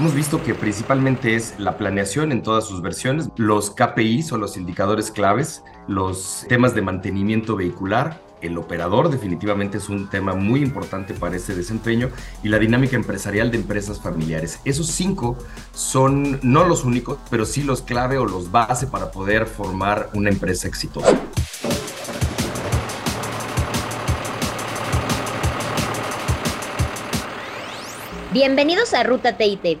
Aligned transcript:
Hemos 0.00 0.14
visto 0.14 0.42
que 0.42 0.54
principalmente 0.54 1.34
es 1.34 1.56
la 1.58 1.76
planeación 1.76 2.32
en 2.32 2.42
todas 2.42 2.64
sus 2.64 2.80
versiones, 2.80 3.28
los 3.36 3.70
KPIs 3.70 4.32
o 4.32 4.38
los 4.38 4.56
indicadores 4.56 5.10
claves, 5.10 5.62
los 5.88 6.46
temas 6.48 6.74
de 6.74 6.80
mantenimiento 6.80 7.54
vehicular, 7.54 8.18
el 8.40 8.56
operador 8.56 9.10
definitivamente 9.10 9.76
es 9.76 9.90
un 9.90 10.08
tema 10.08 10.32
muy 10.32 10.62
importante 10.62 11.12
para 11.12 11.36
ese 11.36 11.54
desempeño 11.54 12.08
y 12.42 12.48
la 12.48 12.58
dinámica 12.58 12.96
empresarial 12.96 13.50
de 13.50 13.58
empresas 13.58 14.00
familiares. 14.00 14.60
Esos 14.64 14.86
cinco 14.86 15.36
son 15.74 16.40
no 16.42 16.64
los 16.64 16.84
únicos, 16.84 17.18
pero 17.28 17.44
sí 17.44 17.62
los 17.62 17.82
clave 17.82 18.16
o 18.16 18.24
los 18.24 18.50
base 18.50 18.86
para 18.86 19.10
poder 19.10 19.44
formar 19.44 20.08
una 20.14 20.30
empresa 20.30 20.66
exitosa. 20.66 21.20
Bienvenidos 28.32 28.94
a 28.94 29.02
Ruta 29.02 29.36
TIT, 29.36 29.80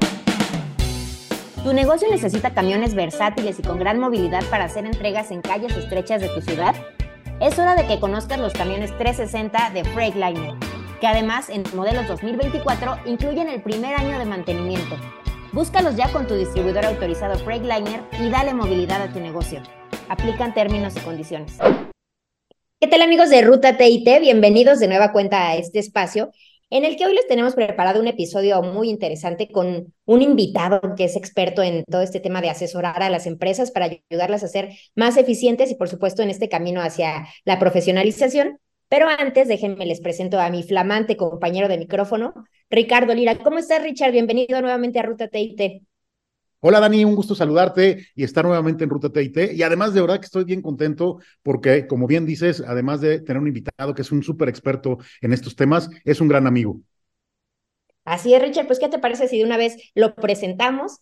¿Tu 1.63 1.73
negocio 1.73 2.09
necesita 2.09 2.55
camiones 2.55 2.95
versátiles 2.95 3.59
y 3.59 3.61
con 3.61 3.77
gran 3.77 3.99
movilidad 3.99 4.43
para 4.49 4.63
hacer 4.63 4.83
entregas 4.83 5.29
en 5.29 5.43
calles 5.43 5.77
estrechas 5.77 6.19
de 6.19 6.27
tu 6.29 6.41
ciudad? 6.41 6.73
Es 7.39 7.59
hora 7.59 7.75
de 7.75 7.85
que 7.85 7.99
conozcas 7.99 8.39
los 8.39 8.53
camiones 8.53 8.97
360 8.97 9.69
de 9.69 9.83
Freightliner, 9.83 10.55
que 10.99 11.05
además 11.05 11.49
en 11.49 11.63
modelos 11.75 12.07
2024 12.07 13.01
incluyen 13.05 13.47
el 13.47 13.61
primer 13.61 13.93
año 13.93 14.17
de 14.17 14.25
mantenimiento. 14.25 14.95
Búscalos 15.51 15.95
ya 15.95 16.11
con 16.11 16.25
tu 16.25 16.33
distribuidor 16.33 16.83
autorizado 16.83 17.37
Freightliner 17.37 18.01
y 18.19 18.31
dale 18.31 18.55
movilidad 18.55 18.99
a 18.99 19.13
tu 19.13 19.19
negocio. 19.19 19.61
Aplican 20.09 20.55
términos 20.55 20.95
y 20.97 21.01
condiciones. 21.01 21.59
¿Qué 22.79 22.87
tal 22.87 23.03
amigos 23.03 23.29
de 23.29 23.43
Ruta 23.43 23.77
TIT? 23.77 24.09
Bienvenidos 24.19 24.79
de 24.79 24.87
nueva 24.87 25.11
cuenta 25.11 25.49
a 25.49 25.55
este 25.57 25.77
espacio 25.77 26.31
en 26.71 26.85
el 26.85 26.95
que 26.95 27.05
hoy 27.05 27.13
les 27.13 27.27
tenemos 27.27 27.53
preparado 27.53 27.99
un 27.99 28.07
episodio 28.07 28.63
muy 28.63 28.89
interesante 28.89 29.49
con 29.51 29.93
un 30.05 30.21
invitado 30.21 30.81
que 30.95 31.03
es 31.03 31.17
experto 31.17 31.61
en 31.61 31.83
todo 31.83 32.01
este 32.01 32.21
tema 32.21 32.41
de 32.41 32.49
asesorar 32.49 33.03
a 33.03 33.09
las 33.09 33.27
empresas 33.27 33.71
para 33.71 33.89
ayudarlas 34.09 34.43
a 34.43 34.47
ser 34.47 34.69
más 34.95 35.17
eficientes 35.17 35.69
y 35.69 35.75
por 35.75 35.89
supuesto 35.89 36.23
en 36.23 36.29
este 36.29 36.47
camino 36.47 36.81
hacia 36.81 37.27
la 37.43 37.59
profesionalización. 37.59 38.57
Pero 38.87 39.07
antes, 39.09 39.49
déjenme 39.49 39.85
les 39.85 39.99
presento 39.99 40.39
a 40.39 40.49
mi 40.49 40.63
flamante 40.63 41.17
compañero 41.17 41.67
de 41.67 41.77
micrófono, 41.77 42.33
Ricardo 42.69 43.13
Lira. 43.13 43.37
¿Cómo 43.37 43.59
estás, 43.59 43.83
Richard? 43.83 44.13
Bienvenido 44.13 44.61
nuevamente 44.61 44.99
a 44.99 45.03
Ruta 45.03 45.27
TIT. 45.27 45.83
Hola 46.63 46.79
Dani, 46.79 47.03
un 47.05 47.15
gusto 47.15 47.33
saludarte 47.35 48.07
y 48.15 48.23
estar 48.23 48.45
nuevamente 48.45 48.83
en 48.83 48.89
Ruta 48.89 49.09
TIT. 49.11 49.53
Y 49.53 49.63
además 49.63 49.93
de 49.93 50.01
verdad 50.01 50.19
que 50.19 50.25
estoy 50.25 50.43
bien 50.43 50.61
contento 50.61 51.19
porque, 51.43 51.87
como 51.87 52.07
bien 52.07 52.25
dices, 52.25 52.63
además 52.65 53.01
de 53.01 53.19
tener 53.19 53.41
un 53.41 53.47
invitado 53.47 53.93
que 53.95 54.01
es 54.03 54.11
un 54.11 54.23
súper 54.23 54.49
experto 54.49 54.97
en 55.21 55.33
estos 55.33 55.55
temas, 55.55 55.89
es 56.05 56.21
un 56.21 56.27
gran 56.27 56.45
amigo. 56.47 56.81
Así 58.05 58.33
es, 58.35 58.41
Richard, 58.41 58.67
pues 58.67 58.77
¿qué 58.79 58.89
te 58.89 58.99
parece 58.99 59.27
si 59.27 59.39
de 59.39 59.45
una 59.45 59.57
vez 59.57 59.75
lo 59.95 60.13
presentamos? 60.15 60.99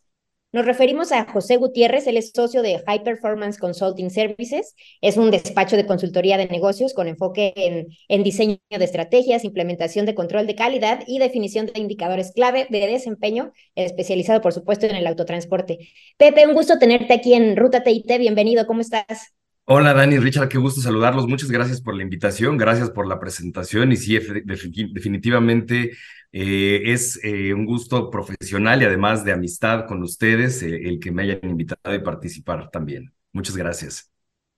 Nos 0.52 0.66
referimos 0.66 1.12
a 1.12 1.26
José 1.26 1.58
Gutiérrez, 1.58 2.08
él 2.08 2.18
es 2.18 2.32
socio 2.34 2.64
de 2.64 2.80
High 2.80 3.04
Performance 3.04 3.60
Consulting 3.60 4.10
Services, 4.10 4.74
es 5.00 5.16
un 5.16 5.30
despacho 5.30 5.76
de 5.76 5.86
consultoría 5.86 6.38
de 6.38 6.48
negocios 6.48 6.96
con 6.96 7.08
enfoque 7.08 7.54
en, 7.56 7.88
en, 8.08 8.24
diseño 8.24 8.58
de 8.72 8.84
estrategias, 8.84 9.44
implementación 9.44 10.08
de 10.08 10.16
control 10.16 10.48
de 10.48 10.56
calidad 10.56 11.04
y 11.06 11.20
definición 11.20 11.68
de 11.68 11.80
indicadores 11.80 12.32
clave 12.32 12.66
de 12.72 12.88
desempeño, 12.88 13.54
especializado 13.76 14.42
por 14.42 14.54
supuesto 14.54 14.88
en 14.88 14.96
el 14.96 15.06
autotransporte. 15.06 15.92
Pepe, 16.18 16.48
un 16.48 16.56
gusto 16.56 16.80
tenerte 16.80 17.14
aquí 17.14 17.36
en 17.36 17.56
Ruta 17.56 17.84
TIT, 17.84 18.08
bienvenido, 18.18 18.66
¿cómo 18.66 18.82
estás? 18.82 19.39
Hola 19.72 19.94
Dani, 19.94 20.18
Richard, 20.18 20.50
qué 20.50 20.58
gusto 20.58 20.82
saludarlos. 20.82 21.28
Muchas 21.28 21.52
gracias 21.52 21.80
por 21.80 21.96
la 21.96 22.02
invitación, 22.02 22.58
gracias 22.58 22.90
por 22.90 23.06
la 23.06 23.20
presentación 23.20 23.92
y 23.92 23.98
sí, 23.98 24.18
definitivamente 24.18 25.92
eh, 26.32 26.82
es 26.86 27.24
eh, 27.24 27.54
un 27.54 27.68
gusto 27.68 28.10
profesional 28.10 28.82
y 28.82 28.86
además 28.86 29.24
de 29.24 29.32
amistad 29.32 29.86
con 29.86 30.02
ustedes 30.02 30.64
eh, 30.64 30.76
el 30.86 31.00
que 31.00 31.12
me 31.12 31.22
hayan 31.22 31.42
invitado 31.44 31.96
a 31.96 32.04
participar 32.04 32.72
también. 32.72 33.14
Muchas 33.32 33.56
gracias. 33.56 34.12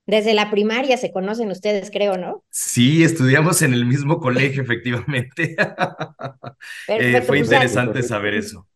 Desde 0.06 0.32
la 0.32 0.50
primaria 0.50 0.96
se 0.96 1.12
conocen 1.12 1.50
ustedes, 1.50 1.90
creo, 1.90 2.16
¿no? 2.16 2.42
Sí, 2.48 3.04
estudiamos 3.04 3.60
en 3.60 3.74
el 3.74 3.84
mismo 3.84 4.18
colegio, 4.18 4.62
efectivamente. 4.64 5.56
fue 6.86 7.22
pues, 7.26 7.42
interesante 7.42 8.02
saber 8.02 8.32
eso. 8.32 8.66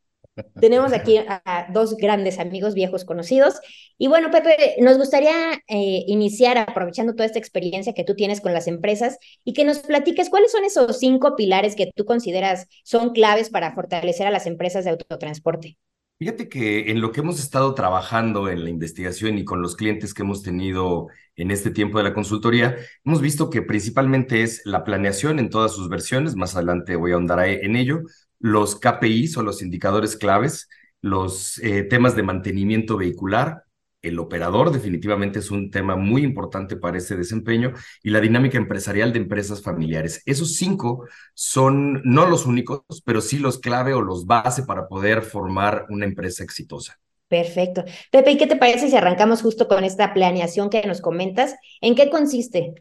Tenemos 0.61 0.93
aquí 0.93 1.19
a 1.19 1.67
dos 1.73 1.97
grandes 1.97 2.39
amigos, 2.39 2.75
viejos 2.75 3.05
conocidos. 3.05 3.61
Y 3.97 4.09
bueno, 4.09 4.31
Pepe, 4.31 4.77
nos 4.81 4.99
gustaría 4.99 5.55
eh, 5.69 6.05
iniciar 6.07 6.59
aprovechando 6.59 7.15
toda 7.15 7.27
esta 7.27 7.39
experiencia 7.39 7.95
que 7.95 8.05
tú 8.05 8.15
tienes 8.15 8.41
con 8.41 8.53
las 8.53 8.67
empresas 8.67 9.19
y 9.45 9.55
que 9.55 9.65
nos 9.65 9.79
platiques 9.79 10.29
cuáles 10.29 10.53
son 10.53 10.65
esos 10.65 10.99
cinco 10.99 11.37
pilares 11.37 11.75
que 11.75 11.91
tú 11.95 12.05
consideras 12.05 12.67
son 12.85 13.11
claves 13.11 13.49
para 13.49 13.75
fortalecer 13.75 14.27
a 14.27 14.31
las 14.31 14.47
empresas 14.47 14.85
de 14.85 14.91
autotransporte. 14.91 15.79
Fíjate 16.19 16.49
que 16.49 16.91
en 16.91 17.03
lo 17.03 17.13
que 17.13 17.21
hemos 17.21 17.39
estado 17.39 17.75
trabajando 17.75 18.49
en 18.49 18.65
la 18.65 18.71
investigación 18.71 19.37
y 19.37 19.45
con 19.45 19.61
los 19.61 19.77
clientes 19.77 20.15
que 20.15 20.23
hemos 20.23 20.43
tenido 20.43 21.09
en 21.35 21.51
este 21.51 21.71
tiempo 21.71 21.99
de 21.99 22.05
la 22.05 22.15
consultoría, 22.15 22.77
hemos 23.05 23.21
visto 23.21 23.51
que 23.51 23.61
principalmente 23.61 24.43
es 24.43 24.63
la 24.65 24.83
planeación 24.83 25.39
en 25.39 25.51
todas 25.51 25.73
sus 25.73 25.91
versiones, 25.91 26.35
más 26.35 26.57
adelante 26.57 26.97
voy 26.97 27.11
a 27.13 27.17
ahondar 27.17 27.47
en 27.47 27.77
ello, 27.77 28.01
los 28.39 28.77
KPIs 28.77 29.37
o 29.37 29.43
los 29.43 29.63
indicadores 29.63 30.17
claves, 30.17 30.69
los 31.01 31.59
eh, 31.59 31.85
temas 31.85 32.17
de 32.17 32.23
mantenimiento 32.23 32.97
vehicular, 32.97 33.65
el 34.03 34.19
operador 34.21 34.71
definitivamente 34.71 35.41
es 35.41 35.51
un 35.51 35.71
tema 35.71 35.97
muy 35.97 36.23
importante 36.23 36.77
para 36.77 36.99
ese 36.99 37.17
desempeño 37.17 37.73
y 38.03 38.11
la 38.11 38.21
dinámica 38.21 38.57
empresarial 38.57 39.13
de 39.13 39.19
empresas 39.19 39.63
familiares. 39.63 40.23
Esos 40.27 40.55
cinco 40.55 41.07
son 41.35 42.03
no 42.05 42.27
los 42.27 42.47
únicos, 42.47 42.83
pero 43.05 43.21
sí 43.21 43.39
los 43.39 43.59
clave 43.59 43.95
o 43.95 44.03
los 44.03 44.27
base 44.27 44.63
para 44.63 44.87
poder 44.87 45.23
formar 45.23 45.87
una 45.89 46.05
empresa 46.05 46.45
exitosa. 46.45 46.99
Perfecto. 47.29 47.85
Pepe, 48.13 48.33
¿y 48.33 48.37
qué 48.37 48.47
te 48.47 48.57
parece 48.57 48.89
si 48.89 48.97
arrancamos 48.97 49.43
justo 49.43 49.67
con 49.67 49.83
esta 49.83 50.15
planeación 50.15 50.71
que 50.71 50.87
nos 50.87 51.01
comentas? 51.01 51.57
¿En 51.81 51.97
qué 51.97 52.09
consiste? 52.09 52.75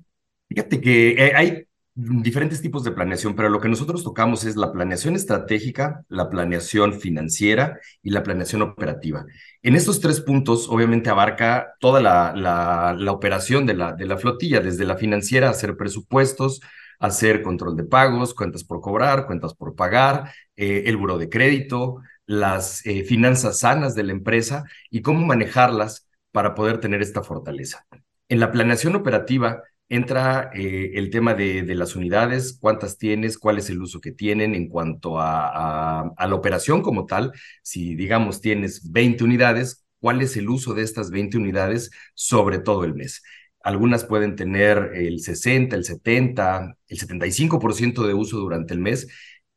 Fíjate 0.47 0.79
que 0.79 1.11
eh, 1.13 1.33
hay 1.35 1.63
diferentes 1.95 2.61
tipos 2.61 2.83
de 2.83 2.91
planeación, 2.91 3.35
pero 3.35 3.47
lo 3.47 3.61
que 3.61 3.69
nosotros 3.69 4.03
tocamos 4.03 4.44
es 4.44 4.57
la 4.57 4.72
planeación 4.73 5.16
estratégica, 5.16 6.03
la 6.09 6.29
planeación 6.29 7.00
financiera 7.00 7.79
y 8.03 8.09
la 8.09 8.22
planeación 8.22 8.61
operativa. 8.61 9.25
En 9.63 9.75
estos 9.75 10.01
tres 10.01 10.19
puntos, 10.19 10.67
obviamente, 10.69 11.09
abarca 11.09 11.73
toda 11.79 12.01
la, 12.01 12.34
la, 12.35 13.11
operación 13.13 13.66
de 13.66 13.75
la, 13.75 13.94
de 13.94 14.05
la 14.05 14.17
flotilla, 14.17 14.59
desde 14.59 14.84
la 14.84 14.97
financiera, 14.97 15.50
hacer 15.50 15.78
presupuestos, 15.78 16.59
hacer 17.00 17.41
control 17.41 17.78
de 17.78 17.85
pagos, 17.85 18.34
cuentas 18.34 18.66
por 18.66 18.81
cobrar, 18.81 19.25
cuentas 19.25 19.53
por 19.53 19.73
pagar, 19.75 20.34
eh, 20.57 20.84
el 20.88 20.97
buro 20.97 21.17
de 21.17 21.29
crédito, 21.29 22.01
las 22.25 22.85
eh, 22.85 23.03
finanzas 23.05 23.59
sanas 23.59 23.95
de 23.95 24.03
la 24.03 24.11
empresa 24.11 24.66
y 24.89 25.01
cómo 25.01 25.25
manejarlas 25.25 26.07
para 26.31 26.55
poder 26.55 26.79
tener 26.81 27.01
esta 27.01 27.23
fortaleza. 27.23 27.85
En 28.28 28.41
la 28.41 28.51
planeación 28.51 28.95
operativa, 28.95 29.61
entra 29.90 30.50
eh, 30.53 30.91
el 30.96 31.09
tema 31.09 31.34
de, 31.34 31.63
las 31.75 31.96
unidades, 31.96 32.57
cuántas 32.59 32.97
tienes, 32.97 33.38
cuál 33.38 33.57
es 33.57 33.69
el 33.69 33.81
uso 33.81 34.01
que 34.01 34.12
tienen 34.12 34.56
en 34.56 34.68
cuanto 34.68 35.19
a, 35.19 36.13
la 36.18 36.35
operación 36.35 36.81
como 36.81 37.06
tal. 37.06 37.31
Si, 37.62 37.96
digamos, 37.96 38.41
tienes 38.41 38.91
20 38.91 39.23
unidades, 39.23 39.85
cuál 39.99 40.22
es 40.22 40.37
el 40.37 40.49
uso 40.49 40.73
de 40.73 40.84
estas 40.84 41.11
20 41.11 41.37
unidades 41.37 41.91
sobre 42.14 42.59
todo 42.59 42.84
el 42.84 42.96
mes. 42.96 43.23
Algunas 43.64 44.05
pueden 44.05 44.35
tener 44.35 44.91
el 44.93 45.20
60, 45.22 45.76
el 45.76 45.84
70, 45.84 46.78
el 46.87 46.99
75% 46.99 48.05
de 48.05 48.14
uso 48.14 48.37
durante 48.37 48.73
el 48.73 48.79
mes 48.79 49.08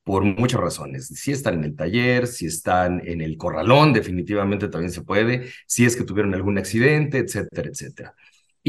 por 0.03 0.25
muchas 0.25 0.61
razones. 0.61 1.09
Si 1.09 1.33
están 1.33 1.55
en 1.57 1.65
el 1.65 1.77
taller, 1.77 2.27
si 2.27 2.47
están 2.47 3.07
en 3.07 3.21
el 3.21 3.37
corralón, 3.37 3.93
definitivamente 3.93 4.69
también 4.69 4.93
se 4.93 5.03
puede, 5.03 5.51
si 5.67 5.85
es 5.85 5.97
que 5.97 6.05
tuvieron 6.05 6.35
algún 6.35 6.57
accidente, 6.57 7.19
etcétera, 7.19 7.69
etcétera. 7.69 8.15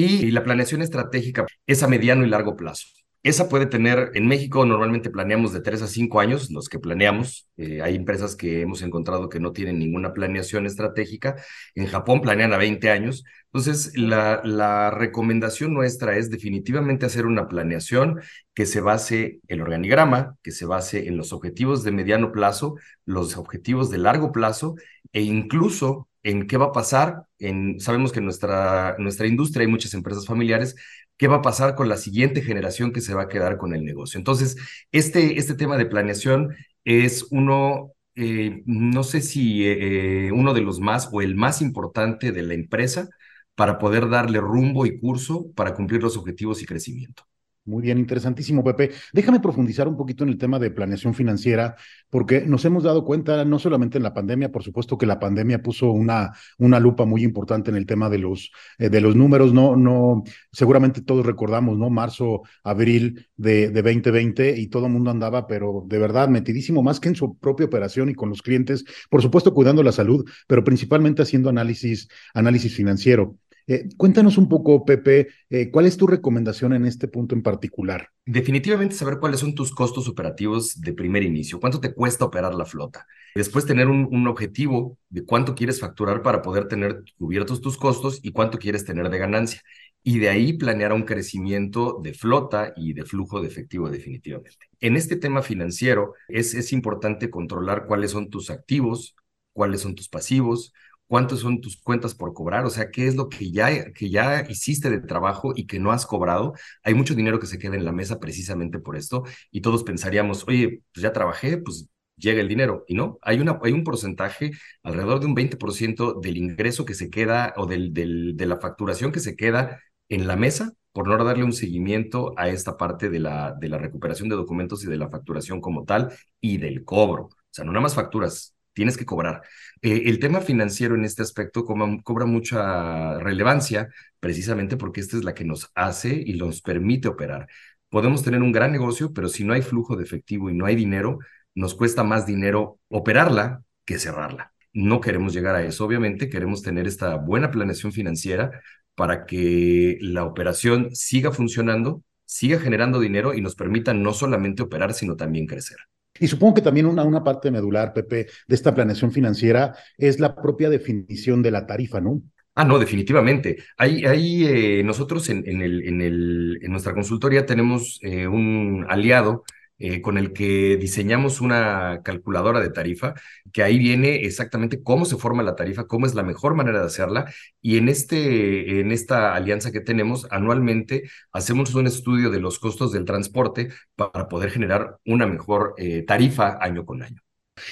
Y 0.01 0.31
la 0.31 0.43
planeación 0.43 0.81
estratégica 0.81 1.45
es 1.67 1.83
a 1.83 1.87
mediano 1.87 2.25
y 2.25 2.29
largo 2.29 2.55
plazo. 2.55 2.87
esa 3.21 3.49
puede 3.49 3.65
tener, 3.65 4.11
en 4.13 4.27
México 4.27 4.65
normalmente 4.65 5.09
planeamos 5.09 5.51
de 5.51 5.59
tres 5.59 5.81
a 5.81 5.87
cinco 5.87 6.21
años, 6.21 6.49
los 6.51 6.69
que 6.69 6.79
planeamos. 6.79 7.49
Eh, 7.57 7.81
hay 7.81 7.95
empresas 7.95 8.35
que 8.37 8.61
hemos 8.61 8.81
encontrado 8.81 9.27
que 9.27 9.41
no 9.41 9.51
tienen 9.51 9.77
ninguna 9.77 10.13
planeación 10.13 10.65
estratégica. 10.65 11.35
En 11.75 11.87
Japón 11.87 12.21
planean 12.21 12.53
a 12.53 12.57
20 12.57 12.89
años. 12.89 13.25
Entonces, 13.47 13.91
la, 13.97 14.41
la 14.45 14.89
recomendación 14.91 15.73
nuestra 15.73 16.15
es 16.17 16.29
definitivamente 16.29 17.05
hacer 17.05 17.25
una 17.25 17.49
planeación 17.49 18.21
que 18.53 18.65
se 18.65 18.79
base 18.79 19.41
en 19.49 19.57
el 19.57 19.61
organigrama, 19.63 20.37
que 20.41 20.51
se 20.51 20.65
base 20.65 21.07
en 21.07 21.17
los 21.17 21.33
objetivos 21.33 21.83
de 21.83 21.91
mediano 21.91 22.31
plazo, 22.31 22.75
los 23.05 23.35
objetivos 23.35 23.89
de 23.89 23.97
largo 23.97 24.31
plazo 24.31 24.75
e 25.11 25.21
incluso 25.23 26.08
en 26.24 26.48
qué 26.48 26.57
va 26.57 26.68
a 26.68 26.71
pasar. 26.71 27.24
En, 27.39 27.80
sabemos 27.80 28.12
que 28.12 28.19
en 28.19 28.25
nuestra, 28.25 28.95
nuestra 29.00 29.27
industria 29.27 29.66
hay 29.66 29.71
muchas 29.71 29.94
empresas 29.94 30.25
familiares 30.25 30.75
qué 31.19 31.27
va 31.27 31.38
a 31.38 31.42
pasar 31.42 31.75
con 31.75 31.89
la 31.89 31.98
siguiente 31.98 32.42
generación 32.42 32.94
que 32.94 33.01
se 33.01 33.13
va 33.13 33.24
a 33.24 33.27
quedar 33.27 33.57
con 33.57 33.75
el 33.75 33.83
negocio. 33.86 34.18
Entonces, 34.18 34.56
este, 34.92 35.38
este 35.38 35.54
tema 35.54 35.77
de 35.77 35.86
planeación 35.86 36.56
es 36.86 37.27
uno, 37.31 37.92
eh, 38.16 38.63
no 38.66 39.04
sé 39.04 39.21
si 39.21 39.66
eh, 39.68 40.27
eh, 40.27 40.31
uno 40.31 40.54
de 40.54 40.62
los 40.62 40.80
más 40.80 41.10
o 41.12 41.21
el 41.21 41.36
más 41.36 41.62
importante 41.62 42.31
de 42.31 42.44
la 42.44 42.54
empresa 42.54 43.10
para 43.56 43.80
poder 43.80 44.10
darle 44.10 44.39
rumbo 44.39 44.86
y 44.86 44.98
curso 45.00 45.51
para 45.56 45.74
cumplir 45.74 46.01
los 46.01 46.16
objetivos 46.18 46.62
y 46.63 46.66
crecimiento. 46.66 47.24
Muy 47.69 47.83
bien, 47.83 48.00
interesantísimo, 48.00 48.63
Pepe. 48.63 48.89
Déjame 49.13 49.39
profundizar 49.39 49.88
un 49.88 49.95
poquito 49.95 50.24
en 50.24 50.31
el 50.31 50.39
tema 50.39 50.57
de 50.57 50.71
planeación 50.71 51.13
financiera, 51.13 51.75
porque 52.10 52.42
nos 52.42 52.66
hemos 52.66 52.83
dado 52.83 53.06
cuenta, 53.06 53.45
no 53.45 53.60
solamente 53.60 53.98
en 53.98 54.04
la 54.04 54.12
pandemia, 54.12 54.51
por 54.51 54.63
supuesto 54.63 54.98
que 54.98 55.06
la 55.06 55.19
pandemia 55.19 55.62
puso 55.62 55.92
una, 55.92 56.33
una 56.57 56.80
lupa 56.80 57.06
muy 57.06 57.24
importante 57.24 57.69
en 57.69 57.77
el 57.77 57.86
tema 57.86 58.10
de 58.10 58.18
los, 58.18 58.51
eh, 58.80 58.89
de 58.89 59.01
los 59.01 59.16
números, 59.16 59.54
no, 59.54 59.75
no, 59.75 60.24
seguramente 60.51 61.04
todos 61.04 61.24
recordamos, 61.24 61.77
¿no? 61.77 61.92
Marzo, 61.92 62.42
abril 62.63 63.27
de, 63.38 63.69
de 63.69 63.81
2020 63.83 64.60
y 64.60 64.68
todo 64.68 64.88
el 64.88 64.92
mundo 64.92 65.12
andaba, 65.12 65.45
pero 65.45 65.83
de 65.86 66.00
verdad 66.00 66.27
metidísimo, 66.27 66.81
más 66.81 67.00
que 67.00 67.10
en 67.10 67.16
su 67.16 67.38
propia 67.38 67.68
operación 67.68 68.10
y 68.10 68.16
con 68.16 68.30
los 68.30 68.42
clientes, 68.42 68.83
por 69.12 69.21
supuesto 69.21 69.54
cuidando 69.54 69.83
la 69.83 69.92
salud, 69.92 70.27
pero 70.48 70.63
principalmente 70.63 71.21
haciendo 71.21 71.50
análisis, 71.50 72.07
análisis 72.33 72.75
financiero. 72.75 73.38
Eh, 73.71 73.88
cuéntanos 73.98 74.39
un 74.39 74.50
poco, 74.50 74.83
Pepe, 74.83 75.27
eh, 75.51 75.69
¿cuál 75.69 75.86
es 75.86 75.95
tu 75.95 76.07
recomendación 76.07 76.74
en 76.74 76.88
este 76.88 77.07
punto 77.07 77.36
en 77.36 77.44
particular? 77.44 78.10
Definitivamente 78.25 78.95
saber 78.95 79.19
cuáles 79.19 79.42
son 79.42 79.54
tus 79.54 79.71
costos 79.71 80.07
operativos 80.07 80.81
de 80.81 80.92
primer 80.92 81.21
inicio, 81.21 81.60
cuánto 81.60 81.80
te 81.80 81.94
cuesta 81.94 82.25
operar 82.25 82.56
la 82.56 82.66
flota. 82.66 83.06
Después 83.36 83.68
tener 83.68 83.86
un, 83.86 84.07
un 84.12 84.27
objetivo 84.27 84.98
de 85.10 85.24
cuánto 85.24 85.54
quieres 85.54 85.80
facturar 85.80 86.24
para 86.24 86.42
poder 86.42 86.68
tener 86.68 87.04
cubiertos 87.19 87.62
tus 87.62 87.77
costos 87.77 88.19
y 88.24 88.31
cuánto 88.31 88.57
quieres 88.57 88.86
tener 88.86 89.07
de 89.07 89.19
ganancia. 89.19 89.62
Y 90.01 90.18
de 90.18 90.30
ahí 90.30 90.54
planear 90.54 90.92
un 90.92 91.04
crecimiento 91.04 92.00
de 92.01 92.16
flota 92.16 92.74
y 92.75 92.94
de 92.94 93.06
flujo 93.06 93.39
de 93.39 93.50
efectivo 93.50 93.88
definitivamente. 93.92 94.66
En 94.80 94.95
este 94.95 95.16
tema 95.16 95.44
financiero 95.44 96.16
es, 96.27 96.56
es 96.56 96.74
importante 96.74 97.30
controlar 97.30 97.86
cuáles 97.86 98.10
son 98.10 98.31
tus 98.31 98.50
activos, 98.50 99.16
cuáles 99.54 99.81
son 99.81 99.94
tus 99.94 100.10
pasivos, 100.10 100.74
cuántas 101.09 101.39
son 101.39 101.61
tus 101.61 101.77
cuentas 101.81 102.15
por 102.15 102.33
cobrar, 102.33 102.65
o 102.65 102.69
sea, 102.71 102.91
qué 102.91 103.07
es 103.07 103.15
lo 103.17 103.29
que 103.29 103.51
ya, 103.51 103.91
que 103.94 104.09
ya 104.11 104.45
hiciste 104.50 104.89
de 104.91 105.01
trabajo 105.01 105.53
y 105.56 105.67
que 105.67 105.79
no 105.79 105.91
has 105.91 106.06
cobrado. 106.06 106.53
Hay 106.83 106.94
mucho 106.94 107.15
dinero 107.15 107.39
que 107.39 107.47
se 107.47 107.59
queda 107.59 107.75
en 107.75 107.85
la 107.85 107.91
mesa 107.91 108.19
precisamente 108.19 108.79
por 108.79 108.95
esto 108.95 109.23
y 109.51 109.61
todos 109.61 109.83
pensaríamos, 109.83 110.45
oye, 110.47 110.83
pues 110.94 111.03
ya 111.03 111.13
trabajé, 111.13 111.57
pues 111.57 111.89
llega 112.15 112.41
el 112.41 112.47
dinero. 112.47 112.83
Y 112.88 112.95
no, 112.95 113.17
hay, 113.21 113.39
una, 113.39 113.59
hay 113.63 113.71
un 113.73 113.83
porcentaje, 113.83 114.51
alrededor 114.83 115.19
de 115.19 115.25
un 115.27 115.35
20% 115.35 116.19
del 116.21 116.38
ingreso 116.38 116.85
que 116.85 116.94
se 116.94 117.09
queda 117.09 117.53
o 117.57 117.65
del, 117.65 117.94
del, 117.94 118.38
de 118.38 118.45
la 118.45 118.59
facturación 118.59 119.11
que 119.11 119.19
se 119.19 119.35
queda 119.35 119.81
en 120.09 120.27
la 120.27 120.35
mesa 120.35 120.73
por 120.91 121.07
no 121.07 121.23
darle 121.23 121.44
un 121.44 121.53
seguimiento 121.53 122.33
a 122.38 122.50
esta 122.50 122.77
parte 122.77 123.09
de 123.09 123.19
la, 123.19 123.53
de 123.59 123.69
la 123.69 123.77
recuperación 123.77 124.29
de 124.29 124.35
documentos 124.35 124.83
y 124.83 124.88
de 124.88 124.97
la 124.97 125.09
facturación 125.09 125.61
como 125.61 125.85
tal 125.85 126.11
y 126.41 126.57
del 126.57 126.83
cobro. 126.83 127.23
O 127.25 127.31
sea, 127.51 127.65
no 127.65 127.71
nada 127.71 127.83
más 127.83 127.95
facturas, 127.95 128.56
tienes 128.79 128.95
que 128.95 129.05
cobrar. 129.05 129.41
Eh, 129.81 130.03
el 130.05 130.19
tema 130.19 130.39
financiero 130.39 130.95
en 130.95 131.03
este 131.03 131.21
aspecto 131.21 131.65
cobra 131.65 132.25
mucha 132.25 133.19
relevancia 133.19 133.89
precisamente 134.21 134.77
porque 134.77 135.01
esta 135.01 135.17
es 135.17 135.25
la 135.25 135.33
que 135.33 135.43
nos 135.43 135.69
hace 135.75 136.23
y 136.25 136.37
nos 136.37 136.61
permite 136.61 137.09
operar. 137.09 137.47
Podemos 137.89 138.23
tener 138.23 138.41
un 138.41 138.53
gran 138.53 138.71
negocio, 138.71 139.11
pero 139.13 139.27
si 139.27 139.43
no 139.43 139.51
hay 139.53 139.61
flujo 139.63 139.97
de 139.97 140.05
efectivo 140.05 140.49
y 140.49 140.53
no 140.53 140.65
hay 140.65 140.77
dinero, 140.77 141.19
nos 141.55 141.75
cuesta 141.75 142.05
más 142.05 142.25
dinero 142.25 142.79
operarla 142.87 143.63
que 143.83 143.99
cerrarla. 143.99 144.53
No 144.71 145.01
queremos 145.01 145.33
llegar 145.33 145.55
a 145.57 145.63
eso, 145.65 145.83
obviamente, 145.83 146.29
queremos 146.29 146.61
tener 146.61 146.87
esta 146.87 147.15
buena 147.17 147.51
planeación 147.51 147.91
financiera 147.91 148.61
para 148.95 149.25
que 149.25 149.97
la 149.99 150.23
operación 150.23 150.95
siga 150.95 151.33
funcionando, 151.33 152.01
siga 152.23 152.59
generando 152.59 153.01
dinero 153.01 153.33
y 153.33 153.41
nos 153.41 153.55
permita 153.55 153.93
no 153.93 154.13
solamente 154.13 154.63
operar, 154.63 154.93
sino 154.93 155.17
también 155.17 155.47
crecer. 155.47 155.79
Y 156.19 156.27
supongo 156.27 156.56
que 156.56 156.62
también 156.62 156.86
una, 156.86 157.04
una 157.04 157.24
parte 157.24 157.51
medular, 157.51 157.94
Pepe, 157.94 158.27
de 158.48 158.56
esta 158.56 158.74
planeación 158.74 159.12
financiera 159.12 159.75
es 159.98 160.19
la 160.19 160.36
propia 160.36 160.69
definición 160.69 161.42
de 161.42 161.51
la 161.51 161.66
tarifa, 161.66 162.01
¿no? 162.01 162.21
Ah, 162.56 162.66
no, 162.66 162.77
definitivamente. 162.77 163.63
Hay, 163.77 164.06
hay 164.06 164.45
eh, 164.45 164.83
nosotros 164.83 165.30
en, 165.30 165.48
en, 165.48 165.62
el, 165.62 165.88
en, 165.88 166.01
el, 166.01 166.60
en 166.62 166.71
nuestra 166.71 166.94
consultoría 166.94 167.45
tenemos 167.45 168.00
eh, 168.01 168.27
un 168.27 168.86
aliado 168.89 169.44
eh, 169.79 170.01
con 170.01 170.17
el 170.17 170.33
que 170.33 170.77
diseñamos 170.77 171.41
una 171.41 172.01
calculadora 172.03 172.59
de 172.59 172.69
tarifa, 172.69 173.13
que 173.51 173.63
ahí 173.63 173.79
viene 173.79 174.25
exactamente 174.25 174.83
cómo 174.83 175.05
se 175.05 175.17
forma 175.17 175.43
la 175.43 175.55
tarifa, 175.55 175.87
cómo 175.87 176.05
es 176.05 176.15
la 176.15 176.23
mejor 176.23 176.55
manera 176.55 176.79
de 176.79 176.85
hacerla. 176.87 177.31
Y 177.61 177.77
en, 177.77 177.89
este, 177.89 178.79
en 178.81 178.91
esta 178.91 179.33
alianza 179.35 179.71
que 179.71 179.81
tenemos, 179.81 180.27
anualmente 180.31 181.09
hacemos 181.31 181.73
un 181.75 181.87
estudio 181.87 182.29
de 182.29 182.39
los 182.39 182.59
costos 182.59 182.91
del 182.91 183.05
transporte 183.05 183.69
para 183.95 184.27
poder 184.27 184.51
generar 184.51 184.97
una 185.05 185.25
mejor 185.27 185.73
eh, 185.77 186.03
tarifa 186.03 186.57
año 186.61 186.85
con 186.85 187.03
año. 187.03 187.21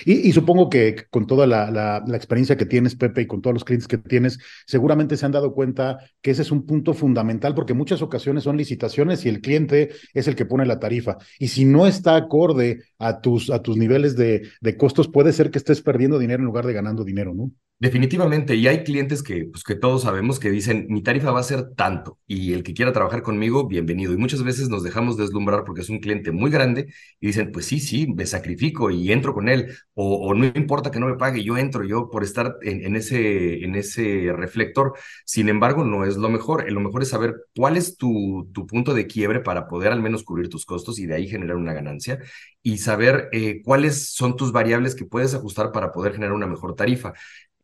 Y, 0.06 0.32
supongo 0.32 0.70
que 0.70 1.06
con 1.10 1.28
toda 1.28 1.48
la, 1.48 1.72
la, 1.72 2.18
experiencia 2.18 2.58
que 2.58 2.66
tienes, 2.66 2.96
Pepe, 2.96 3.22
y 3.22 3.28
con 3.28 3.42
todos 3.42 3.54
los 3.54 3.64
clientes 3.64 3.88
que 3.88 3.98
tienes, 3.98 4.40
seguramente 4.66 5.18
se 5.18 5.26
han 5.26 5.32
dado 5.32 5.54
cuenta 5.54 6.00
que 6.22 6.32
ese 6.32 6.42
es 6.42 6.52
un 6.52 6.66
punto 6.66 6.94
fundamental 6.94 7.56
porque 7.56 7.74
muchas 7.74 8.02
ocasiones 8.02 8.44
son 8.44 8.58
licitaciones 8.58 9.26
y 9.26 9.30
el 9.30 9.42
cliente 9.42 9.90
es 10.14 10.28
el 10.28 10.36
que 10.36 10.46
pone 10.46 10.66
la 10.66 10.80
tarifa. 10.80 11.18
Y 11.40 11.50
si 11.50 11.66
no 11.66 11.88
está 11.88 12.16
acorde 12.16 12.84
a 13.00 13.22
tus, 13.22 13.50
a 13.50 13.62
tus 13.62 13.78
niveles 13.78 14.16
de, 14.16 14.48
de 14.62 14.78
costos, 14.78 15.08
puede 15.08 15.34
ser 15.34 15.52
que 15.52 15.58
estés 15.58 15.82
perdiendo 15.82 16.20
dinero 16.20 16.40
en 16.40 16.46
lugar 16.46 16.66
de 16.66 16.74
ganando 16.74 17.04
dinero, 17.04 17.34
¿no? 17.34 17.52
Definitivamente, 17.80 18.56
y 18.56 18.66
hay 18.68 18.84
clientes 18.84 19.22
que, 19.22 19.46
pues, 19.46 19.64
que 19.64 19.76
todos 19.76 20.02
sabemos 20.02 20.40
que 20.40 20.50
dicen, 20.50 20.88
mi 20.90 21.04
tarifa 21.04 21.30
va 21.30 21.42
a 21.42 21.44
ser 21.44 21.76
tanto, 21.76 22.18
y 22.26 22.54
el 22.54 22.64
que 22.64 22.74
quiera 22.74 22.92
trabajar 22.92 23.22
conmigo, 23.22 23.68
bienvenido. 23.68 24.14
Y 24.14 24.18
muchas 24.18 24.42
veces 24.42 24.68
nos 24.70 24.82
dejamos 24.82 25.16
deslumbrar 25.16 25.64
porque 25.64 25.82
es 25.82 25.90
un 25.92 26.00
cliente 26.00 26.32
muy 26.32 26.50
grande 26.50 26.88
y 27.20 27.28
dicen, 27.28 27.52
pues 27.52 27.68
sí, 27.68 27.80
sí, 27.80 28.08
me 28.12 28.26
sacrifico 28.26 28.90
y 28.90 29.12
entro 29.12 29.32
con 29.32 29.48
él, 29.48 29.78
o, 29.94 30.34
no 30.34 30.46
importa 30.56 30.90
que 30.90 31.00
no 31.00 31.06
me 31.06 31.18
pague, 31.18 31.44
yo 31.44 31.56
entro 31.56 31.84
yo 31.84 32.10
por 32.10 32.24
estar 32.24 32.56
en, 32.64 32.96
ese, 32.96 33.64
en 33.64 33.76
ese 33.76 34.34
reflector. 34.36 34.94
Sin 35.24 35.48
embargo, 35.48 35.84
no 35.86 36.04
es 36.04 36.18
lo 36.18 36.30
mejor. 36.30 36.72
Lo 36.72 36.80
mejor 36.80 37.04
es 37.04 37.10
saber 37.10 37.36
cuál 37.56 37.78
es 37.78 37.96
tu, 37.96 38.50
tu 38.54 38.66
punto 38.66 38.96
de 38.96 39.06
quiebre 39.06 39.40
para 39.42 39.68
poder 39.68 39.92
al 39.92 40.02
menos 40.02 40.24
cubrir 40.24 40.50
tus 40.50 40.66
costos 40.66 40.98
y 40.98 41.06
de 41.06 41.14
ahí 41.14 41.28
generar 41.28 41.58
una 41.58 41.74
ganancia, 41.74 42.18
y 42.64 42.80
saber 42.80 43.30
eh, 43.32 43.62
cuáles 43.64 44.14
son 44.14 44.36
tus 44.36 44.52
variables 44.52 44.96
que 44.96 45.06
puedes 45.06 45.34
ajustar 45.36 45.72
para 45.72 45.92
poder 45.92 46.14
generar 46.14 46.34
una 46.34 46.48
mejor 46.48 46.76
tarifa 46.76 47.14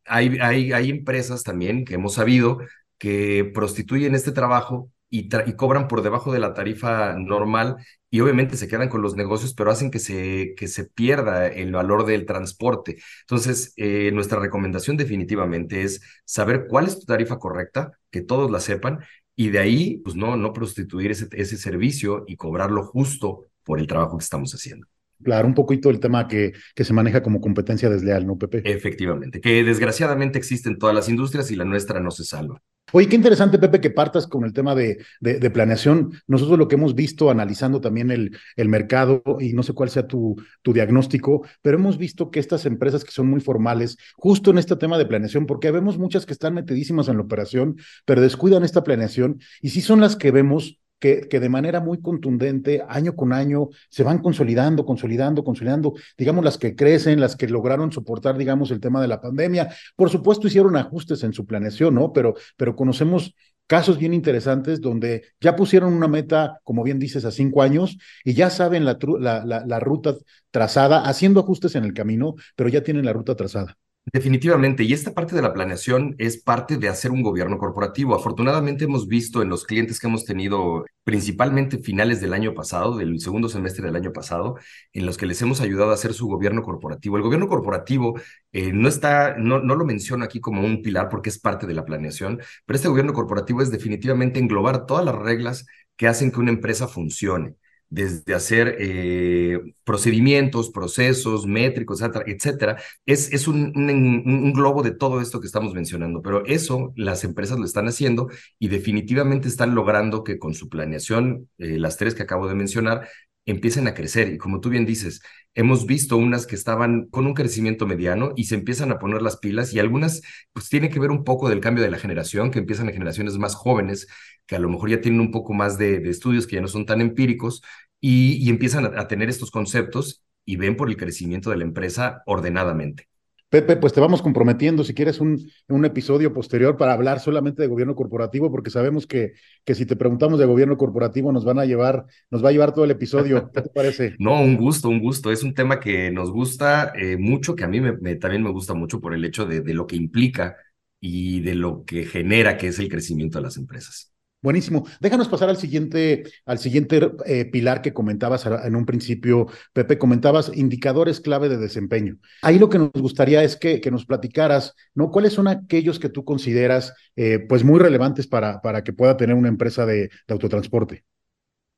hay, 0.05 0.37
hay, 0.41 0.71
hay 0.73 0.89
empresas 0.89 1.43
también 1.43 1.85
que 1.85 1.95
hemos 1.95 2.15
sabido 2.15 2.59
que 2.97 3.51
prostituyen 3.53 4.15
este 4.15 4.31
trabajo 4.31 4.89
y, 5.09 5.29
cobran 5.55 5.87
por 5.87 6.01
debajo 6.01 6.33
de 6.33 6.39
la 6.39 6.53
tarifa 6.53 7.13
normal 7.17 7.77
y 8.09 8.19
obviamente 8.21 8.57
se 8.57 8.67
quedan 8.67 8.89
con 8.89 9.01
los 9.03 9.15
negocios, 9.15 9.53
pero 9.53 9.69
hacen 9.71 9.91
que 9.91 9.99
se, 9.99 10.55
que 10.57 10.67
se 10.67 10.85
pierda 10.85 11.47
el 11.47 11.71
valor 11.71 12.05
del 12.05 12.25
transporte. 12.25 12.97
Entonces, 13.21 13.73
eh, 13.77 14.11
nuestra 14.11 14.39
recomendación 14.39 14.97
definitivamente 14.97 15.83
es 15.83 16.01
saber 16.25 16.65
cuál 16.67 16.87
es 16.87 16.99
tu 16.99 17.05
tarifa 17.05 17.37
correcta, 17.39 17.91
que 18.11 18.21
todos 18.21 18.49
la 18.49 18.59
sepan, 18.59 18.99
y 19.35 19.49
de 19.49 19.59
ahí, 19.59 19.97
pues 20.03 20.15
no, 20.15 20.35
no 20.37 20.53
prostituir 20.53 21.11
ese, 21.11 21.27
ese 21.31 21.57
servicio 21.57 22.23
y 22.27 22.35
cobrarlo 22.35 22.83
justo 22.83 23.45
por 23.63 23.79
el 23.79 23.87
trabajo 23.87 24.17
que 24.17 24.23
estamos 24.23 24.53
haciendo. 24.53 24.87
Claro, 25.23 25.47
un 25.47 25.53
poquito 25.53 25.89
el 25.89 25.99
tema 25.99 26.27
que, 26.27 26.53
que 26.75 26.83
se 26.83 26.93
maneja 26.93 27.23
como 27.23 27.41
competencia 27.41 27.89
desleal, 27.89 28.27
¿no, 28.27 28.37
Pepe? 28.37 28.61
Efectivamente, 28.65 29.41
que 29.41 29.63
desgraciadamente 29.63 30.37
existe 30.37 30.69
en 30.69 30.77
todas 30.77 30.95
las 30.95 31.09
industrias 31.09 31.49
y 31.51 31.55
la 31.55 31.65
nuestra 31.65 31.99
no 31.99 32.11
se 32.11 32.23
salva. 32.23 32.61
Oye, 32.95 33.07
qué 33.07 33.15
interesante, 33.15 33.57
Pepe, 33.57 33.81
que 33.81 33.89
partas 33.89 34.27
con 34.27 34.45
el 34.45 34.53
tema 34.53 34.75
de, 34.75 35.03
de, 35.19 35.49
planeación. 35.49 36.11
Nosotros 36.27 36.59
lo 36.59 36.67
que 36.67 36.75
hemos 36.75 36.93
visto 36.93 37.31
analizando 37.31 37.81
también 37.81 38.11
el, 38.11 38.37
el 38.55 38.69
mercado, 38.69 39.23
y 39.39 39.53
no 39.53 39.63
sé 39.63 39.73
cuál 39.73 39.89
sea 39.89 40.05
tu, 40.05 40.35
tu 40.61 40.73
diagnóstico, 40.73 41.43
pero 41.63 41.77
hemos 41.77 41.97
visto 41.97 42.29
que 42.29 42.39
estas 42.39 42.67
empresas 42.67 43.03
que 43.03 43.11
son 43.11 43.27
muy 43.27 43.41
formales, 43.41 43.97
justo 44.15 44.51
en 44.51 44.59
este 44.59 44.75
tema 44.75 44.99
de 44.99 45.07
planeación, 45.07 45.47
porque 45.47 45.71
vemos 45.71 45.97
muchas 45.97 46.27
que 46.27 46.33
están 46.33 46.53
metidísimas 46.53 47.07
en 47.07 47.15
la 47.17 47.23
operación, 47.23 47.77
pero 48.05 48.21
descuidan 48.21 48.63
esta 48.63 48.83
planeación, 48.83 49.39
y 49.59 49.69
sí 49.69 49.81
son 49.81 49.99
las 49.99 50.15
que 50.15 50.29
vemos 50.29 50.79
que, 51.03 51.39
de 51.39 51.49
manera 51.49 51.81
muy 51.81 51.99
contundente, 52.01 52.81
año 52.87 53.13
con 53.13 53.33
año, 53.33 53.67
se 53.89 54.03
van 54.03 54.19
consolidando, 54.19 54.85
consolidando, 54.85 55.43
consolidando, 55.43 55.93
digamos, 56.17 56.45
las 56.45 56.57
que 56.57 56.75
crecen, 56.77 57.19
las 57.19 57.35
que 57.35 57.49
lograron 57.49 57.91
soportar, 57.91 58.37
digamos, 58.37 58.71
el 58.71 58.79
tema 58.79 59.01
de 59.01 59.09
la 59.09 59.19
pandemia. 59.19 59.69
Por 59.97 60.09
supuesto, 60.09 60.47
hicieron 60.47 60.77
ajustes 60.77 61.23
en 61.25 61.33
su 61.33 61.45
planeación, 61.45 61.95
¿no? 61.95 62.13
Pero, 62.13 62.35
pero 62.55 62.77
conocemos 62.77 63.35
casos 63.67 63.97
bien 63.97 64.13
interesantes 64.13 64.79
donde 64.79 65.23
ya 65.41 65.57
pusieron 65.57 65.93
una 65.93 66.07
meta, 66.07 66.61
como 66.63 66.83
bien 66.83 66.99
dices, 66.99 67.25
a 67.25 67.31
cinco 67.31 67.61
años 67.61 67.97
y 68.23 68.33
ya 68.33 68.49
saben 68.49 68.85
la, 68.85 68.97
la, 69.19 69.65
la, 69.65 69.79
ruta 69.81 70.15
trazada, 70.51 71.01
haciendo 71.01 71.41
ajustes 71.41 71.75
en 71.75 71.83
el 71.83 71.93
camino, 71.93 72.35
pero 72.55 72.69
ya 72.69 72.81
tienen 72.81 73.05
la 73.05 73.11
ruta 73.13 73.35
trazada. 73.35 73.77
Definitivamente, 74.11 74.83
y 74.83 74.91
esta 74.91 75.13
parte 75.13 75.33
de 75.33 75.41
la 75.41 75.53
planeación 75.53 76.13
es 76.17 76.37
parte 76.43 76.77
de 76.77 76.89
hacer 76.89 77.11
un 77.11 77.23
gobierno 77.23 77.57
corporativo. 77.57 78.13
Afortunadamente 78.13 78.83
hemos 78.83 79.07
visto 79.07 79.41
en 79.41 79.47
los 79.47 79.63
clientes 79.65 79.97
que 79.97 80.07
hemos 80.07 80.25
tenido, 80.25 80.83
principalmente 81.05 81.77
finales 81.77 82.19
del 82.19 82.33
año 82.33 82.53
pasado, 82.53 82.97
del 82.97 83.21
segundo 83.21 83.47
semestre 83.47 83.85
del 83.85 83.95
año 83.95 84.11
pasado, 84.11 84.57
en 84.91 85.05
los 85.05 85.17
que 85.17 85.25
les 85.25 85.41
hemos 85.41 85.61
ayudado 85.61 85.91
a 85.91 85.93
hacer 85.93 86.13
su 86.13 86.27
gobierno 86.27 86.63
corporativo. 86.63 87.15
El 87.15 87.23
gobierno 87.23 87.47
corporativo 87.47 88.19
eh, 88.51 88.73
no 88.73 88.89
está, 88.89 89.37
no, 89.37 89.59
no 89.59 89.73
lo 89.73 89.85
menciono 89.85 90.25
aquí 90.25 90.41
como 90.41 90.63
un 90.65 90.81
pilar 90.81 91.07
porque 91.07 91.29
es 91.29 91.39
parte 91.39 91.65
de 91.65 91.73
la 91.73 91.85
planeación, 91.85 92.41
pero 92.65 92.75
este 92.75 92.89
gobierno 92.89 93.13
corporativo 93.13 93.61
es 93.61 93.71
definitivamente 93.71 94.37
englobar 94.39 94.85
todas 94.85 95.05
las 95.05 95.15
reglas 95.15 95.65
que 95.95 96.07
hacen 96.07 96.29
que 96.31 96.39
una 96.41 96.51
empresa 96.51 96.89
funcione 96.89 97.55
desde 97.93 98.33
hacer 98.33 98.75
eh, 98.79 99.59
procedimientos, 99.83 100.71
procesos, 100.71 101.45
métricos, 101.45 102.01
etcétera. 102.25 102.77
Es, 103.05 103.31
es 103.31 103.47
un, 103.47 103.71
un, 103.75 104.51
globo 104.51 104.81
de 104.81 104.91
todo 104.91 105.21
esto 105.21 105.39
que 105.39 105.45
estamos 105.45 105.75
mencionando, 105.75 106.23
pero 106.23 106.43
eso 106.47 106.91
las 106.95 107.23
empresas 107.23 107.59
lo 107.59 107.65
están 107.65 107.87
haciendo 107.87 108.29
y 108.57 108.69
definitivamente 108.69 109.47
están 109.47 109.75
logrando 109.75 110.23
que 110.23 110.39
con 110.39 110.55
su 110.55 110.69
planeación, 110.69 111.49
eh, 111.59 111.77
las 111.77 111.97
tres 111.97 112.15
que 112.15 112.23
acabo 112.23 112.47
de 112.47 112.55
mencionar, 112.55 113.07
empiecen 113.45 113.87
a 113.87 113.93
crecer. 113.93 114.33
Y 114.33 114.37
como 114.37 114.59
tú 114.59 114.69
bien 114.69 114.85
dices, 114.85 115.21
hemos 115.53 115.85
visto 115.85 116.17
unas 116.17 116.47
que 116.47 116.55
estaban 116.55 117.07
con 117.09 117.27
un 117.27 117.33
crecimiento 117.33 117.85
mediano 117.85 118.33
y 118.35 118.45
se 118.45 118.55
empiezan 118.55 118.91
a 118.91 118.99
poner 118.99 119.21
las 119.21 119.37
pilas 119.37 119.73
y 119.73 119.79
algunas 119.79 120.21
pues 120.53 120.69
tiene 120.69 120.89
que 120.89 120.99
ver 120.99 121.11
un 121.11 121.23
poco 121.23 121.49
del 121.49 121.59
cambio 121.59 121.83
de 121.83 121.91
la 121.91 121.99
generación, 121.99 122.51
que 122.51 122.59
empiezan 122.59 122.87
en 122.87 122.93
generaciones 122.93 123.37
más 123.37 123.53
jóvenes, 123.55 124.07
que 124.45 124.55
a 124.55 124.59
lo 124.59 124.69
mejor 124.69 124.89
ya 124.89 125.01
tienen 125.01 125.21
un 125.21 125.31
poco 125.31 125.53
más 125.53 125.77
de, 125.77 125.97
estudios, 126.09 126.47
que 126.47 126.55
ya 126.55 126.61
no 126.61 126.67
son 126.67 126.85
tan 126.85 127.01
empíricos 127.01 127.61
y, 128.05 128.49
empiezan 128.49 128.99
a 128.99 129.07
tener 129.07 129.29
estos 129.29 129.49
conceptos 129.49 130.25
y 130.43 130.57
ven 130.57 130.75
por 130.75 130.89
el 130.89 130.97
crecimiento 130.97 131.49
de 131.49 131.55
la 131.55 131.63
empresa 131.63 132.21
ordenadamente. 132.25 133.07
Pepe, 133.47 133.77
pues 133.77 133.93
te 133.93 134.01
vamos 134.01 134.21
comprometiendo 134.21 134.83
si 134.83 134.93
quieres 134.93 135.21
un, 135.21 135.39
un 135.69 135.85
episodio 135.85 136.33
posterior 136.33 136.75
para 136.75 136.91
hablar 136.91 137.21
solamente 137.21 137.61
de 137.61 137.69
gobierno 137.69 137.95
corporativo, 137.95 138.51
porque 138.51 138.71
sabemos 138.71 139.07
que, 139.07 139.33
que 139.63 139.73
si 139.73 139.85
te 139.85 139.95
preguntamos 139.95 140.37
de 140.37 140.45
gobierno 140.45 140.75
corporativo 140.75 141.31
nos 141.31 141.45
van 141.45 141.59
a 141.59 141.65
llevar, 141.65 142.05
nos 142.29 142.43
va 142.43 142.49
a 142.49 142.51
llevar 142.51 142.73
todo 142.73 142.83
el 142.83 142.91
episodio. 142.91 143.49
¿Qué 143.53 143.61
te 143.61 143.69
parece? 143.69 144.15
No, 144.19 144.41
un 144.41 144.57
gusto, 144.57 144.89
un 144.89 144.99
gusto. 144.99 145.31
Es 145.31 145.43
un 145.43 145.53
tema 145.53 145.79
que 145.79 146.11
nos 146.11 146.29
gusta 146.29 146.91
eh, 146.99 147.15
mucho, 147.15 147.55
que 147.55 147.63
a 147.63 147.69
mí 147.69 147.79
me, 147.79 148.15
también 148.15 148.43
me 148.43 148.51
gusta 148.51 148.73
mucho 148.73 148.99
por 148.99 149.13
el 149.13 149.23
hecho 149.23 149.45
de, 149.45 149.61
de 149.61 149.73
lo 149.73 149.87
que 149.87 149.95
implica 149.95 150.57
y 150.99 151.39
de 151.39 151.55
lo 151.55 151.85
que 151.85 152.03
genera, 152.03 152.57
que 152.57 152.67
es 152.67 152.79
el 152.79 152.89
crecimiento 152.89 153.37
de 153.37 153.43
las 153.43 153.55
empresas. 153.55 154.12
Buenísimo. 154.43 154.85
Déjanos 154.99 155.29
pasar 155.29 155.47
al 155.47 155.55
siguiente, 155.55 156.25
al 156.45 156.59
siguiente 156.59 157.13
eh, 157.25 157.45
pilar 157.45 157.81
que 157.81 157.93
comentabas 157.93 158.45
en 158.45 158.75
un 158.75 158.85
principio, 158.85 159.47
Pepe. 159.71 159.97
Comentabas 159.97 160.51
indicadores 160.53 161.21
clave 161.21 161.47
de 161.47 161.55
desempeño. 161.55 162.17
Ahí 162.41 162.59
lo 162.59 162.67
que 162.67 162.77
nos 162.77 162.91
gustaría 162.91 163.41
es 163.41 163.55
que, 163.55 163.79
que 163.79 163.89
nos 163.89 164.05
platicaras, 164.05 164.75
¿no? 164.95 165.11
¿Cuáles 165.11 165.31
son 165.31 165.47
aquellos 165.47 165.97
que 165.97 166.09
tú 166.09 166.25
consideras, 166.25 166.93
eh, 167.15 167.39
pues, 167.39 167.63
muy 167.63 167.79
relevantes 167.79 168.27
para, 168.27 168.59
para 168.59 168.83
que 168.83 168.91
pueda 168.91 169.15
tener 169.15 169.37
una 169.37 169.47
empresa 169.47 169.85
de, 169.85 170.09
autotransporte? 170.27 171.05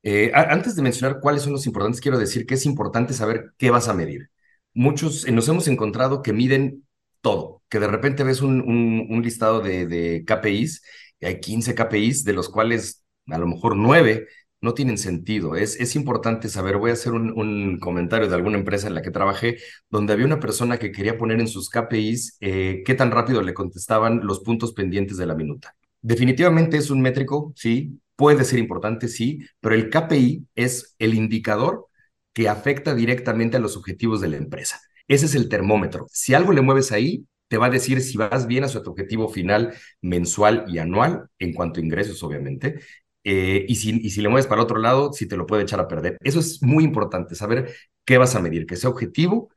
Eh, 0.02 0.32
antes 0.34 0.74
de 0.74 0.82
mencionar 0.82 1.20
cuáles 1.20 1.42
son 1.42 1.52
los 1.52 1.66
importantes, 1.66 2.00
quiero 2.00 2.18
decir 2.18 2.46
que 2.46 2.54
es 2.54 2.66
importante 2.66 3.14
saber 3.14 3.52
qué 3.58 3.70
vas 3.70 3.86
a 3.86 3.94
medir. 3.94 4.30
Muchos 4.74 5.30
nos 5.30 5.48
hemos 5.48 5.68
encontrado 5.68 6.20
que 6.20 6.32
miden 6.32 6.84
todo, 7.20 7.62
que 7.68 7.78
de 7.78 7.86
repente 7.86 8.24
ves 8.24 8.40
un, 8.42 8.60
un, 8.60 9.22
listado 9.22 9.60
de, 9.60 9.86
de 9.86 10.24
KPIs 10.24 10.82
hay 11.22 11.40
15 11.40 11.74
KPIs, 11.74 12.24
de 12.24 12.32
los 12.32 12.48
cuales 12.48 13.02
a 13.26 13.38
lo 13.38 13.46
mejor 13.46 13.76
9 13.76 14.26
no 14.60 14.74
tienen 14.74 14.98
sentido. 14.98 15.56
Es, 15.56 15.96
importante 15.96 16.48
saber, 16.48 16.76
voy 16.76 16.90
a 16.90 16.94
hacer 16.94 17.12
un, 17.12 17.78
comentario 17.78 18.28
de 18.28 18.34
alguna 18.34 18.58
empresa 18.58 18.88
en 18.88 18.94
la 18.94 19.02
que 19.02 19.10
trabajé, 19.10 19.58
donde 19.90 20.12
había 20.12 20.26
una 20.26 20.40
persona 20.40 20.78
que 20.78 20.92
quería 20.92 21.18
poner 21.18 21.40
en 21.40 21.48
sus 21.48 21.70
KPIs 21.70 22.38
eh, 22.40 22.82
qué 22.84 22.94
tan 22.94 23.10
rápido 23.10 23.42
le 23.42 23.54
contestaban 23.54 24.20
los 24.24 24.40
puntos 24.40 24.72
pendientes 24.72 25.16
de 25.16 25.26
la 25.26 25.34
minuta. 25.34 25.76
Definitivamente 26.02 26.76
es 26.76 26.90
un 26.90 27.00
métrico, 27.00 27.52
sí, 27.56 28.00
puede 28.16 28.44
ser 28.44 28.58
importante, 28.58 29.08
sí, 29.08 29.40
pero 29.60 29.74
el 29.74 29.90
KPI 29.90 30.46
es 30.54 30.94
el 30.98 31.14
indicador 31.14 31.86
que 32.32 32.48
afecta 32.48 32.94
directamente 32.94 33.56
a 33.56 33.60
los 33.60 33.76
objetivos 33.76 34.20
de 34.20 34.28
la 34.28 34.36
empresa. 34.36 34.80
Ese 35.08 35.26
es 35.26 35.34
el 35.34 35.48
termómetro. 35.48 36.06
Si 36.10 36.34
algo 36.34 36.52
le 36.52 36.60
mueves 36.60 36.92
ahí, 36.92 37.26
te 37.48 37.58
va 37.58 37.66
a 37.66 37.70
decir 37.70 38.00
si 38.00 38.16
vas 38.18 38.46
bien 38.46 38.64
a 38.64 38.68
su 38.68 38.78
objetivo 38.78 39.28
final 39.28 39.74
mensual 40.00 40.64
y 40.68 40.78
anual, 40.78 41.28
en 41.38 41.52
cuanto 41.52 41.80
a 41.80 41.84
ingresos, 41.84 42.22
obviamente, 42.22 42.80
eh, 43.24 43.64
y, 43.68 43.76
si, 43.76 43.90
y 44.04 44.10
si 44.10 44.20
le 44.20 44.28
mueves 44.28 44.46
para 44.46 44.62
otro 44.62 44.78
lado, 44.78 45.12
si 45.12 45.26
te 45.26 45.36
lo 45.36 45.46
puede 45.46 45.62
echar 45.62 45.80
a 45.80 45.88
perder. 45.88 46.16
Eso 46.22 46.40
es 46.40 46.62
muy 46.62 46.84
importante, 46.84 47.34
saber 47.34 47.74
qué 48.04 48.18
vas 48.18 48.34
a 48.36 48.40
medir, 48.40 48.66
que 48.66 48.76
sea 48.76 48.90
objetivo, 48.90 49.50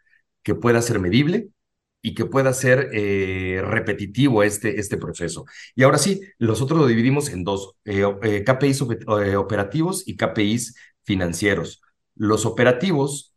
que 0.43 0.55
pueda 0.55 0.81
ser 0.81 0.99
medible 0.99 1.49
y 2.01 2.13
que 2.15 2.25
pueda 2.25 2.53
ser 2.53 2.89
eh, 2.93 3.61
repetitivo 3.63 4.43
este, 4.43 4.79
este 4.79 4.97
proceso. 4.97 5.45
Y 5.75 5.83
ahora 5.83 5.97
sí, 5.97 6.21
nosotros 6.39 6.79
lo 6.79 6.87
dividimos 6.87 7.29
en 7.29 7.43
dos, 7.43 7.75
eh, 7.85 8.43
KPIs 8.45 8.81
operativos 8.81 10.07
y 10.07 10.15
KPIs 10.15 10.75
financieros. 11.03 11.81
Los 12.15 12.45
operativos 12.45 13.33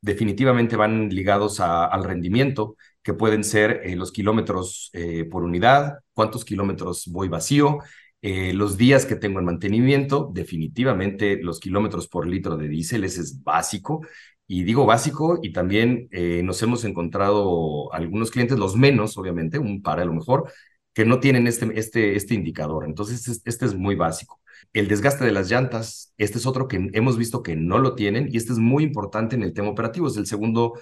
definitivamente 0.00 0.76
van 0.76 1.08
ligados 1.10 1.60
al 1.60 2.04
rendimiento, 2.04 2.76
que 3.02 3.14
pueden 3.14 3.44
ser 3.44 3.82
eh, 3.84 3.96
los 3.96 4.12
kilómetros 4.12 4.90
eh, 4.92 5.24
por 5.24 5.42
unidad, 5.44 5.98
cuántos 6.12 6.44
kilómetros 6.44 7.06
voy 7.08 7.28
vacío, 7.28 7.78
eh, 8.22 8.52
los 8.54 8.76
días 8.76 9.06
que 9.06 9.16
tengo 9.16 9.40
en 9.40 9.46
mantenimiento, 9.46 10.30
definitivamente 10.32 11.36
los 11.42 11.58
kilómetros 11.58 12.08
por 12.08 12.26
litro 12.26 12.56
de 12.56 12.68
diésel, 12.68 13.04
ese 13.04 13.20
es 13.22 13.42
básico. 13.42 14.06
Y 14.46 14.64
digo 14.64 14.84
básico 14.84 15.38
y 15.42 15.52
también 15.52 16.08
nos 16.44 16.62
hemos 16.62 16.84
encontrado 16.84 17.90
algunos 17.94 18.30
clientes, 18.30 18.58
los 18.58 18.76
menos, 18.76 19.16
obviamente, 19.16 19.58
un 19.58 19.80
par 19.80 19.98
a 19.98 20.04
lo 20.04 20.12
mejor, 20.12 20.52
que 20.92 21.06
no 21.06 21.20
tienen 21.20 21.46
este, 21.46 21.70
este, 21.78 22.16
este 22.16 22.34
indicador. 22.34 22.84
Entonces, 22.84 23.40
este 23.44 23.64
es 23.64 23.74
muy 23.74 23.94
básico. 23.94 24.40
El 24.72 24.88
desgaste 24.88 25.24
de 25.24 25.32
las 25.32 25.50
llantas, 25.50 26.12
este 26.18 26.38
es 26.38 26.46
otro 26.46 26.68
que 26.68 26.90
hemos 26.92 27.16
visto 27.18 27.42
que 27.42 27.56
no 27.56 27.78
lo 27.78 27.94
tienen 27.94 28.28
y 28.30 28.36
este 28.36 28.52
es 28.52 28.58
muy 28.58 28.84
importante 28.84 29.36
en 29.36 29.42
el 29.42 29.52
tema 29.52 29.70
operativo. 29.70 30.08
Es 30.08 30.16
el 30.16 30.26
segundo 30.26 30.74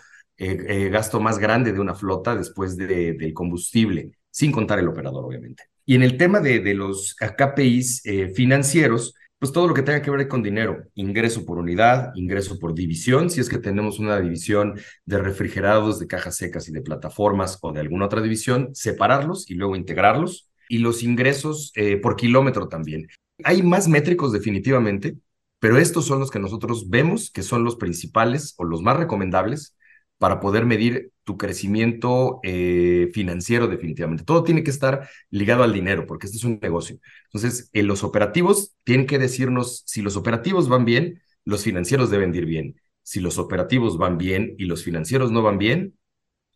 eh, 0.43 0.57
eh, 0.69 0.89
gasto 0.89 1.21
más 1.21 1.39
grande 1.39 1.71
de 1.71 1.81
una 1.81 1.95
flota 1.95 2.35
después 2.35 2.75
de, 2.75 3.13
del 3.13 3.35
combustible, 3.35 4.13
sin 4.31 4.51
contar 4.51 4.79
el 4.79 4.89
operador, 4.89 5.23
obviamente. 5.23 5.65
Y 5.85 5.97
en 5.97 6.03
el 6.03 6.17
tema 6.17 6.41
de, 6.41 6.61
de 6.61 6.73
los 6.73 7.15
KPIs 7.15 8.07
eh, 8.07 8.29
financieros, 8.35 9.13
pues 9.39 9.53
todo 9.53 9.69
lo 9.69 9.75
que 9.75 9.83
tenga 9.83 10.01
que 10.01 10.11
ver 10.11 10.27
con 10.29 10.43
dinero, 10.43 10.85
ingreso 10.95 11.45
por 11.45 11.59
unidad, 11.59 12.13
ingreso 12.15 12.59
por 12.59 12.73
división, 12.73 13.29
si 13.29 13.41
es 13.41 13.51
que 13.51 13.59
tenemos 13.59 13.99
una 13.99 14.19
división 14.19 14.81
de 15.05 15.19
refrigerados, 15.19 15.99
de 15.99 16.07
cajas 16.07 16.37
secas 16.37 16.67
y 16.69 16.73
de 16.73 16.81
plataformas 16.81 17.59
o 17.61 17.73
de 17.73 17.81
alguna 17.81 18.07
otra 18.07 18.23
división, 18.23 18.71
separarlos 18.73 19.51
y 19.51 19.57
luego 19.57 19.77
integrarlos. 19.77 20.49
Y 20.71 20.79
los 20.79 21.03
ingresos 21.03 21.73
por 22.01 22.17
kilómetro 22.17 22.69
también. 22.69 23.09
Hay 23.45 23.63
más 23.63 23.89
métricos 23.89 24.33
definitivamente, 24.33 25.17
pero 25.59 25.77
estos 25.77 26.07
son 26.07 26.21
los 26.21 26.31
que 26.31 26.39
nosotros 26.39 26.89
vemos 26.89 27.31
que 27.31 27.43
son 27.43 27.65
los 27.65 27.77
principales 27.77 28.55
o 28.57 28.65
los 28.65 28.81
más 28.81 28.97
recomendables 28.97 29.75
para 30.21 30.39
poder 30.39 30.67
medir 30.67 31.13
tu 31.25 31.39
crecimiento 31.39 32.41
eh, 32.43 33.09
financiero 33.15 33.69
definitivamente. 33.69 34.23
Todo 34.23 34.45
tiene 34.45 34.63
que 34.63 34.71
estar 34.71 35.09
ligado 35.31 35.63
al 35.63 35.73
dinero, 35.73 36.07
porque 36.07 36.27
este 36.27 36.37
es 36.37 36.45
un 36.45 36.59
negocio. 36.61 36.99
Entonces, 37.33 37.71
en 37.73 37.87
los 37.87 38.05
operativos 38.05 38.75
tienen 38.85 39.07
que 39.07 39.19
decirnos, 39.19 39.83
si 39.87 40.03
los 40.03 40.17
operativos 40.19 40.69
van 40.69 40.85
bien, 40.85 41.23
los 41.47 41.65
financieros 41.65 42.11
deben 42.11 42.35
ir 42.35 42.45
bien. 42.45 42.77
Si 43.03 43.21
los 43.21 43.39
operativos 43.39 43.97
van 43.97 44.19
bien 44.19 44.55
y 44.59 44.67
los 44.67 44.85
financieros 44.85 45.33
no 45.33 45.43
van 45.43 45.57
bien, 45.57 45.97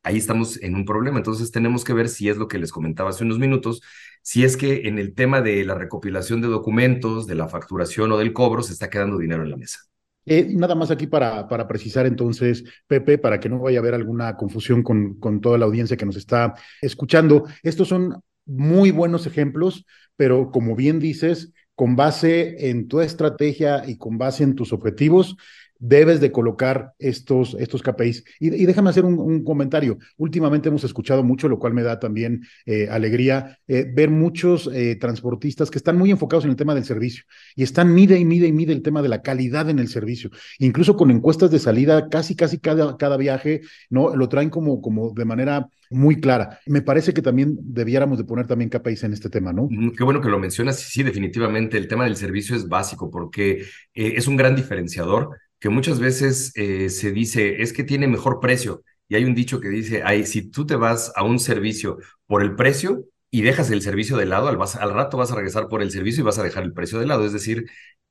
ahí 0.02 0.18
estamos 0.18 0.60
en 0.62 0.74
un 0.74 0.84
problema. 0.84 1.16
Entonces 1.16 1.50
tenemos 1.50 1.84
que 1.84 1.94
ver 1.94 2.10
si 2.10 2.28
es 2.28 2.36
lo 2.36 2.48
que 2.48 2.58
les 2.58 2.70
comentaba 2.70 3.10
hace 3.10 3.24
unos 3.24 3.38
minutos, 3.38 3.80
si 4.22 4.44
es 4.44 4.58
que 4.58 4.88
en 4.88 4.98
el 4.98 5.14
tema 5.14 5.40
de 5.40 5.64
la 5.64 5.74
recopilación 5.74 6.42
de 6.42 6.48
documentos, 6.48 7.26
de 7.26 7.34
la 7.36 7.48
facturación 7.48 8.12
o 8.12 8.18
del 8.18 8.34
cobro, 8.34 8.62
se 8.62 8.74
está 8.74 8.90
quedando 8.90 9.16
dinero 9.16 9.42
en 9.42 9.50
la 9.52 9.56
mesa. 9.56 9.80
Eh, 10.26 10.46
nada 10.50 10.74
más 10.74 10.90
aquí 10.90 11.06
para, 11.06 11.48
para 11.48 11.68
precisar 11.68 12.06
entonces, 12.06 12.64
Pepe, 12.86 13.18
para 13.18 13.40
que 13.40 13.48
no 13.48 13.58
vaya 13.58 13.78
a 13.78 13.80
haber 13.80 13.94
alguna 13.94 14.36
confusión 14.36 14.82
con, 14.82 15.18
con 15.18 15.40
toda 15.40 15.58
la 15.58 15.66
audiencia 15.66 15.96
que 15.96 16.06
nos 16.06 16.16
está 16.16 16.54
escuchando. 16.80 17.44
Estos 17.62 17.88
son 17.88 18.20
muy 18.46 18.90
buenos 18.90 19.26
ejemplos, 19.26 19.86
pero 20.16 20.50
como 20.50 20.76
bien 20.76 20.98
dices, 20.98 21.52
con 21.74 21.96
base 21.96 22.70
en 22.70 22.88
tu 22.88 23.00
estrategia 23.00 23.84
y 23.86 23.98
con 23.98 24.18
base 24.18 24.44
en 24.44 24.54
tus 24.54 24.72
objetivos, 24.72 25.36
debes 25.84 26.18
de 26.18 26.32
colocar 26.32 26.94
estos, 26.98 27.54
estos 27.60 27.82
KPIs. 27.82 28.24
Y, 28.40 28.64
déjame 28.64 28.88
hacer 28.88 29.04
un, 29.04 29.44
comentario. 29.44 29.98
Últimamente 30.16 30.70
hemos 30.70 30.82
escuchado 30.82 31.22
mucho, 31.22 31.46
lo 31.46 31.58
cual 31.58 31.74
me 31.74 31.82
da 31.82 32.00
también 32.00 32.42
eh, 32.64 32.88
alegría, 32.90 33.58
eh, 33.68 33.86
ver 33.92 34.08
muchos 34.10 34.70
eh, 34.72 34.96
transportistas 34.96 35.70
que 35.70 35.76
están 35.76 35.98
muy 35.98 36.10
enfocados 36.10 36.44
en 36.44 36.50
el 36.50 36.56
tema 36.56 36.74
del 36.74 36.84
servicio 36.84 37.24
y 37.54 37.64
están 37.64 37.92
mide 37.92 38.18
y 38.18 38.24
mide 38.24 38.46
y 38.46 38.52
mide 38.52 38.72
el 38.72 38.80
tema 38.80 39.02
de 39.02 39.10
la 39.10 39.20
calidad 39.20 39.68
en 39.68 39.78
el 39.78 39.88
servicio. 39.88 40.30
Incluso 40.58 40.96
con 40.96 41.10
encuestas 41.10 41.50
de 41.50 41.58
salida, 41.58 42.08
casi, 42.08 42.34
casi 42.34 42.58
cada, 42.58 42.96
cada 42.96 43.18
viaje, 43.18 43.60
¿no? 43.90 44.16
Lo 44.16 44.30
traen 44.30 44.48
como, 44.48 44.80
como 44.80 45.12
de 45.12 45.26
manera 45.26 45.68
muy 45.90 46.18
clara. 46.18 46.60
Me 46.64 46.80
parece 46.80 47.12
que 47.12 47.20
también 47.20 47.58
debiéramos 47.60 48.16
de 48.16 48.24
poner 48.24 48.46
también 48.46 48.70
KPIs 48.70 49.04
en 49.04 49.12
este 49.12 49.28
tema, 49.28 49.52
¿no? 49.52 49.68
Qué 49.68 50.02
bueno 50.02 50.22
que 50.22 50.30
lo 50.30 50.38
mencionas. 50.38 50.80
Sí, 50.80 51.02
definitivamente 51.02 51.76
el 51.76 51.88
tema 51.88 52.04
del 52.04 52.16
servicio 52.16 52.56
es 52.56 52.66
básico 52.66 53.10
porque 53.10 53.66
es 53.92 54.26
un 54.26 54.36
gran 54.36 54.56
diferenciador 54.56 55.36
que 55.64 55.70
muchas 55.70 55.98
veces 55.98 56.52
eh, 56.56 56.90
se 56.90 57.10
dice 57.10 57.62
es 57.62 57.72
que 57.72 57.84
tiene 57.84 58.06
mejor 58.06 58.38
precio. 58.38 58.82
Y 59.08 59.14
hay 59.14 59.24
un 59.24 59.34
dicho 59.34 59.60
que 59.60 59.70
dice, 59.70 60.02
ay, 60.04 60.26
si 60.26 60.50
tú 60.50 60.66
te 60.66 60.76
vas 60.76 61.10
a 61.16 61.24
un 61.24 61.38
servicio 61.38 61.96
por 62.26 62.42
el 62.42 62.54
precio 62.54 63.06
y 63.30 63.40
dejas 63.40 63.70
el 63.70 63.80
servicio 63.80 64.18
de 64.18 64.26
lado, 64.26 64.48
al, 64.48 64.58
al 64.60 64.92
rato 64.92 65.16
vas 65.16 65.32
a 65.32 65.36
regresar 65.36 65.68
por 65.68 65.80
el 65.80 65.90
servicio 65.90 66.20
y 66.20 66.24
vas 66.26 66.38
a 66.38 66.42
dejar 66.42 66.64
el 66.64 66.74
precio 66.74 66.98
de 66.98 67.06
lado. 67.06 67.24
Es 67.24 67.32
decir, 67.32 67.64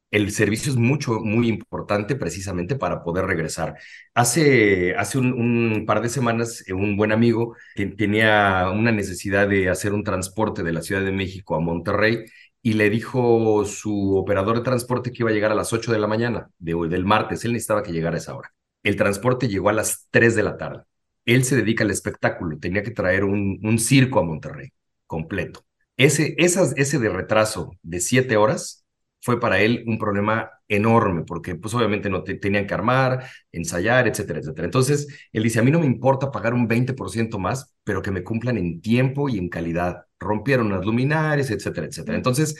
el 0.10 0.32
servicio 0.32 0.72
es 0.72 0.78
mucho, 0.80 1.20
muy 1.20 1.48
importante 1.48 2.16
precisamente 2.16 2.76
para 2.76 3.04
poder 3.04 3.26
regresar. 3.28 3.76
Hace, 4.16 4.96
hace 4.96 5.20
un, 5.20 5.84
par 5.86 6.02
de 6.02 6.10
semanas, 6.10 6.64
eh, 6.68 6.74
un 6.74 6.98
buen 6.98 7.12
amigo 7.12 7.56
tenía 7.98 8.68
una 8.74 8.92
necesidad 8.92 9.48
de 9.48 9.70
hacer 9.70 9.94
un 9.94 10.04
transporte 10.04 10.64
de 10.64 10.74
la 10.74 10.82
Ciudad 10.82 11.04
de 11.04 11.12
México 11.12 11.56
a 11.56 11.60
Monterrey 11.60 12.26
y 12.64 12.74
le 12.74 12.90
dijo 12.90 13.66
su 13.66 14.16
operador 14.16 14.58
de 14.58 14.64
transporte 14.64 15.12
que 15.12 15.24
iba 15.24 15.30
a 15.30 15.34
llegar 15.34 15.52
a 15.52 15.56
las 15.56 15.74
8 15.74 15.92
de 15.92 16.00
la 16.00 16.08
mañana 16.08 16.50
de, 16.58 16.74
del 16.90 17.06
martes. 17.06 17.44
Él 17.44 17.52
necesitaba 17.52 17.84
que 17.84 17.92
llegara 17.92 18.16
a 18.16 18.20
esa 18.20 18.36
hora. 18.36 18.54
El 18.84 18.96
transporte 18.96 19.50
llegó 19.50 19.70
a 19.70 19.74
las 19.74 20.08
3 20.12 20.34
de 20.36 20.44
la 20.44 20.58
tarde. 20.58 20.84
Él 21.26 21.44
se 21.44 21.58
dedica 21.58 21.84
al 21.84 21.92
espectáculo. 21.92 22.58
Tenía 22.60 22.82
que 22.82 22.92
traer 22.92 23.26
un, 23.26 23.80
circo 23.80 24.20
a 24.20 24.24
Monterrey 24.24 24.70
completo. 25.06 25.66
Ese, 25.98 26.36
esas, 26.38 26.74
ese 26.78 27.00
de 27.00 27.10
retraso 27.10 27.78
de 27.84 28.00
7 28.00 28.38
horas 28.38 28.86
fue 29.22 29.40
para 29.40 29.60
él 29.60 29.84
un 29.88 29.98
problema 29.98 30.52
enorme, 30.68 31.24
porque 31.24 31.56
pues 31.56 31.74
obviamente 31.74 32.10
no 32.10 32.24
tenían 32.24 32.66
que 32.68 32.74
armar, 32.74 33.26
ensayar, 33.52 34.08
etcétera, 34.08 34.40
etcétera. 34.40 34.66
Entonces, 34.66 35.08
él 35.32 35.44
dice, 35.44 35.60
a 35.60 35.64
mí 35.64 35.72
no 35.72 35.80
me 35.80 35.86
importa 35.86 36.32
pagar 36.32 36.54
un 36.54 36.68
20% 36.68 37.38
más, 37.40 37.74
pero 37.84 38.02
que 38.02 38.12
me 38.12 38.24
cumplan 38.24 38.58
en 38.58 38.82
tiempo 38.82 39.30
y 39.30 39.38
en 39.38 39.50
calidad. 39.50 40.06
Rompieron 40.24 40.72
las 40.72 40.86
luminares, 40.86 41.52
etcétera, 41.52 41.88
etcétera. 41.88 42.18
Entonces, 42.18 42.58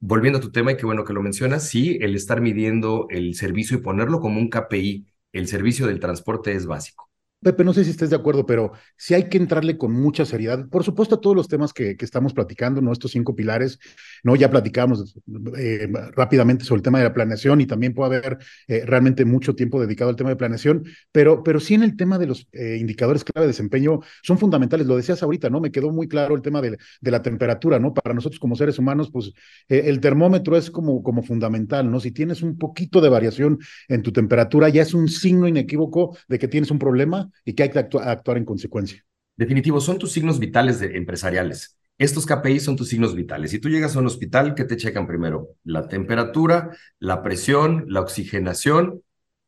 volviendo 0.00 0.38
a 0.38 0.42
tu 0.42 0.52
tema, 0.52 0.72
y 0.72 0.76
qué 0.76 0.86
bueno 0.86 1.04
que 1.04 1.12
lo 1.12 1.22
mencionas, 1.22 1.68
sí, 1.68 1.98
el 2.00 2.14
estar 2.16 2.40
midiendo 2.40 3.06
el 3.10 3.34
servicio 3.34 3.78
y 3.78 3.82
ponerlo 3.82 4.20
como 4.20 4.40
un 4.40 4.50
KPI, 4.50 5.06
el 5.32 5.48
servicio 5.48 5.86
del 5.86 6.00
transporte 6.00 6.52
es 6.52 6.66
básico. 6.66 7.10
Pepe, 7.44 7.62
no 7.62 7.72
sé 7.72 7.84
si 7.84 7.90
estés 7.90 8.10
de 8.10 8.16
acuerdo, 8.16 8.46
pero 8.46 8.72
sí 8.96 9.14
hay 9.14 9.28
que 9.28 9.38
entrarle 9.38 9.78
con 9.78 9.92
mucha 9.92 10.24
seriedad. 10.24 10.66
Por 10.68 10.82
supuesto, 10.82 11.16
a 11.16 11.20
todos 11.20 11.36
los 11.36 11.46
temas 11.46 11.72
que, 11.72 11.96
estamos 12.00 12.34
platicando, 12.34 12.80
¿no? 12.80 12.92
Estos 12.92 13.12
cinco 13.12 13.36
pilares, 13.36 13.78
¿no? 14.22 14.34
Ya 14.34 14.50
platicamos 14.50 15.14
eh, 15.56 15.88
rápidamente 16.14 16.64
sobre 16.64 16.80
el 16.80 16.82
tema 16.82 16.98
de 16.98 17.04
la 17.04 17.14
planeación 17.14 17.60
y 17.60 17.66
también 17.66 17.94
puede 17.94 18.16
haber 18.16 18.38
eh, 18.66 18.82
realmente 18.84 19.24
mucho 19.24 19.54
tiempo 19.54 19.80
dedicado 19.80 20.10
al 20.10 20.16
tema 20.16 20.30
de 20.30 20.36
planeación, 20.36 20.84
pero, 21.12 21.42
pero 21.42 21.60
sí 21.60 21.74
en 21.74 21.82
el 21.82 21.96
tema 21.96 22.18
de 22.18 22.26
los 22.26 22.48
eh, 22.52 22.76
indicadores 22.80 23.24
clave 23.24 23.46
de 23.46 23.52
desempeño 23.52 24.00
son 24.22 24.38
fundamentales. 24.38 24.86
Lo 24.86 24.96
decías 24.96 25.22
ahorita, 25.22 25.50
¿no? 25.50 25.60
Me 25.60 25.70
quedó 25.70 25.92
muy 25.92 26.08
claro 26.08 26.34
el 26.34 26.42
tema 26.42 26.60
de, 26.60 26.78
de 27.00 27.10
la 27.10 27.22
temperatura, 27.22 27.78
¿no? 27.78 27.94
Para 27.94 28.14
nosotros 28.14 28.40
como 28.40 28.56
seres 28.56 28.78
humanos, 28.78 29.10
pues 29.12 29.32
el 29.68 30.00
termómetro 30.00 30.56
es 30.56 30.70
como, 30.70 31.02
como 31.02 31.22
fundamental, 31.22 31.90
¿no? 31.90 32.00
Si 32.00 32.10
tienes 32.10 32.42
un 32.42 32.58
poquito 32.58 33.00
de 33.00 33.08
variación 33.08 33.58
en 33.88 34.02
tu 34.02 34.12
temperatura, 34.12 34.68
ya 34.68 34.82
es 34.82 34.94
un 34.94 35.08
signo 35.08 35.46
inequívoco 35.46 36.16
de 36.28 36.38
que 36.38 36.48
tienes 36.48 36.70
un 36.70 36.78
problema 36.78 37.30
y 37.44 37.54
que 37.54 37.64
hay 37.64 37.70
que 37.70 37.78
actuar 37.78 38.36
en 38.36 38.44
consecuencia. 38.44 39.04
Definitivo, 39.36 39.80
son 39.80 39.98
tus 39.98 40.12
signos 40.12 40.38
vitales 40.38 40.80
de, 40.80 40.96
empresariales. 40.96 41.78
Estos 41.98 42.26
KPIs 42.26 42.64
son 42.64 42.76
tus 42.76 42.88
signos 42.88 43.14
vitales. 43.14 43.50
Si 43.50 43.58
tú 43.58 43.68
llegas 43.68 43.94
a 43.94 44.00
un 44.00 44.06
hospital, 44.06 44.54
¿qué 44.54 44.64
te 44.64 44.76
checan 44.76 45.06
primero? 45.06 45.48
La 45.62 45.88
temperatura, 45.88 46.70
la 46.98 47.22
presión, 47.22 47.84
la 47.88 48.00
oxigenación 48.00 49.02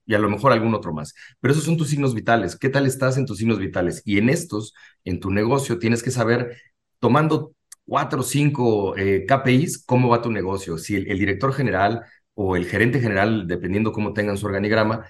y 0.07 0.15
a 0.15 0.19
lo 0.19 0.31
mejor 0.31 0.53
algún 0.53 0.75
otro 0.75 0.93
más. 0.93 1.15
Pero 1.41 1.53
esos 1.53 1.65
son 1.65 1.77
tus 1.77 1.89
signos 1.91 2.15
vitales. 2.15 2.57
¿Qué 2.57 2.69
tal 2.69 2.87
estás 2.87 3.17
en 3.17 3.27
tus 3.27 3.39
signos 3.39 3.59
vitales? 3.59 4.03
Y 4.05 4.19
en 4.19 4.29
estos, 4.29 4.75
en 5.05 5.21
tu 5.21 5.31
negocio, 5.31 5.79
tienes 5.79 6.03
que 6.03 6.13
saber, 6.13 6.57
tomando 7.01 7.55
cuatro 7.85 8.21
o 8.21 8.23
cinco 8.23 8.97
eh, 8.97 9.27
KPIs, 9.27 9.85
cómo 9.85 10.09
va 10.09 10.23
tu 10.23 10.31
negocio. 10.31 10.79
Si 10.79 10.97
el, 10.97 11.19
director 11.19 11.53
general 11.53 12.03
o 12.35 12.57
el 12.57 12.67
gerente 12.67 13.01
general, 13.01 13.47
dependiendo 13.49 13.93
cómo 13.93 14.13
tengan 14.13 14.37
su 14.39 14.47
organigrama, 14.47 15.07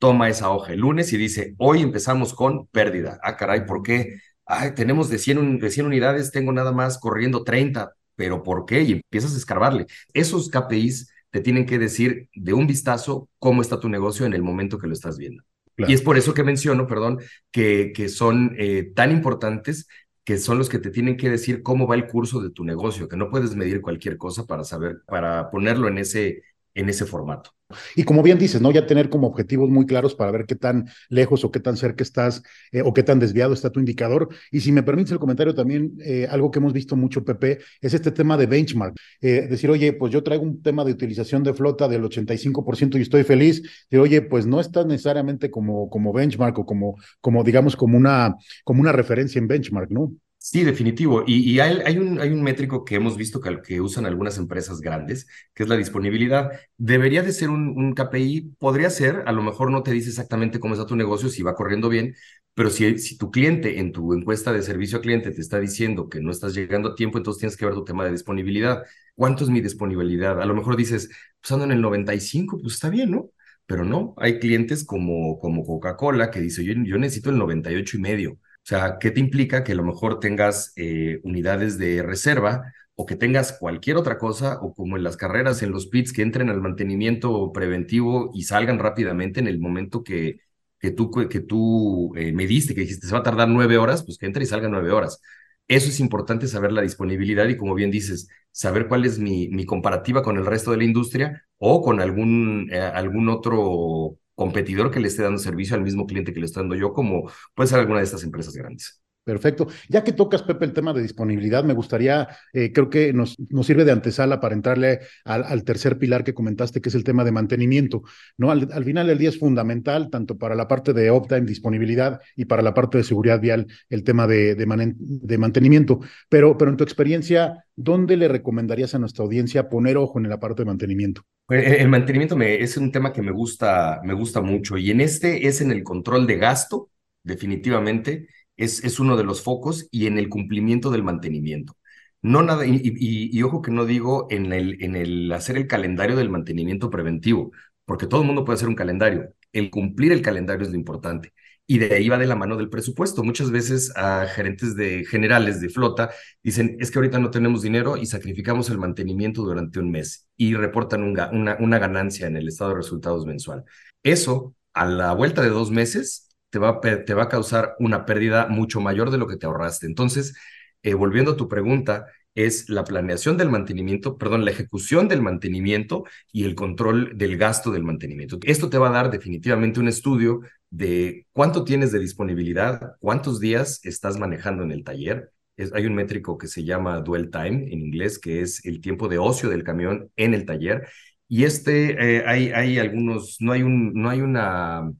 toma 0.00 0.30
esa 0.30 0.50
hoja 0.50 0.72
el 0.72 0.80
lunes 0.80 1.12
y 1.12 1.18
dice, 1.18 1.54
hoy 1.58 1.82
empezamos 1.82 2.34
con 2.34 2.66
pérdida. 2.68 3.20
Ah, 3.22 3.36
caray, 3.36 3.66
¿por 3.66 3.82
qué? 3.82 4.18
Ay, 4.46 4.74
tenemos 4.74 5.10
de 5.10 5.18
100, 5.18 5.60
de 5.60 5.70
100 5.70 5.86
unidades, 5.86 6.32
tengo 6.32 6.52
nada 6.52 6.72
más 6.72 6.98
corriendo 6.98 7.44
30, 7.44 7.94
pero 8.16 8.42
¿por 8.42 8.64
qué? 8.64 8.82
Y 8.82 8.92
empiezas 8.92 9.34
a 9.34 9.36
escarbarle. 9.36 9.86
Esos 10.14 10.48
KPIs 10.50 11.12
te 11.30 11.40
tienen 11.40 11.66
que 11.66 11.78
decir 11.78 12.28
de 12.34 12.54
un 12.54 12.66
vistazo 12.66 13.28
cómo 13.38 13.62
está 13.62 13.78
tu 13.78 13.88
negocio 13.88 14.26
en 14.26 14.32
el 14.32 14.42
momento 14.42 14.78
que 14.78 14.88
lo 14.88 14.94
estás 14.94 15.18
viendo. 15.18 15.44
Y 15.76 15.94
es 15.94 16.02
por 16.02 16.18
eso 16.18 16.34
que 16.34 16.44
menciono, 16.44 16.86
perdón, 16.86 17.20
que, 17.50 17.92
que 17.94 18.08
son 18.08 18.54
eh, 18.58 18.92
tan 18.94 19.12
importantes 19.12 19.86
que 20.24 20.38
son 20.38 20.58
los 20.58 20.68
que 20.68 20.78
te 20.78 20.90
tienen 20.90 21.16
que 21.16 21.30
decir 21.30 21.62
cómo 21.62 21.86
va 21.86 21.94
el 21.94 22.06
curso 22.06 22.40
de 22.40 22.50
tu 22.50 22.64
negocio, 22.64 23.08
que 23.08 23.16
no 23.16 23.30
puedes 23.30 23.56
medir 23.56 23.80
cualquier 23.80 24.16
cosa 24.16 24.46
para 24.46 24.64
saber, 24.64 25.02
para 25.06 25.50
ponerlo 25.50 25.88
en 25.88 25.98
ese, 25.98 26.42
en 26.74 26.88
ese 26.88 27.06
formato. 27.06 27.50
Y 27.94 28.04
como 28.04 28.22
bien 28.22 28.38
dices, 28.38 28.60
¿no? 28.60 28.70
Ya 28.72 28.86
tener 28.86 29.10
como 29.10 29.26
objetivos 29.28 29.70
muy 29.70 29.86
claros 29.86 30.14
para 30.14 30.30
ver 30.30 30.46
qué 30.46 30.56
tan 30.56 30.88
lejos 31.08 31.44
o 31.44 31.50
qué 31.50 31.60
tan 31.60 31.76
cerca 31.76 32.02
estás 32.02 32.42
eh, 32.72 32.82
o 32.82 32.92
qué 32.92 33.02
tan 33.02 33.18
desviado 33.18 33.52
está 33.52 33.70
tu 33.70 33.80
indicador. 33.80 34.28
Y 34.50 34.60
si 34.60 34.72
me 34.72 34.82
permites 34.82 35.12
el 35.12 35.18
comentario 35.18 35.54
también, 35.54 35.92
eh, 36.04 36.26
algo 36.30 36.50
que 36.50 36.58
hemos 36.58 36.72
visto 36.72 36.96
mucho, 36.96 37.24
Pepe, 37.24 37.58
es 37.80 37.94
este 37.94 38.10
tema 38.10 38.36
de 38.36 38.46
benchmark. 38.46 38.96
Eh, 39.20 39.46
decir, 39.48 39.70
oye, 39.70 39.92
pues 39.92 40.12
yo 40.12 40.22
traigo 40.22 40.44
un 40.44 40.62
tema 40.62 40.84
de 40.84 40.92
utilización 40.92 41.42
de 41.42 41.54
flota 41.54 41.88
del 41.88 42.02
85% 42.04 42.98
y 42.98 43.02
estoy 43.02 43.24
feliz. 43.24 43.62
De, 43.90 43.98
oye, 43.98 44.22
pues 44.22 44.46
no 44.46 44.60
está 44.60 44.84
necesariamente 44.84 45.50
como, 45.50 45.88
como 45.90 46.12
benchmark 46.12 46.58
o 46.58 46.66
como, 46.66 46.96
como 47.20 47.44
digamos, 47.44 47.76
como 47.76 47.96
una, 47.96 48.36
como 48.64 48.80
una 48.80 48.92
referencia 48.92 49.38
en 49.38 49.48
benchmark, 49.48 49.90
¿no? 49.90 50.12
Sí, 50.42 50.64
definitivo. 50.64 51.22
Y, 51.26 51.60
hay, 51.60 51.98
un, 51.98 52.42
métrico 52.42 52.82
que 52.82 52.94
hemos 52.94 53.16
visto 53.18 53.40
que, 53.42 53.80
usan 53.80 54.06
algunas 54.06 54.38
empresas 54.38 54.80
grandes, 54.80 55.26
que 55.52 55.64
es 55.64 55.68
la 55.68 55.76
disponibilidad. 55.76 56.50
Debería 56.78 57.22
de 57.22 57.32
ser 57.32 57.50
un, 57.50 57.94
KPI, 57.94 58.56
podría 58.58 58.88
ser, 58.88 59.22
a 59.26 59.32
lo 59.32 59.42
mejor 59.42 59.70
no 59.70 59.82
te 59.82 59.90
dice 59.92 60.08
exactamente 60.08 60.58
cómo 60.58 60.74
está 60.74 60.86
tu 60.86 60.96
negocio, 60.96 61.28
si 61.28 61.42
va 61.42 61.54
corriendo 61.54 61.90
bien, 61.90 62.14
pero 62.54 62.70
si, 62.70 63.18
tu 63.18 63.30
cliente 63.30 63.80
en 63.80 63.92
tu 63.92 64.14
encuesta 64.14 64.50
de 64.50 64.62
servicio 64.62 64.96
al 64.96 65.02
cliente 65.02 65.30
te 65.30 65.42
está 65.42 65.60
diciendo 65.60 66.08
que 66.08 66.20
no 66.22 66.30
estás 66.30 66.54
llegando 66.54 66.90
a 66.90 66.94
tiempo, 66.94 67.18
entonces 67.18 67.40
tienes 67.40 67.56
que 67.58 67.66
ver 67.66 67.74
tu 67.74 67.84
tema 67.84 68.04
de 68.06 68.12
disponibilidad. 68.12 68.84
¿Cuánto 69.14 69.44
es 69.44 69.50
mi 69.50 69.60
disponibilidad? 69.60 70.40
A 70.40 70.46
lo 70.46 70.54
mejor 70.54 70.76
dices, 70.76 71.10
pues 71.40 71.52
ando 71.52 71.66
en 71.66 71.72
el 71.72 71.82
95, 71.82 72.60
pues 72.62 72.74
está 72.74 72.88
bien, 72.88 73.10
¿no? 73.10 73.30
Pero 73.66 73.84
no, 73.84 74.14
hay 74.16 74.38
clientes 74.38 74.84
como, 74.84 75.38
Coca-Cola 75.38 76.30
que 76.30 76.40
dice, 76.40 76.64
yo 76.64 76.98
necesito 76.98 77.28
el 77.30 77.38
98 77.38 77.98
y 77.98 78.00
medio 78.00 78.38
o 78.64 78.66
sea, 78.70 78.98
¿qué 79.00 79.10
te 79.10 79.20
implica 79.20 79.64
que 79.64 79.72
a 79.72 79.74
lo 79.74 79.84
mejor 79.84 80.20
tengas 80.20 80.72
eh, 80.76 81.20
unidades 81.24 81.78
de 81.78 82.02
reserva 82.02 82.72
o 82.94 83.06
que 83.06 83.16
tengas 83.16 83.52
cualquier 83.58 83.96
otra 83.96 84.18
cosa 84.18 84.58
o 84.62 84.74
como 84.74 84.96
en 84.96 85.02
las 85.02 85.16
carreras, 85.16 85.62
en 85.62 85.72
los 85.72 85.86
pits, 85.86 86.12
que 86.12 86.22
entren 86.22 86.50
al 86.50 86.60
mantenimiento 86.60 87.52
preventivo 87.52 88.30
y 88.34 88.44
salgan 88.44 88.78
rápidamente 88.78 89.40
en 89.40 89.48
el 89.48 89.58
momento 89.58 90.04
que, 90.04 90.40
que 90.78 90.90
tú, 90.92 91.10
que 91.10 91.40
tú 91.40 92.14
eh, 92.16 92.32
mediste, 92.32 92.74
que 92.74 92.82
dijiste 92.82 93.06
se 93.06 93.12
va 93.12 93.20
a 93.20 93.22
tardar 93.22 93.48
nueve 93.48 93.78
horas, 93.78 94.04
pues 94.04 94.18
que 94.18 94.26
entre 94.26 94.44
y 94.44 94.46
salga 94.46 94.68
nueve 94.68 94.90
horas. 94.92 95.20
Eso 95.68 95.88
es 95.88 96.00
importante 96.00 96.46
saber 96.48 96.72
la 96.72 96.82
disponibilidad 96.82 97.48
y 97.48 97.56
como 97.56 97.74
bien 97.74 97.90
dices, 97.90 98.28
saber 98.50 98.88
cuál 98.88 99.04
es 99.04 99.18
mi, 99.18 99.48
mi 99.48 99.64
comparativa 99.66 100.22
con 100.22 100.36
el 100.36 100.46
resto 100.46 100.72
de 100.72 100.78
la 100.78 100.84
industria 100.84 101.44
o 101.58 101.82
con 101.82 102.00
algún, 102.00 102.68
eh, 102.72 102.80
algún 102.80 103.28
otro 103.28 104.16
competidor 104.40 104.90
que 104.90 105.00
le 105.00 105.08
esté 105.08 105.22
dando 105.22 105.38
servicio 105.38 105.76
al 105.76 105.82
mismo 105.82 106.06
cliente 106.06 106.32
que 106.32 106.40
le 106.40 106.46
estoy 106.46 106.62
dando 106.62 106.74
yo, 106.74 106.94
como 106.94 107.30
puede 107.54 107.68
ser 107.68 107.78
alguna 107.78 107.98
de 107.98 108.04
estas 108.06 108.24
empresas 108.24 108.54
grandes. 108.54 109.02
Perfecto. 109.22 109.68
Ya 109.88 110.02
que 110.02 110.12
tocas, 110.12 110.42
Pepe, 110.42 110.64
el 110.64 110.72
tema 110.72 110.94
de 110.94 111.02
disponibilidad, 111.02 111.62
me 111.62 111.74
gustaría, 111.74 112.28
eh, 112.54 112.72
creo 112.72 112.88
que 112.88 113.12
nos, 113.12 113.36
nos 113.50 113.66
sirve 113.66 113.84
de 113.84 113.92
antesala 113.92 114.40
para 114.40 114.54
entrarle 114.54 115.00
al, 115.24 115.62
tercer 115.62 115.98
pilar 115.98 116.24
que 116.24 116.32
comentaste, 116.32 116.80
que 116.80 116.88
es 116.88 116.94
el 116.94 117.04
tema 117.04 117.22
de 117.22 117.30
mantenimiento. 117.30 118.02
¿no? 118.38 118.50
Al, 118.50 118.84
final 118.84 119.06
del 119.06 119.18
día 119.18 119.28
es 119.28 119.38
fundamental, 119.38 120.08
tanto 120.08 120.38
para 120.38 120.54
la 120.54 120.66
parte 120.66 120.94
de 120.94 121.10
uptime, 121.10 121.42
disponibilidad, 121.42 122.20
y 122.34 122.46
para 122.46 122.62
la 122.62 122.72
parte 122.72 122.96
de 122.96 123.04
seguridad 123.04 123.40
vial, 123.40 123.66
el 123.90 124.04
tema 124.04 124.26
de, 124.26 124.54
de, 124.54 125.38
mantenimiento. 125.38 126.00
Pero, 126.30 126.56
pero 126.56 126.70
en 126.70 126.78
tu 126.78 126.84
experiencia, 126.84 127.64
¿dónde 127.76 128.16
le 128.16 128.26
recomendarías 128.26 128.94
a 128.94 128.98
nuestra 128.98 129.24
audiencia 129.24 129.68
poner 129.68 129.98
ojo 129.98 130.18
en 130.18 130.30
la 130.30 130.40
parte 130.40 130.62
de 130.62 130.66
mantenimiento? 130.66 131.22
El, 131.50 131.88
mantenimiento 131.88 132.40
es 132.40 132.76
un 132.78 132.90
tema 132.90 133.12
que 133.12 133.22
me 133.22 133.32
gusta, 133.32 134.00
me 134.02 134.14
gusta 134.14 134.40
mucho, 134.40 134.78
y 134.78 134.90
en 134.90 135.02
este 135.02 135.46
es 135.46 135.60
en 135.60 135.72
el 135.72 135.82
control 135.82 136.26
de 136.26 136.38
gasto, 136.38 136.90
definitivamente 137.22 138.28
es, 138.60 139.00
uno 139.00 139.16
de 139.16 139.24
los 139.24 139.42
focos 139.42 139.88
y 139.90 140.06
en 140.06 140.18
el 140.18 140.28
cumplimiento 140.28 140.90
del 140.90 141.02
mantenimiento. 141.02 141.76
No 142.22 142.42
nada, 142.42 142.64
y, 142.66 143.42
ojo 143.42 143.62
que 143.62 143.70
no 143.70 143.86
digo 143.86 144.26
en 144.30 144.52
el, 144.52 144.82
en 144.82 144.94
el 144.96 145.32
hacer 145.32 145.56
el 145.56 145.66
calendario 145.66 146.16
del 146.16 146.28
mantenimiento 146.30 146.90
preventivo, 146.90 147.52
porque 147.86 148.06
todo 148.06 148.20
el 148.20 148.26
mundo 148.26 148.44
puede 148.44 148.56
hacer 148.56 148.68
un 148.68 148.74
calendario. 148.74 149.34
El 149.52 149.70
cumplir 149.70 150.12
el 150.12 150.22
calendario 150.22 150.64
es 150.64 150.70
lo 150.70 150.76
importante. 150.76 151.32
Y 151.66 151.78
de 151.78 151.94
ahí 151.94 152.08
va 152.08 152.18
de 152.18 152.26
la 152.26 152.36
mano 152.36 152.56
del 152.56 152.68
presupuesto. 152.68 153.22
Muchas 153.24 153.50
veces 153.50 153.92
a 153.96 154.26
gerentes 154.26 154.76
de 154.76 155.04
generales 155.06 155.60
de 155.60 155.68
flota 155.70 156.10
dicen, 156.42 156.76
es 156.80 156.90
que 156.90 156.98
ahorita 156.98 157.18
no 157.20 157.30
tenemos 157.30 157.62
dinero 157.62 157.96
y 157.96 158.06
sacrificamos 158.06 158.68
el 158.70 158.78
mantenimiento 158.78 159.42
durante 159.42 159.78
un 159.78 159.90
mes 159.90 160.28
y 160.36 160.54
reportan 160.54 161.04
una, 161.04 161.30
una 161.60 161.78
ganancia 161.78 162.26
en 162.26 162.36
el 162.36 162.48
estado 162.48 162.70
de 162.70 162.76
resultados 162.76 163.24
mensual. 163.24 163.64
Eso, 164.02 164.54
a 164.74 164.84
la 164.86 165.12
vuelta 165.14 165.42
de 165.42 165.50
dos 165.50 165.70
meses, 165.70 166.29
te 166.50 166.58
va, 166.58 166.80
te 166.80 167.14
va 167.14 167.24
a 167.24 167.28
causar 167.28 167.74
una 167.78 168.04
pérdida 168.06 168.46
mucho 168.48 168.80
mayor 168.80 169.10
de 169.10 169.18
lo 169.18 169.26
que 169.26 169.36
te 169.36 169.46
ahorraste. 169.46 169.86
Entonces, 169.86 170.34
eh, 170.82 170.94
volviendo 170.94 171.32
a 171.32 171.36
tu 171.36 171.48
pregunta, 171.48 172.06
es 172.34 172.68
la 172.68 172.84
planeación 172.84 173.36
del 173.36 173.50
mantenimiento, 173.50 174.16
perdón, 174.16 174.44
la 174.44 174.50
ejecución 174.52 175.08
del 175.08 175.22
mantenimiento 175.22 176.04
y 176.32 176.44
el 176.44 176.54
control 176.54 177.16
del 177.16 177.36
gasto 177.36 177.70
del 177.70 177.82
mantenimiento. 177.82 178.38
Esto 178.44 178.70
te 178.70 178.78
va 178.78 178.88
a 178.88 178.92
dar 178.92 179.10
definitivamente 179.10 179.80
un 179.80 179.88
estudio 179.88 180.40
de 180.70 181.26
cuánto 181.32 181.64
tienes 181.64 181.92
de 181.92 181.98
disponibilidad, 181.98 182.96
cuántos 183.00 183.40
días 183.40 183.80
estás 183.84 184.18
manejando 184.18 184.62
en 184.62 184.70
el 184.72 184.84
taller. 184.84 185.32
hay 185.74 185.86
un 185.86 185.94
métrico 185.94 186.38
que 186.38 186.46
se 186.48 186.64
llama 186.64 187.00
dwell 187.00 187.30
time 187.30 187.64
en 187.72 187.80
inglés, 187.80 188.18
que 188.18 188.40
es 188.40 188.64
el 188.64 188.80
tiempo 188.80 189.08
de 189.08 189.18
ocio 189.18 189.48
del 189.50 189.64
camión 189.64 190.10
en 190.16 190.34
el 190.34 190.46
taller. 190.46 190.88
Y 191.28 191.44
este, 191.44 192.18
eh, 192.18 192.24
hay, 192.26 192.50
hay 192.52 192.78
algunos, 192.78 193.36
no 193.40 193.52
hay, 193.52 193.62
un, 193.62 193.92
no 193.94 194.08
hay 194.10 194.20
una 194.20 194.90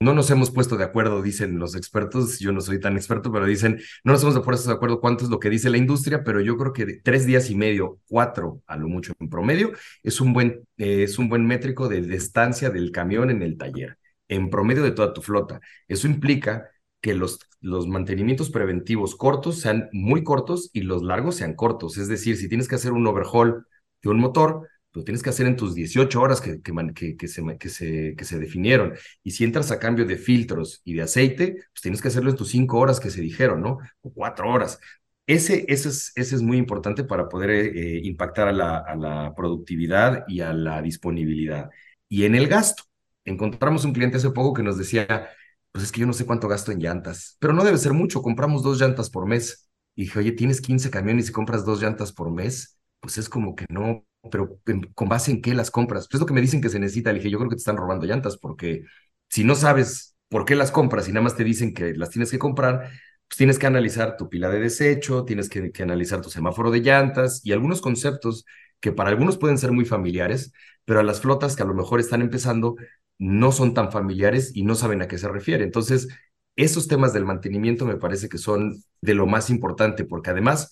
no 0.00 0.14
nos 0.14 0.30
hemos 0.30 0.50
puesto 0.50 0.76
de 0.76 0.84
acuerdo, 0.84 1.22
dicen 1.22 1.58
los 1.58 1.74
expertos, 1.74 2.38
yo 2.38 2.52
no 2.52 2.60
soy 2.60 2.78
tan 2.80 2.96
experto, 2.96 3.32
pero 3.32 3.46
dicen, 3.46 3.80
no 4.04 4.12
nos 4.12 4.22
hemos 4.22 4.40
puesto 4.40 4.68
de 4.68 4.76
acuerdo 4.76 5.00
cuánto 5.00 5.24
es 5.24 5.30
lo 5.30 5.40
que 5.40 5.50
dice 5.50 5.70
la 5.70 5.76
industria, 5.76 6.22
pero 6.22 6.40
yo 6.40 6.56
creo 6.56 6.72
que 6.72 7.00
tres 7.02 7.26
días 7.26 7.50
y 7.50 7.56
medio, 7.56 7.98
cuatro 8.06 8.62
a 8.66 8.76
lo 8.76 8.88
mucho 8.88 9.12
en 9.18 9.28
promedio, 9.28 9.72
es 10.02 10.20
un 10.20 10.32
buen, 10.32 10.66
eh, 10.76 11.02
es 11.02 11.18
un 11.18 11.28
buen 11.28 11.46
métrico 11.46 11.88
de 11.88 12.00
distancia 12.02 12.70
del 12.70 12.92
camión 12.92 13.30
en 13.30 13.42
el 13.42 13.56
taller, 13.56 13.98
en 14.28 14.50
promedio 14.50 14.84
de 14.84 14.92
toda 14.92 15.12
tu 15.12 15.20
flota. 15.22 15.60
Eso 15.88 16.06
implica 16.06 16.70
que 17.00 17.14
los, 17.14 17.40
los 17.60 17.88
mantenimientos 17.88 18.50
preventivos 18.50 19.16
cortos 19.16 19.60
sean 19.60 19.88
muy 19.92 20.22
cortos 20.24 20.70
y 20.72 20.82
los 20.82 21.02
largos 21.02 21.36
sean 21.36 21.54
cortos. 21.54 21.98
Es 21.98 22.08
decir, 22.08 22.36
si 22.36 22.48
tienes 22.48 22.68
que 22.68 22.76
hacer 22.76 22.92
un 22.92 23.06
overhaul 23.06 23.66
de 24.02 24.10
un 24.10 24.18
motor, 24.20 24.68
lo 24.92 25.04
tienes 25.04 25.22
que 25.22 25.30
hacer 25.30 25.46
en 25.46 25.56
tus 25.56 25.74
18 25.74 26.20
horas 26.20 26.40
que, 26.40 26.60
que, 26.60 27.16
que, 27.16 27.28
se, 27.28 27.42
que, 27.58 27.68
se, 27.68 28.14
que 28.16 28.24
se 28.24 28.38
definieron. 28.38 28.94
Y 29.22 29.32
si 29.32 29.44
entras 29.44 29.70
a 29.70 29.78
cambio 29.78 30.04
de 30.06 30.16
filtros 30.16 30.80
y 30.84 30.94
de 30.94 31.02
aceite, 31.02 31.52
pues 31.72 31.82
tienes 31.82 32.02
que 32.02 32.08
hacerlo 32.08 32.30
en 32.30 32.36
tus 32.36 32.48
5 32.50 32.78
horas 32.78 33.00
que 33.00 33.10
se 33.10 33.20
dijeron, 33.20 33.60
¿no? 33.62 33.78
O 34.00 34.12
4 34.12 34.50
horas. 34.50 34.80
Ese, 35.26 35.66
ese, 35.68 35.90
es, 35.90 36.12
ese 36.16 36.36
es 36.36 36.42
muy 36.42 36.56
importante 36.56 37.04
para 37.04 37.28
poder 37.28 37.50
eh, 37.50 38.00
impactar 38.04 38.48
a 38.48 38.52
la, 38.52 38.78
a 38.78 38.96
la 38.96 39.34
productividad 39.36 40.24
y 40.26 40.40
a 40.40 40.52
la 40.54 40.80
disponibilidad. 40.80 41.70
Y 42.08 42.24
en 42.24 42.34
el 42.34 42.48
gasto, 42.48 42.84
encontramos 43.26 43.84
un 43.84 43.92
cliente 43.92 44.16
hace 44.16 44.30
poco 44.30 44.54
que 44.54 44.62
nos 44.62 44.78
decía, 44.78 45.28
pues 45.72 45.84
es 45.84 45.92
que 45.92 46.00
yo 46.00 46.06
no 46.06 46.12
sé 46.14 46.24
cuánto 46.26 46.48
gasto 46.48 46.72
en 46.72 46.80
llantas, 46.80 47.36
pero 47.40 47.52
no 47.52 47.62
debe 47.64 47.76
ser 47.78 47.92
mucho, 47.92 48.22
compramos 48.22 48.62
dos 48.62 48.80
llantas 48.80 49.10
por 49.10 49.26
mes. 49.26 49.68
Y 49.94 50.02
dije, 50.02 50.18
oye, 50.18 50.32
tienes 50.32 50.60
15 50.60 50.90
camiones 50.90 51.28
y 51.28 51.32
compras 51.32 51.64
dos 51.64 51.82
llantas 51.82 52.12
por 52.12 52.30
mes, 52.30 52.78
pues 53.00 53.18
es 53.18 53.28
como 53.28 53.54
que 53.54 53.66
no, 53.68 54.06
pero 54.30 54.58
¿con 54.94 55.08
base 55.08 55.30
en 55.30 55.42
qué 55.42 55.54
las 55.54 55.70
compras? 55.70 56.06
Pues 56.06 56.14
es 56.16 56.20
lo 56.20 56.26
que 56.26 56.34
me 56.34 56.40
dicen 56.40 56.60
que 56.60 56.68
se 56.68 56.78
necesita. 56.78 57.12
Le 57.12 57.18
dije, 57.18 57.30
yo 57.30 57.38
creo 57.38 57.50
que 57.50 57.56
te 57.56 57.60
están 57.60 57.76
robando 57.76 58.06
llantas, 58.06 58.36
porque 58.36 58.84
si 59.28 59.44
no 59.44 59.54
sabes 59.54 60.16
por 60.28 60.44
qué 60.44 60.54
las 60.54 60.70
compras 60.70 61.08
y 61.08 61.12
nada 61.12 61.24
más 61.24 61.36
te 61.36 61.44
dicen 61.44 61.72
que 61.74 61.94
las 61.94 62.10
tienes 62.10 62.30
que 62.30 62.38
comprar, 62.38 62.90
pues 63.28 63.36
tienes 63.36 63.58
que 63.58 63.66
analizar 63.66 64.16
tu 64.16 64.28
pila 64.28 64.48
de 64.50 64.60
desecho, 64.60 65.24
tienes 65.24 65.48
que, 65.48 65.70
que 65.72 65.82
analizar 65.82 66.20
tu 66.20 66.30
semáforo 66.30 66.70
de 66.70 66.80
llantas 66.80 67.40
y 67.44 67.52
algunos 67.52 67.80
conceptos 67.80 68.44
que 68.80 68.92
para 68.92 69.10
algunos 69.10 69.38
pueden 69.38 69.58
ser 69.58 69.72
muy 69.72 69.84
familiares, 69.84 70.52
pero 70.84 71.00
a 71.00 71.02
las 71.02 71.20
flotas 71.20 71.56
que 71.56 71.62
a 71.62 71.66
lo 71.66 71.74
mejor 71.74 72.00
están 72.00 72.22
empezando 72.22 72.76
no 73.18 73.52
son 73.52 73.74
tan 73.74 73.90
familiares 73.92 74.52
y 74.54 74.62
no 74.62 74.74
saben 74.74 75.02
a 75.02 75.08
qué 75.08 75.18
se 75.18 75.28
refiere. 75.28 75.64
Entonces, 75.64 76.08
esos 76.56 76.88
temas 76.88 77.12
del 77.12 77.24
mantenimiento 77.24 77.84
me 77.86 77.96
parece 77.96 78.28
que 78.28 78.38
son 78.38 78.82
de 79.00 79.14
lo 79.14 79.26
más 79.26 79.50
importante, 79.50 80.04
porque 80.04 80.30
además 80.30 80.70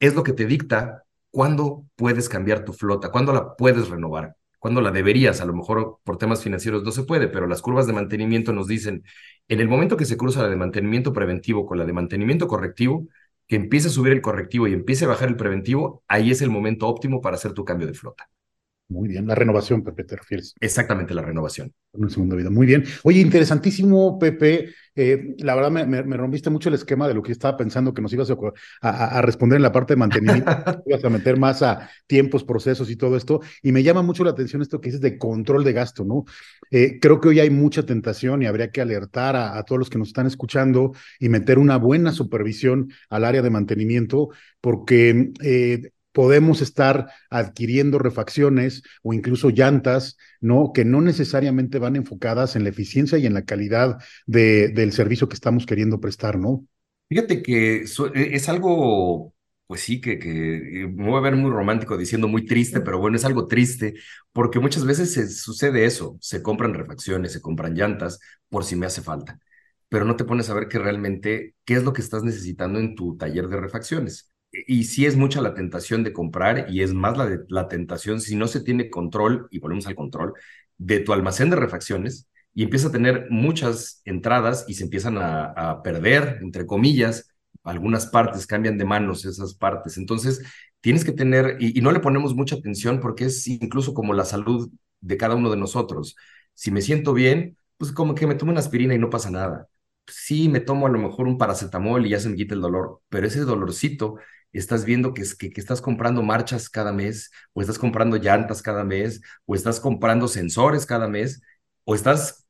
es 0.00 0.14
lo 0.14 0.22
que 0.22 0.32
te 0.32 0.46
dicta 0.46 1.04
¿cuándo 1.36 1.84
puedes 1.96 2.30
cambiar 2.30 2.64
tu 2.64 2.72
flota? 2.72 3.10
¿Cuándo 3.10 3.34
la 3.34 3.56
puedes 3.56 3.90
renovar? 3.90 4.36
¿Cuándo 4.58 4.80
la 4.80 4.90
deberías? 4.90 5.42
A 5.42 5.44
lo 5.44 5.52
mejor 5.52 5.98
por 6.02 6.16
temas 6.16 6.42
financieros 6.42 6.82
no 6.82 6.92
se 6.92 7.02
puede, 7.02 7.28
pero 7.28 7.46
las 7.46 7.60
curvas 7.60 7.86
de 7.86 7.92
mantenimiento 7.92 8.54
nos 8.54 8.68
dicen, 8.68 9.04
en 9.46 9.60
el 9.60 9.68
momento 9.68 9.98
que 9.98 10.06
se 10.06 10.16
cruza 10.16 10.40
la 10.42 10.48
de 10.48 10.56
mantenimiento 10.56 11.12
preventivo 11.12 11.66
con 11.66 11.76
la 11.76 11.84
de 11.84 11.92
mantenimiento 11.92 12.48
correctivo, 12.48 13.06
que 13.46 13.56
empiece 13.56 13.88
a 13.88 13.90
subir 13.90 14.14
el 14.14 14.22
correctivo 14.22 14.66
y 14.66 14.72
empiece 14.72 15.04
a 15.04 15.08
bajar 15.08 15.28
el 15.28 15.36
preventivo, 15.36 16.02
ahí 16.08 16.30
es 16.30 16.40
el 16.40 16.48
momento 16.48 16.88
óptimo 16.88 17.20
para 17.20 17.36
hacer 17.36 17.52
tu 17.52 17.66
cambio 17.66 17.86
de 17.86 17.92
flota. 17.92 18.30
Muy 18.88 19.08
bien, 19.08 19.26
la 19.26 19.34
renovación, 19.34 19.82
Pepe, 19.82 20.04
te 20.04 20.14
refieres. 20.14 20.54
Exactamente, 20.60 21.12
la 21.12 21.22
renovación. 21.22 21.72
En 21.92 22.08
segunda 22.08 22.36
vida. 22.36 22.50
Muy 22.50 22.66
bien. 22.66 22.84
Oye, 23.02 23.20
interesantísimo, 23.20 24.16
Pepe. 24.16 24.68
Eh, 24.94 25.34
la 25.38 25.54
verdad, 25.56 25.70
me, 25.70 26.04
me, 26.04 26.16
rompiste 26.16 26.50
mucho 26.50 26.68
el 26.68 26.76
esquema 26.76 27.08
de 27.08 27.14
lo 27.14 27.22
que 27.22 27.32
estaba 27.32 27.56
pensando 27.56 27.92
que 27.92 28.00
nos 28.00 28.12
ibas 28.12 28.30
a, 28.30 29.18
a, 29.18 29.22
responder 29.22 29.56
en 29.56 29.62
la 29.62 29.72
parte 29.72 29.94
de 29.94 29.98
mantenimiento. 29.98 30.50
ibas 30.86 31.04
a 31.04 31.10
meter 31.10 31.36
más 31.36 31.62
a 31.62 31.90
tiempos, 32.06 32.44
procesos 32.44 32.88
y 32.88 32.96
todo 32.96 33.16
esto. 33.16 33.40
Y 33.60 33.72
me 33.72 33.82
llama 33.82 34.02
mucho 34.02 34.22
la 34.22 34.30
atención 34.30 34.62
esto 34.62 34.80
que 34.80 34.88
dices 34.88 35.00
de 35.00 35.18
control 35.18 35.64
de 35.64 35.72
gasto, 35.72 36.04
¿no? 36.04 36.24
Eh, 36.70 36.98
creo 37.00 37.20
que 37.20 37.28
hoy 37.28 37.40
hay 37.40 37.50
mucha 37.50 37.84
tentación 37.84 38.42
y 38.42 38.46
habría 38.46 38.70
que 38.70 38.80
alertar 38.80 39.34
a, 39.34 39.58
a 39.58 39.64
todos 39.64 39.80
los 39.80 39.90
que 39.90 39.98
nos 39.98 40.08
están 40.08 40.26
escuchando 40.26 40.92
y 41.18 41.28
meter 41.28 41.58
una 41.58 41.76
buena 41.76 42.12
supervisión 42.12 42.90
al 43.10 43.24
área 43.24 43.42
de 43.42 43.50
mantenimiento, 43.50 44.30
porque 44.60 45.32
eh, 45.42 45.90
podemos 46.16 46.62
estar 46.62 47.10
adquiriendo 47.28 47.98
refacciones 47.98 48.82
o 49.02 49.12
incluso 49.12 49.50
llantas, 49.50 50.16
¿no? 50.40 50.72
Que 50.72 50.82
no 50.82 51.02
necesariamente 51.02 51.78
van 51.78 51.94
enfocadas 51.94 52.56
en 52.56 52.62
la 52.62 52.70
eficiencia 52.70 53.18
y 53.18 53.26
en 53.26 53.34
la 53.34 53.44
calidad 53.44 53.98
de, 54.24 54.68
del 54.68 54.92
servicio 54.92 55.28
que 55.28 55.34
estamos 55.34 55.66
queriendo 55.66 56.00
prestar, 56.00 56.38
¿no? 56.38 56.64
Fíjate 57.10 57.42
que 57.42 57.82
e, 57.82 58.34
es 58.34 58.48
algo, 58.48 59.34
pues 59.66 59.82
sí, 59.82 60.00
que, 60.00 60.18
que 60.18 60.84
eh, 60.84 60.88
me 60.88 61.04
voy 61.10 61.18
a 61.18 61.20
ver 61.20 61.36
muy 61.36 61.50
romántico 61.50 61.98
diciendo 61.98 62.28
muy 62.28 62.46
triste, 62.46 62.80
pero 62.80 62.98
bueno, 62.98 63.18
es 63.18 63.26
algo 63.26 63.46
triste, 63.46 63.92
porque 64.32 64.58
muchas 64.58 64.86
veces 64.86 65.12
se, 65.12 65.28
sucede 65.28 65.84
eso, 65.84 66.16
se 66.22 66.40
compran 66.40 66.72
refacciones, 66.72 67.32
se 67.32 67.42
compran 67.42 67.74
llantas 67.74 68.20
por 68.48 68.64
si 68.64 68.74
me 68.74 68.86
hace 68.86 69.02
falta, 69.02 69.38
pero 69.90 70.06
no 70.06 70.16
te 70.16 70.24
pones 70.24 70.48
a 70.48 70.54
ver 70.54 70.68
que 70.68 70.78
realmente 70.78 71.56
qué 71.66 71.74
es 71.74 71.84
lo 71.84 71.92
que 71.92 72.00
estás 72.00 72.22
necesitando 72.22 72.78
en 72.78 72.94
tu 72.94 73.18
taller 73.18 73.48
de 73.48 73.60
refacciones 73.60 74.32
y 74.66 74.84
sí 74.84 75.06
es 75.06 75.16
mucha 75.16 75.40
la 75.40 75.54
tentación 75.54 76.04
de 76.04 76.12
comprar 76.12 76.66
y 76.70 76.82
es 76.82 76.94
más 76.94 77.16
la, 77.16 77.40
la 77.48 77.68
tentación 77.68 78.20
si 78.20 78.36
no 78.36 78.48
se 78.48 78.60
tiene 78.60 78.90
control, 78.90 79.48
y 79.50 79.58
volvemos 79.58 79.86
al 79.86 79.94
control, 79.94 80.34
de 80.78 81.00
tu 81.00 81.12
almacén 81.12 81.50
de 81.50 81.56
refacciones 81.56 82.28
y 82.56 82.62
empieza 82.62 82.88
a 82.88 82.92
tener 82.92 83.26
muchas 83.30 84.00
entradas 84.06 84.64
y 84.66 84.74
se 84.74 84.84
empiezan 84.84 85.18
a, 85.18 85.82
perder, 85.82 86.38
entre 86.40 86.64
comillas, 86.66 87.28
algunas 87.62 88.06
partes 88.06 88.46
cambian 88.46 88.78
de 88.78 88.86
manos 88.86 89.26
esas 89.26 89.54
partes. 89.54 89.98
Entonces, 89.98 90.42
tienes 90.80 91.04
que 91.04 91.12
tener, 91.12 91.58
y, 91.60 91.78
no 91.82 91.92
le 91.92 92.00
ponemos 92.00 92.34
mucha 92.34 92.56
atención 92.56 93.00
porque 93.00 93.26
es 93.26 93.46
incluso 93.46 93.92
como 93.92 94.14
la 94.14 94.24
salud 94.24 94.70
de 95.02 95.16
cada 95.18 95.34
uno 95.34 95.50
de 95.50 95.58
nosotros. 95.58 96.16
Si 96.54 96.70
me 96.70 96.80
siento 96.80 97.12
bien, 97.12 97.58
pues 97.76 97.92
como 97.92 98.14
que 98.14 98.26
me 98.26 98.34
tomo 98.36 98.52
una 98.52 98.60
aspirina 98.60 98.94
y 98.94 98.98
no 98.98 99.10
pasa 99.10 99.30
nada. 99.30 99.68
Sí, 100.06 100.48
me 100.48 100.60
tomo 100.60 100.86
a 100.86 100.90
lo 100.90 100.98
mejor 100.98 101.26
un 101.26 101.36
paracetamol 101.36 102.06
y 102.06 102.10
ya 102.10 102.20
se 102.20 102.30
me 102.30 102.36
quita 102.36 102.54
el 102.54 102.62
dolor, 102.62 103.02
pero 103.10 103.26
ese 103.26 103.40
dolorcito 103.40 104.16
estás 104.58 104.84
viendo 104.84 105.14
que, 105.14 105.24
que, 105.38 105.50
que, 105.50 105.60
estás 105.60 105.80
comprando 105.80 106.22
marchas 106.22 106.68
cada 106.68 106.92
mes, 106.92 107.30
o 107.52 107.60
estás 107.60 107.78
comprando 107.78 108.16
llantas 108.16 108.62
cada 108.62 108.84
mes, 108.84 109.20
o 109.46 109.54
estás 109.54 109.80
comprando 109.80 110.28
sensores 110.28 110.86
cada 110.86 111.08
mes, 111.08 111.42
o 111.84 111.94
estás, 111.94 112.46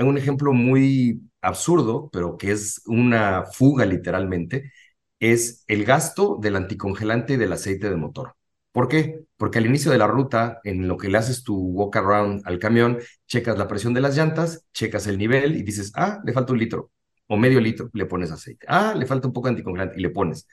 un 0.00 0.18
ejemplo 0.18 0.52
muy 0.52 1.22
absurdo, 1.40 2.10
pero 2.12 2.36
que 2.38 2.52
es 2.52 2.82
una 2.86 3.44
fuga 3.44 3.84
literalmente, 3.86 4.72
es 5.20 5.64
el 5.68 5.84
gasto 5.84 6.38
del 6.40 6.56
anticongelante 6.56 7.34
y 7.34 7.36
del 7.36 7.52
aceite 7.52 7.88
de 7.90 7.96
motor. 7.96 8.34
¿Por 8.72 8.88
qué? 8.88 9.24
Porque 9.36 9.58
al 9.58 9.66
inicio 9.66 9.92
de 9.92 9.98
la 9.98 10.06
ruta, 10.06 10.60
en 10.64 10.88
lo 10.88 10.96
que 10.96 11.08
le 11.08 11.18
haces 11.18 11.44
tu 11.44 11.56
walk 11.56 11.96
around 11.96 12.42
al 12.46 12.58
camión, 12.58 12.98
checas 13.26 13.58
la 13.58 13.68
presión 13.68 13.92
de 13.94 14.00
las 14.00 14.16
llantas, 14.16 14.66
checas 14.72 15.06
el 15.06 15.18
nivel 15.18 15.56
y 15.56 15.62
dices, 15.62 15.92
ah, 15.94 16.20
le 16.24 16.32
falta 16.32 16.52
un 16.52 16.58
litro 16.58 16.90
o 17.26 17.36
medio 17.36 17.60
litro, 17.60 17.90
le 17.92 18.06
pones 18.06 18.30
aceite. 18.30 18.66
Ah, 18.68 18.94
le 18.96 19.06
falta 19.06 19.26
un 19.28 19.32
poco 19.34 19.48
de 19.48 19.52
anticongelante 19.52 19.96
y 19.98 20.02
le 20.02 20.10
pones 20.10 20.46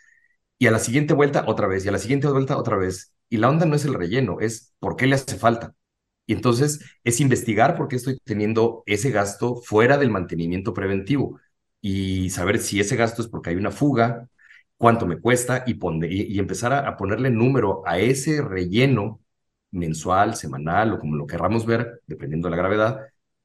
y 0.59 0.67
a 0.67 0.71
la 0.71 0.79
siguiente 0.79 1.13
vuelta 1.13 1.45
otra 1.47 1.67
vez, 1.67 1.85
y 1.85 1.89
a 1.89 1.91
la 1.93 1.99
siguiente 1.99 2.27
vuelta 2.27 2.57
otra 2.57 2.77
vez. 2.77 3.13
Y 3.29 3.37
la 3.37 3.49
onda 3.49 3.65
no 3.65 3.75
es 3.75 3.85
el 3.85 3.93
relleno, 3.95 4.39
es 4.41 4.73
por 4.79 4.95
qué 4.97 5.07
le 5.07 5.15
hace 5.15 5.37
falta. 5.37 5.75
Y 6.25 6.33
entonces 6.33 6.81
es 7.03 7.21
investigar 7.21 7.75
por 7.75 7.87
qué 7.87 7.95
estoy 7.95 8.19
teniendo 8.23 8.83
ese 8.85 9.11
gasto 9.11 9.55
fuera 9.57 9.97
del 9.97 10.11
mantenimiento 10.11 10.73
preventivo 10.73 11.39
y 11.81 12.29
saber 12.31 12.59
si 12.59 12.79
ese 12.79 12.95
gasto 12.95 13.21
es 13.21 13.27
porque 13.29 13.51
hay 13.51 13.55
una 13.55 13.71
fuga, 13.71 14.29
cuánto 14.77 15.07
me 15.07 15.19
cuesta 15.19 15.63
y, 15.67 15.77
y, 16.35 16.39
empezar 16.39 16.73
a, 16.73 16.87
a, 16.87 16.97
ponerle 16.97 17.29
número 17.31 17.83
a 17.85 17.99
ese 17.99 18.41
relleno 18.41 19.21
mensual, 19.71 20.35
semanal 20.35 20.93
o 20.93 20.99
como 20.99 21.15
lo 21.15 21.27
querramos 21.27 21.65
ver, 21.65 22.01
dependiendo 22.07 22.47
de 22.47 22.51
la 22.51 22.57
gravedad, 22.57 22.99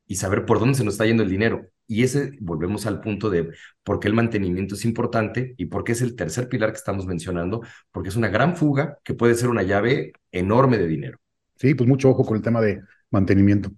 y 0.06 0.16
saber 0.16 0.46
por 0.46 0.58
dónde 0.60 0.76
se 0.76 0.84
nos 0.84 0.94
está 0.94 1.06
yendo 1.06 1.22
el 1.22 1.30
dinero. 1.30 1.68
Y 1.86 2.02
ese, 2.02 2.32
volvemos 2.40 2.86
al 2.86 3.00
punto 3.00 3.28
de 3.28 3.50
por 3.82 4.00
qué 4.00 4.08
el 4.08 4.14
mantenimiento 4.14 4.74
es 4.74 4.84
importante 4.84 5.54
y 5.58 5.66
por 5.66 5.84
qué 5.84 5.92
es 5.92 6.02
el 6.02 6.16
tercer 6.16 6.48
pilar 6.48 6.70
que 6.70 6.78
estamos 6.78 7.06
mencionando, 7.06 7.60
porque 7.92 8.08
es 8.08 8.16
una 8.16 8.28
gran 8.28 8.56
fuga 8.56 8.98
que 9.04 9.14
puede 9.14 9.34
ser 9.34 9.48
una 9.50 9.62
llave 9.62 10.12
enorme 10.32 10.78
de 10.78 10.86
dinero. 10.86 11.18
Sí, 11.56 11.74
pues 11.74 11.88
mucho 11.88 12.10
ojo 12.10 12.24
con 12.24 12.36
el 12.36 12.42
tema 12.42 12.60
de 12.60 12.80
mantenimiento. 13.10 13.70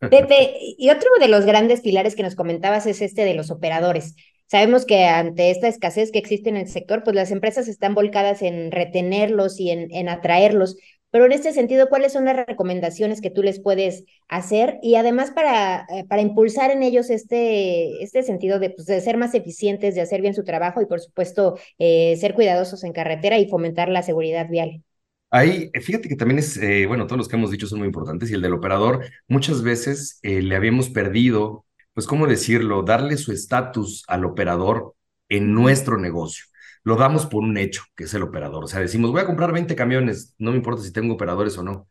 Pepe, 0.00 0.56
y 0.78 0.90
otro 0.90 1.08
de 1.20 1.28
los 1.28 1.44
grandes 1.44 1.80
pilares 1.80 2.14
que 2.14 2.22
nos 2.22 2.36
comentabas 2.36 2.86
es 2.86 3.02
este 3.02 3.24
de 3.24 3.34
los 3.34 3.50
operadores. 3.50 4.14
Sabemos 4.46 4.86
que 4.86 5.04
ante 5.04 5.50
esta 5.50 5.68
escasez 5.68 6.10
que 6.10 6.18
existe 6.18 6.48
en 6.48 6.56
el 6.56 6.68
sector, 6.68 7.02
pues 7.02 7.14
las 7.14 7.32
empresas 7.32 7.68
están 7.68 7.94
volcadas 7.94 8.40
en 8.40 8.70
retenerlos 8.70 9.60
y 9.60 9.70
en, 9.70 9.92
en 9.92 10.08
atraerlos. 10.08 10.76
Pero 11.10 11.24
en 11.26 11.32
este 11.32 11.52
sentido, 11.52 11.88
¿cuáles 11.88 12.12
son 12.12 12.26
las 12.26 12.36
recomendaciones 12.36 13.20
que 13.20 13.30
tú 13.30 13.42
les 13.42 13.60
puedes 13.60 14.04
hacer? 14.28 14.78
Y 14.82 14.96
además 14.96 15.30
para, 15.30 15.86
eh, 15.88 16.04
para 16.08 16.22
impulsar 16.22 16.70
en 16.70 16.82
ellos 16.82 17.08
este, 17.10 18.02
este 18.02 18.22
sentido 18.22 18.58
de, 18.58 18.70
pues, 18.70 18.86
de, 18.86 19.00
ser 19.00 19.16
más 19.16 19.34
eficientes, 19.34 19.94
de 19.94 20.02
hacer 20.02 20.20
bien 20.20 20.34
su 20.34 20.44
trabajo 20.44 20.82
y 20.82 20.86
por 20.86 21.00
supuesto 21.00 21.58
eh, 21.78 22.16
ser 22.20 22.34
cuidadosos 22.34 22.84
en 22.84 22.92
carretera 22.92 23.38
y 23.38 23.48
fomentar 23.48 23.88
la 23.88 24.02
seguridad 24.02 24.48
vial. 24.50 24.82
Ahí, 25.30 25.70
fíjate 25.74 26.08
que 26.08 26.16
también 26.16 26.38
es, 26.38 26.56
eh, 26.56 26.86
bueno, 26.86 27.06
todos 27.06 27.18
los 27.18 27.28
que 27.28 27.36
hemos 27.36 27.50
dicho 27.50 27.66
son 27.66 27.80
muy 27.80 27.86
importantes 27.86 28.30
y 28.30 28.34
el 28.34 28.40
del 28.40 28.54
operador, 28.54 29.04
muchas 29.28 29.62
veces 29.62 30.18
eh, 30.22 30.40
le 30.40 30.56
habíamos 30.56 30.88
perdido, 30.88 31.66
pues, 31.92 32.06
¿cómo 32.06 32.26
decirlo? 32.26 32.82
Darle 32.82 33.16
su 33.18 33.32
estatus 33.32 34.04
al 34.08 34.24
operador 34.24 34.94
en 35.28 35.52
nuestro 35.52 35.98
negocio 35.98 36.44
lo 36.84 36.96
damos 36.96 37.26
por 37.26 37.42
un 37.42 37.56
hecho, 37.58 37.82
que 37.96 38.04
es 38.04 38.14
el 38.14 38.22
operador. 38.22 38.64
O 38.64 38.66
sea, 38.68 38.80
decimos, 38.80 39.10
voy 39.10 39.20
a 39.20 39.26
comprar 39.26 39.52
20 39.52 39.76
camiones, 39.76 40.34
no 40.38 40.50
me 40.52 40.56
importa 40.58 40.82
si 40.82 40.92
tengo 40.92 41.14
operadores 41.14 41.56
o 41.58 41.62
no. 41.62 41.88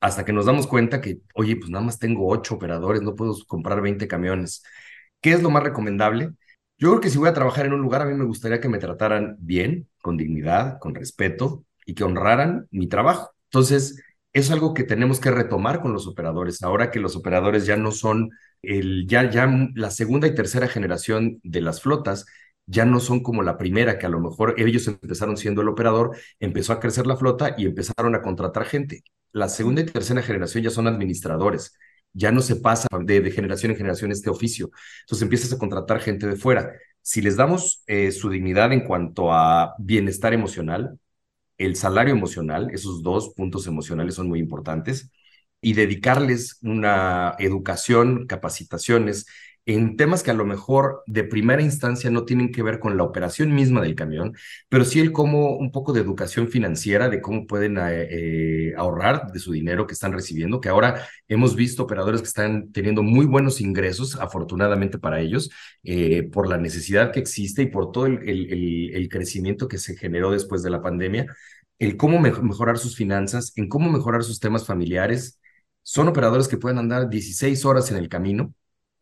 Hasta 0.00 0.24
que 0.24 0.32
nos 0.32 0.46
damos 0.46 0.66
cuenta 0.66 1.00
que, 1.00 1.20
oye, 1.34 1.56
pues 1.56 1.70
nada 1.70 1.84
más 1.84 1.98
tengo 1.98 2.28
8 2.28 2.54
operadores, 2.56 3.02
no 3.02 3.14
puedo 3.14 3.34
comprar 3.46 3.80
20 3.80 4.08
camiones. 4.08 4.62
¿Qué 5.20 5.32
es 5.32 5.42
lo 5.42 5.50
más 5.50 5.62
recomendable? 5.62 6.32
Yo 6.78 6.90
creo 6.90 7.00
que 7.00 7.10
si 7.10 7.18
voy 7.18 7.28
a 7.28 7.34
trabajar 7.34 7.66
en 7.66 7.72
un 7.72 7.80
lugar, 7.80 8.02
a 8.02 8.04
mí 8.06 8.14
me 8.14 8.24
gustaría 8.24 8.60
que 8.60 8.68
me 8.68 8.78
trataran 8.78 9.36
bien, 9.40 9.88
con 10.02 10.16
dignidad, 10.16 10.78
con 10.78 10.94
respeto 10.94 11.64
y 11.86 11.94
que 11.94 12.04
honraran 12.04 12.68
mi 12.70 12.86
trabajo. 12.88 13.32
Entonces, 13.50 14.02
es 14.32 14.50
algo 14.50 14.74
que 14.74 14.84
tenemos 14.84 15.18
que 15.18 15.30
retomar 15.30 15.80
con 15.80 15.94
los 15.94 16.06
operadores. 16.06 16.62
Ahora 16.62 16.90
que 16.90 17.00
los 17.00 17.16
operadores 17.16 17.64
ya 17.64 17.76
no 17.76 17.90
son 17.92 18.30
el, 18.60 19.06
ya, 19.08 19.30
ya 19.30 19.48
la 19.74 19.90
segunda 19.90 20.26
y 20.26 20.34
tercera 20.34 20.68
generación 20.68 21.40
de 21.42 21.62
las 21.62 21.80
flotas, 21.80 22.26
ya 22.66 22.84
no 22.84 23.00
son 23.00 23.22
como 23.22 23.42
la 23.42 23.58
primera, 23.58 23.98
que 23.98 24.06
a 24.06 24.08
lo 24.08 24.20
mejor 24.20 24.54
ellos 24.58 24.86
empezaron 24.88 25.36
siendo 25.36 25.62
el 25.62 25.68
operador, 25.68 26.16
empezó 26.40 26.72
a 26.72 26.80
crecer 26.80 27.06
la 27.06 27.16
flota 27.16 27.54
y 27.56 27.66
empezaron 27.66 28.14
a 28.14 28.22
contratar 28.22 28.64
gente. 28.64 29.04
La 29.32 29.48
segunda 29.48 29.82
y 29.82 29.86
tercera 29.86 30.22
generación 30.22 30.64
ya 30.64 30.70
son 30.70 30.86
administradores, 30.88 31.74
ya 32.12 32.32
no 32.32 32.40
se 32.40 32.56
pasa 32.56 32.88
de, 33.04 33.30
generación 33.30 33.72
en 33.72 33.78
generación 33.78 34.12
este 34.12 34.30
oficio. 34.30 34.70
Entonces 35.02 35.22
empiezas 35.22 35.52
a 35.52 35.58
contratar 35.58 36.00
gente 36.00 36.26
de 36.26 36.36
fuera. 36.36 36.72
Si 37.02 37.22
les 37.22 37.36
damos 37.36 37.82
eh, 37.86 38.10
su 38.12 38.30
dignidad 38.30 38.72
en 38.72 38.84
cuanto 38.84 39.32
a 39.32 39.74
bienestar 39.78 40.32
emocional, 40.34 40.98
el 41.58 41.76
salario 41.76 42.14
emocional, 42.14 42.70
esos 42.72 43.02
dos 43.02 43.32
puntos 43.34 43.66
emocionales 43.66 44.14
son 44.14 44.28
muy 44.28 44.40
importantes, 44.40 45.10
y 45.60 45.72
dedicarles 45.74 46.58
una 46.62 47.34
educación, 47.38 48.26
capacitaciones 48.26 49.26
en 49.66 49.96
temas 49.96 50.22
que 50.22 50.30
a 50.30 50.34
lo 50.34 50.46
mejor 50.46 51.02
de 51.06 51.24
primera 51.24 51.60
instancia 51.60 52.08
no 52.10 52.24
tienen 52.24 52.52
que 52.52 52.62
ver 52.62 52.78
con 52.78 52.96
la 52.96 53.02
operación 53.02 53.52
misma 53.52 53.82
del 53.82 53.96
camión, 53.96 54.36
pero 54.68 54.84
sí 54.84 55.00
el 55.00 55.10
cómo 55.12 55.56
un 55.56 55.72
poco 55.72 55.92
de 55.92 56.00
educación 56.00 56.48
financiera, 56.48 57.08
de 57.08 57.20
cómo 57.20 57.46
pueden 57.48 57.76
eh, 57.78 58.68
eh, 58.70 58.74
ahorrar 58.76 59.32
de 59.32 59.40
su 59.40 59.52
dinero 59.52 59.86
que 59.86 59.94
están 59.94 60.12
recibiendo, 60.12 60.60
que 60.60 60.68
ahora 60.68 61.02
hemos 61.26 61.56
visto 61.56 61.82
operadores 61.82 62.22
que 62.22 62.28
están 62.28 62.70
teniendo 62.72 63.02
muy 63.02 63.26
buenos 63.26 63.60
ingresos, 63.60 64.16
afortunadamente 64.20 64.98
para 64.98 65.20
ellos, 65.20 65.50
eh, 65.82 66.22
por 66.30 66.48
la 66.48 66.58
necesidad 66.58 67.12
que 67.12 67.20
existe 67.20 67.62
y 67.62 67.66
por 67.66 67.90
todo 67.90 68.06
el, 68.06 69.08
crecimiento 69.10 69.68
que 69.68 69.78
se 69.78 69.96
generó 69.96 70.30
después 70.30 70.62
de 70.62 70.70
la 70.70 70.82
pandemia, 70.82 71.26
el 71.78 71.96
cómo 71.96 72.20
mejorar 72.20 72.78
sus 72.78 72.96
finanzas, 72.96 73.52
en 73.56 73.68
cómo 73.68 73.90
mejorar 73.90 74.22
sus 74.24 74.40
temas 74.40 74.66
familiares. 74.66 75.40
Son 75.82 76.08
operadores 76.08 76.48
que 76.48 76.56
pueden 76.58 76.78
andar 76.78 77.08
16 77.08 77.64
horas 77.64 77.90
en 77.90 77.98
el 77.98 78.08
camino, 78.08 78.54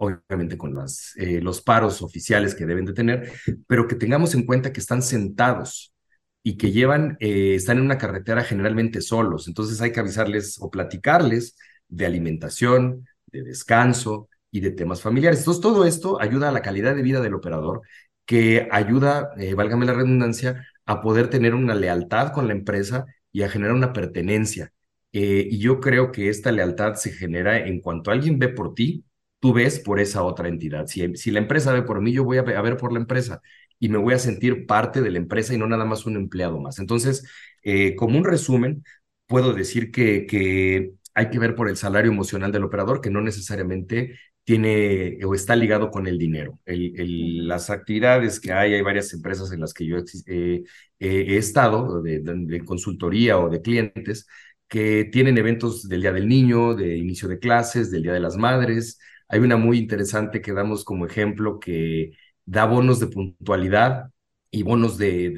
obviamente 0.05 0.57
con 0.59 0.75
las, 0.75 1.13
eh, 1.17 1.41
los 1.41 1.61
paros 1.63 2.03
oficiales 2.03 2.55
que 2.55 2.67
deben 2.67 2.85
de 2.85 2.93
tener, 2.93 3.33
pero 3.67 3.87
que 3.87 3.95
tengamos 3.97 4.35
en 4.35 4.47
cuenta 4.47 4.73
que 4.73 4.81
están 4.81 5.03
sentados 5.03 5.95
y 6.43 6.57
que 6.57 6.73
llevan, 6.73 7.17
eh, 7.21 7.55
están 7.55 7.79
en 7.79 7.85
una 7.85 7.99
carretera 7.99 8.45
generalmente 8.45 9.01
solos. 9.01 9.49
Entonces 9.49 9.81
hay 9.81 9.93
que 9.93 10.01
avisarles 10.01 10.59
o 10.61 10.71
platicarles 10.71 11.57
de 11.89 12.07
alimentación, 12.07 13.07
de 13.27 13.43
descanso 13.43 14.29
y 14.51 14.61
de 14.61 14.71
temas 14.71 15.01
familiares. 15.03 15.41
Entonces 15.41 15.63
todo 15.63 15.85
esto 15.87 16.21
ayuda 16.21 16.49
a 16.51 16.53
la 16.53 16.63
calidad 16.63 16.95
de 16.95 17.03
vida 17.03 17.21
del 17.21 17.35
operador, 17.35 17.83
que 18.27 18.69
ayuda, 18.71 19.31
eh, 19.39 19.55
válgame 19.55 19.87
la 19.87 19.95
redundancia, 19.95 20.67
a 20.87 21.01
poder 21.01 21.31
tener 21.31 21.55
una 21.55 21.75
lealtad 21.75 22.33
con 22.33 22.47
la 22.47 22.53
empresa 22.55 23.07
y 23.33 23.43
a 23.43 23.49
generar 23.49 23.75
una 23.75 23.93
pertenencia. 23.93 24.71
y 25.17 25.59
yo 25.59 25.81
creo 25.81 26.11
que 26.13 26.29
esta 26.29 26.51
lealtad 26.53 26.95
se 26.97 27.13
genera 27.13 27.59
en 27.67 27.81
cuanto 27.81 28.11
alguien 28.11 28.39
ve 28.39 28.49
por 28.49 28.75
ti, 28.75 29.05
tú 29.45 29.53
ves 29.53 29.79
por 29.79 30.01
esa 30.01 30.23
otra 30.23 30.49
entidad. 30.49 30.87
Si, 30.87 31.17
si 31.17 31.31
la 31.31 31.39
empresa 31.39 31.71
ve 31.75 31.83
por 31.83 32.01
mí, 32.01 32.13
yo 32.13 32.25
voy 32.25 32.39
a, 32.39 32.43
ver 32.43 32.79
por 32.79 32.95
la 32.95 32.99
empresa 32.99 33.43
y 33.79 33.91
me 33.91 33.99
voy 33.99 34.15
a 34.15 34.19
sentir 34.19 34.65
parte 34.67 35.03
de 35.03 35.11
la 35.11 35.19
empresa 35.19 35.53
y 35.53 35.59
no 35.59 35.67
nada 35.67 35.85
más 35.85 36.07
un 36.07 36.17
empleado 36.17 36.59
más. 36.63 36.79
Entonces, 36.79 37.29
eh, 37.63 37.95
como 37.95 38.17
un 38.17 38.25
resumen, 38.25 38.85
puedo 39.27 39.53
decir 39.53 39.91
que, 39.91 40.25
que 40.25 40.93
hay 41.13 41.29
que 41.29 41.39
ver 41.39 41.55
por 41.55 41.69
el 41.69 41.77
salario 41.77 42.11
emocional 42.11 42.53
del 42.53 42.65
operador, 42.65 43.03
que 43.03 43.11
no 43.11 43.21
necesariamente 43.21 44.19
tiene 44.45 45.19
o 45.23 45.35
está 45.35 45.57
ligado 45.57 45.91
con 45.91 46.07
el 46.07 46.17
dinero. 46.17 46.59
El, 46.65 47.47
las 47.47 47.69
actividades 47.69 48.41
que 48.41 48.51
hay, 48.51 48.73
hay 48.73 48.81
varias 48.81 49.13
empresas 49.13 49.53
en 49.53 49.61
las 49.61 49.75
que 49.75 49.85
yo 49.85 49.99
he 49.99 51.37
estado, 51.37 52.01
de, 52.01 52.21
de, 52.23 52.65
consultoría 52.65 53.39
o 53.39 53.51
de 53.51 53.61
clientes, 53.61 54.27
que 54.69 55.05
tienen 55.13 55.37
eventos 55.37 55.87
del 55.87 56.01
Día 56.01 56.13
del 56.13 56.29
Niño, 56.29 56.75
de 56.75 56.97
inicio 56.97 57.29
de 57.29 57.39
clases, 57.39 57.91
del 57.91 58.05
Día 58.05 58.15
de 58.15 58.21
las 58.21 58.39
Madres, 58.39 58.99
hay 59.29 59.41
una 59.41 59.57
muy 59.57 59.79
interesante 59.79 60.41
que 60.41 60.53
damos 60.53 60.85
como 60.85 61.07
ejemplo 61.07 61.59
que 61.59 62.13
da 62.45 62.67
bonos 62.67 63.01
de 63.01 63.07
puntualidad 63.07 64.11
y 64.51 64.63
bonos 64.63 64.99
de, 64.99 65.31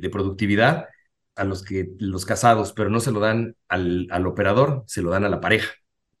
de, 0.00 0.10
productividad 0.10 0.86
a 1.36 1.44
los 1.44 1.62
que 1.62 1.90
los 1.98 2.26
casados, 2.26 2.72
pero 2.72 2.90
no 2.90 3.00
se 3.00 3.12
lo 3.12 3.20
dan 3.20 3.54
al, 3.68 4.08
al 4.10 4.26
operador, 4.26 4.82
se 4.86 5.02
lo 5.02 5.10
dan 5.10 5.24
a 5.24 5.28
la 5.28 5.40
pareja. 5.40 5.72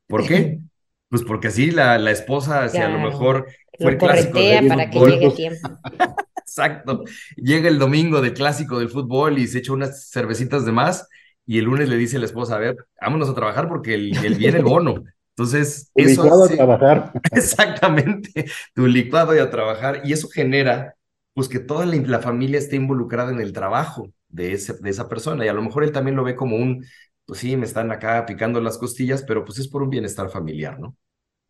¿Por 0.06 0.26
qué? 0.26 0.60
Pues 1.10 1.22
porque 1.22 1.48
así 1.48 1.70
la, 1.70 1.96
la 1.96 2.10
esposa, 2.10 2.68
si 2.68 2.76
a 2.76 2.90
lo 2.90 2.98
mejor 2.98 3.46
fue 3.78 3.92
el 3.92 3.96
clásico 3.96 4.38
del 4.38 4.68
para 4.68 4.90
que 4.90 5.00
llegue 5.00 5.30
tiempo. 5.30 5.70
Exacto. 6.36 7.04
Llega 7.34 7.68
el 7.68 7.78
domingo 7.78 8.20
del 8.20 8.34
clásico 8.34 8.78
del 8.78 8.90
fútbol 8.90 9.38
y 9.38 9.46
se 9.46 9.60
echa 9.60 9.72
unas 9.72 10.10
cervecitas 10.10 10.66
de 10.66 10.72
más 10.72 11.08
y 11.46 11.58
el 11.58 11.64
lunes 11.64 11.88
le 11.88 11.96
dice 11.96 12.18
a 12.18 12.20
la 12.20 12.26
esposa, 12.26 12.56
a 12.56 12.58
ver, 12.58 12.76
vámonos 13.00 13.30
a 13.30 13.34
trabajar 13.34 13.68
porque 13.68 13.94
el, 13.94 14.14
el 14.22 14.34
viene 14.34 14.58
el 14.58 14.64
bono. 14.64 15.02
Entonces, 15.38 15.92
tu 15.94 16.02
eso 16.02 16.24
licuado 16.24 16.44
a 16.44 16.48
trabajar. 16.48 17.12
Exactamente, 17.32 18.46
tu 18.74 18.88
licuado 18.88 19.36
y 19.36 19.38
a 19.38 19.48
trabajar. 19.48 20.00
Y 20.02 20.12
eso 20.12 20.28
genera, 20.28 20.96
pues, 21.32 21.48
que 21.48 21.60
toda 21.60 21.86
la, 21.86 22.18
familia 22.18 22.58
esté 22.58 22.74
involucrada 22.74 23.30
en 23.30 23.40
el 23.40 23.52
trabajo 23.52 24.12
de, 24.28 24.54
ese, 24.54 24.74
de 24.74 24.90
esa 24.90 25.08
persona. 25.08 25.44
Y 25.44 25.48
a 25.48 25.52
lo 25.52 25.62
mejor 25.62 25.84
él 25.84 25.92
también 25.92 26.16
lo 26.16 26.24
ve 26.24 26.34
como 26.34 26.56
un, 26.56 26.84
pues 27.24 27.38
sí, 27.38 27.56
me 27.56 27.66
están 27.66 27.92
acá 27.92 28.26
picando 28.26 28.60
las 28.60 28.78
costillas, 28.78 29.22
pero 29.22 29.44
pues 29.44 29.60
es 29.60 29.68
por 29.68 29.80
un 29.80 29.90
bienestar 29.90 30.28
familiar, 30.28 30.80
¿no? 30.80 30.96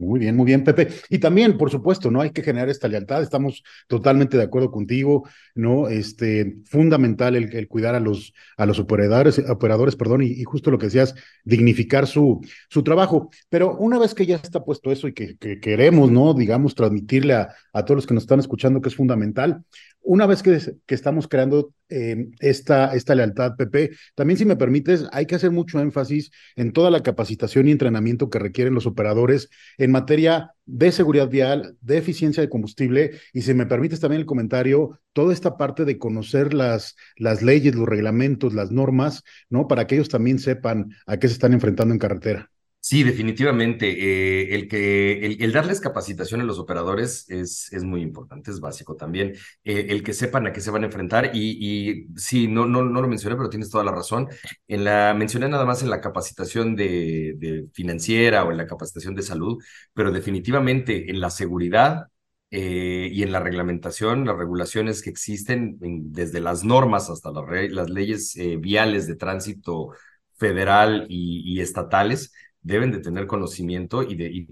Muy 0.00 0.20
bien, 0.20 0.36
muy 0.36 0.46
bien, 0.46 0.62
Pepe. 0.62 0.88
Y 1.10 1.18
también, 1.18 1.58
por 1.58 1.70
supuesto, 1.72 2.08
¿no? 2.08 2.20
Hay 2.20 2.30
que 2.30 2.44
generar 2.44 2.68
esta 2.68 2.86
lealtad, 2.86 3.20
estamos 3.20 3.64
totalmente 3.88 4.36
de 4.36 4.44
acuerdo 4.44 4.70
contigo, 4.70 5.28
¿no? 5.56 5.88
Este, 5.88 6.58
fundamental 6.66 7.34
el, 7.34 7.66
cuidar 7.66 7.96
a 7.96 8.00
los, 8.00 8.32
a 8.56 8.64
los 8.64 8.78
operadores, 8.78 9.40
operadores, 9.50 9.96
perdón, 9.96 10.22
y, 10.22 10.44
justo 10.44 10.70
lo 10.70 10.78
que 10.78 10.86
decías, 10.86 11.16
dignificar 11.42 12.06
su, 12.06 12.40
su 12.68 12.84
trabajo. 12.84 13.30
Pero 13.48 13.76
una 13.76 13.98
vez 13.98 14.14
que 14.14 14.24
ya 14.24 14.36
está 14.36 14.64
puesto 14.64 14.92
eso 14.92 15.08
y 15.08 15.14
que, 15.14 15.36
queremos, 15.60 16.12
¿no? 16.12 16.32
Digamos, 16.32 16.76
transmitirle 16.76 17.34
a, 17.34 17.48
a 17.72 17.84
todos 17.84 17.96
los 17.96 18.06
que 18.06 18.14
nos 18.14 18.22
están 18.22 18.38
escuchando 18.38 18.80
que 18.80 18.90
es 18.90 18.94
fundamental, 18.94 19.64
una 20.08 20.24
vez 20.24 20.42
que, 20.42 20.58
estamos 20.88 21.28
creando 21.28 21.74
esta, 21.90 22.94
esta 22.94 23.14
lealtad, 23.14 23.56
Pepe, 23.56 23.90
también 24.14 24.38
si 24.38 24.46
me 24.46 24.56
permites, 24.56 25.04
hay 25.12 25.26
que 25.26 25.34
hacer 25.34 25.50
mucho 25.50 25.80
énfasis 25.80 26.30
en 26.56 26.72
toda 26.72 26.90
la 26.90 27.02
capacitación 27.02 27.68
y 27.68 27.72
entrenamiento 27.72 28.30
que 28.30 28.38
requieren 28.38 28.72
los 28.72 28.86
operadores 28.86 29.50
en 29.76 29.90
materia 29.90 30.54
de 30.64 30.92
seguridad 30.92 31.28
vial, 31.28 31.76
de 31.82 31.98
eficiencia 31.98 32.42
de 32.42 32.48
combustible 32.48 33.20
y 33.34 33.42
si 33.42 33.52
me 33.52 33.66
permites 33.66 34.00
también 34.00 34.20
el 34.20 34.26
comentario, 34.26 34.98
toda 35.12 35.34
esta 35.34 35.58
parte 35.58 35.84
de 35.84 35.98
conocer 35.98 36.54
las, 36.54 36.96
las 37.16 37.42
leyes, 37.42 37.74
los 37.74 37.86
reglamentos, 37.86 38.54
las 38.54 38.70
normas, 38.70 39.24
¿no? 39.50 39.68
Para 39.68 39.86
que 39.86 39.96
ellos 39.96 40.08
también 40.08 40.38
sepan 40.38 40.88
a 41.06 41.18
qué 41.18 41.28
se 41.28 41.34
están 41.34 41.52
enfrentando 41.52 41.92
en 41.92 41.98
carretera. 41.98 42.50
Sí, 42.80 43.02
definitivamente. 43.02 43.90
Eh, 43.90 44.54
el, 44.54 44.66
que, 44.68 45.26
el, 45.26 45.52
darles 45.52 45.80
capacitación 45.80 46.40
a 46.40 46.44
los 46.44 46.58
operadores 46.58 47.28
es, 47.28 47.70
es 47.72 47.84
muy 47.84 48.00
importante, 48.00 48.50
es 48.50 48.60
básico 48.60 48.96
también. 48.96 49.34
Eh, 49.64 49.86
el 49.90 50.02
que 50.02 50.14
sepan 50.14 50.46
a 50.46 50.52
qué 50.52 50.60
se 50.62 50.70
van 50.70 50.84
a 50.84 50.86
enfrentar 50.86 51.32
y, 51.34 51.58
y 51.60 52.06
sí, 52.18 52.48
no, 52.48 52.64
no, 52.66 52.82
no 52.84 53.02
lo 53.02 53.08
mencioné, 53.08 53.36
pero 53.36 53.50
tienes 53.50 53.68
toda 53.68 53.84
la 53.84 53.92
razón. 53.92 54.28
En 54.68 54.84
la, 54.84 55.12
mencioné 55.14 55.48
nada 55.48 55.66
más 55.66 55.82
en 55.82 55.90
la 55.90 56.00
capacitación 56.00 56.76
de, 56.76 57.66
financiera 57.74 58.44
o 58.44 58.50
en 58.52 58.56
la 58.56 58.66
capacitación 58.66 59.14
de 59.14 59.22
salud, 59.22 59.62
pero 59.92 60.10
definitivamente 60.10 61.10
en 61.10 61.20
la 61.20 61.28
seguridad 61.30 62.06
eh, 62.50 63.10
y 63.12 63.22
en 63.22 63.32
la 63.32 63.40
reglamentación, 63.40 64.24
las 64.24 64.36
regulaciones 64.38 65.02
que 65.02 65.10
existen, 65.10 65.76
desde 66.12 66.40
las 66.40 66.64
normas 66.64 67.10
hasta 67.10 67.30
las, 67.32 67.44
las 67.70 67.90
leyes 67.90 68.34
viales 68.60 69.06
de 69.06 69.16
tránsito 69.16 69.90
federal 70.38 71.06
y 71.08 71.60
estatales, 71.60 72.32
deben 72.62 72.90
de 72.92 73.00
tener 73.00 73.26
conocimiento 73.26 74.02
y, 74.02 74.16
de, 74.16 74.30
y 74.30 74.46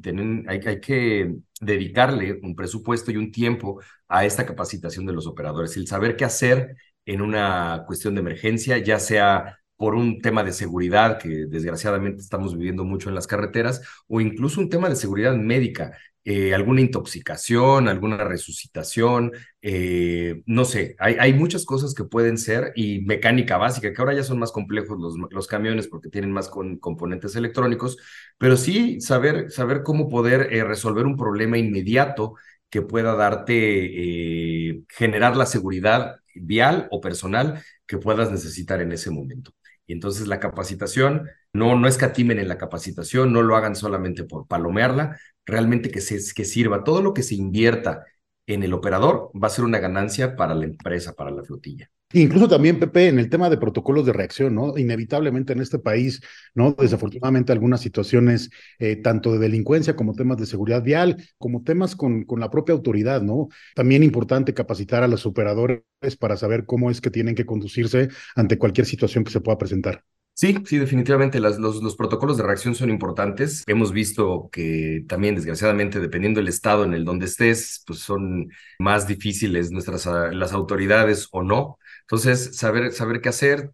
hay, 0.49 0.61
hay 0.67 0.81
que 0.81 1.35
dedicarle 1.61 2.39
un 2.43 2.55
presupuesto 2.55 3.11
y 3.11 3.17
un 3.17 3.33
tiempo 3.33 3.81
a 4.09 4.25
esta 4.25 4.47
capacitación 4.47 5.07
de 5.07 5.13
los 5.13 5.27
operadores, 5.27 5.77
el 5.77 5.87
saber 5.87 6.17
qué 6.17 6.25
hacer 6.25 6.77
en 7.05 7.21
una 7.21 7.85
cuestión 7.87 8.15
de 8.15 8.21
emergencia, 8.21 8.79
ya 8.79 8.99
sea 8.99 9.59
por 9.77 9.95
un 9.95 10.21
tema 10.21 10.43
de 10.43 10.53
seguridad 10.53 11.19
que 11.19 11.47
desgraciadamente 11.49 12.23
estamos 12.23 12.57
viviendo 12.57 12.85
mucho 12.85 13.09
en 13.09 13.15
las 13.15 13.27
carreteras, 13.27 13.83
o 14.09 14.21
incluso 14.21 14.61
un 14.61 14.71
tema 14.71 14.89
de 14.89 14.97
seguridad 14.97 15.37
médica, 15.37 15.93
eh, 16.29 16.53
alguna 16.55 16.81
intoxicación, 16.81 17.87
alguna 17.87 18.17
resucitación, 18.25 19.31
eh, 19.63 20.43
no 20.47 20.65
sé, 20.65 20.97
hay, 20.99 21.15
hay, 21.21 21.33
muchas 21.33 21.65
cosas 21.65 21.95
que 21.95 22.03
pueden 22.03 22.37
ser 22.37 22.73
y 22.75 23.03
mecánica 23.03 23.59
básica, 23.59 23.93
que 23.93 24.03
ahora 24.03 24.13
ya 24.13 24.25
son 24.25 24.41
más 24.41 24.51
complejos 24.51 24.99
los, 24.99 25.15
los 25.31 25.47
camiones 25.47 25.87
porque 25.87 26.09
tienen 26.09 26.33
más 26.33 26.51
componentes 26.81 27.37
electrónicos, 27.37 27.97
pero 28.39 28.57
sí 28.57 29.01
saber, 29.01 29.53
saber 29.53 29.85
cómo 29.85 30.09
poder 30.09 30.53
eh, 30.53 30.65
resolver 30.65 31.07
un 31.07 31.17
problema 31.17 31.59
inmediato 31.59 32.35
que 32.71 32.83
pueda 32.83 33.15
darte, 33.15 34.85
generar 34.89 35.37
la 35.37 35.47
seguridad 35.47 36.17
vial 36.35 36.89
o 36.91 37.01
personal 37.01 37.63
que 37.87 37.99
puedas 37.99 38.33
necesitar 38.33 38.81
en 38.81 38.91
ese 38.91 39.13
momento. 39.13 39.53
Y 39.87 39.93
entonces 39.93 40.27
la 40.27 40.41
capacitación, 40.41 41.29
no, 41.57 41.79
no 41.79 41.89
escatimen 41.89 42.39
en 42.39 42.49
la 42.49 42.59
capacitación, 42.59 43.33
no 43.33 43.43
lo 43.43 43.57
hagan 43.57 43.77
solamente 43.77 44.25
por 44.25 44.47
palomearla, 44.47 45.19
realmente 45.45 45.91
que, 45.91 46.01
se, 46.01 46.21
que 46.35 46.45
sirva. 46.45 46.85
Todo 46.85 47.03
lo 47.03 47.15
que 47.15 47.23
se 47.23 47.35
invierta 47.35 48.05
en 48.47 48.63
el 48.63 48.73
operador 48.73 49.31
va 49.35 49.49
a 49.49 49.51
ser 49.51 49.65
una 49.65 49.79
ganancia 49.79 50.37
para 50.37 50.55
la 50.55 50.65
empresa, 50.65 51.15
para 51.15 51.31
la 51.31 51.43
flotilla. 51.43 51.91
Incluso 52.13 52.49
también, 52.49 52.79
Pepe, 52.79 53.09
en 53.09 53.19
el 53.19 53.29
tema 53.29 53.51
de 53.51 53.57
protocolos 53.59 54.07
de 54.07 54.13
reacción, 54.13 54.55
¿no? 54.55 54.79
Inevitablemente 54.79 55.53
en 55.53 55.61
este 55.61 55.81
país, 55.81 56.21
¿no? 56.55 56.73
Desafortunadamente 56.73 57.51
algunas 57.51 57.81
situaciones, 57.81 58.51
eh, 58.79 58.95
tanto 58.97 59.33
de 59.33 59.41
delincuencia 59.41 59.97
como 59.97 60.15
temas 60.15 60.39
de 60.39 60.47
seguridad 60.47 60.85
vial, 60.85 61.17
como 61.37 61.65
temas 61.65 61.97
con, 61.97 62.25
con 62.25 62.39
la 62.39 62.49
propia 62.49 62.75
autoridad, 62.75 63.23
¿no? 63.23 63.49
También 63.75 64.05
importante 64.05 64.55
capacitar 64.55 65.03
a 65.03 65.09
los 65.09 65.27
operadores 65.27 65.83
para 66.19 66.37
saber 66.37 66.65
cómo 66.65 66.93
es 66.93 67.01
que 67.01 67.11
tienen 67.11 67.35
que 67.35 67.45
conducirse 67.45 68.09
ante 68.37 68.57
cualquier 68.57 68.87
situación 68.87 69.25
que 69.25 69.33
se 69.33 69.41
pueda 69.41 69.59
presentar. 69.59 70.05
Sí, 70.39 70.55
sí, 70.67 70.77
definitivamente 70.77 71.41
los, 71.41 71.59
los, 71.59 71.97
protocolos 71.97 72.37
de 72.37 72.43
reacción 72.43 72.75
son 72.75 72.91
importantes. 72.91 73.65
Hemos 73.67 73.91
visto 73.91 74.51
que 74.53 75.03
también, 75.09 75.35
desgraciadamente, 75.35 75.99
dependiendo 75.99 76.41
del 76.41 76.49
estado 76.49 76.85
en 76.85 76.93
el 76.93 77.07
donde 77.07 77.25
estés, 77.25 77.83
pues 77.87 78.01
son 78.01 78.51
más 78.79 79.09
difíciles 79.09 79.71
nuestras 79.71 80.05
las 80.05 80.53
autoridades 80.53 81.29
o 81.33 81.43
no. 81.43 81.79
Entonces, 82.03 82.55
saber, 82.55 82.93
saber 82.93 83.23
qué 83.23 83.31
hacer, 83.31 83.73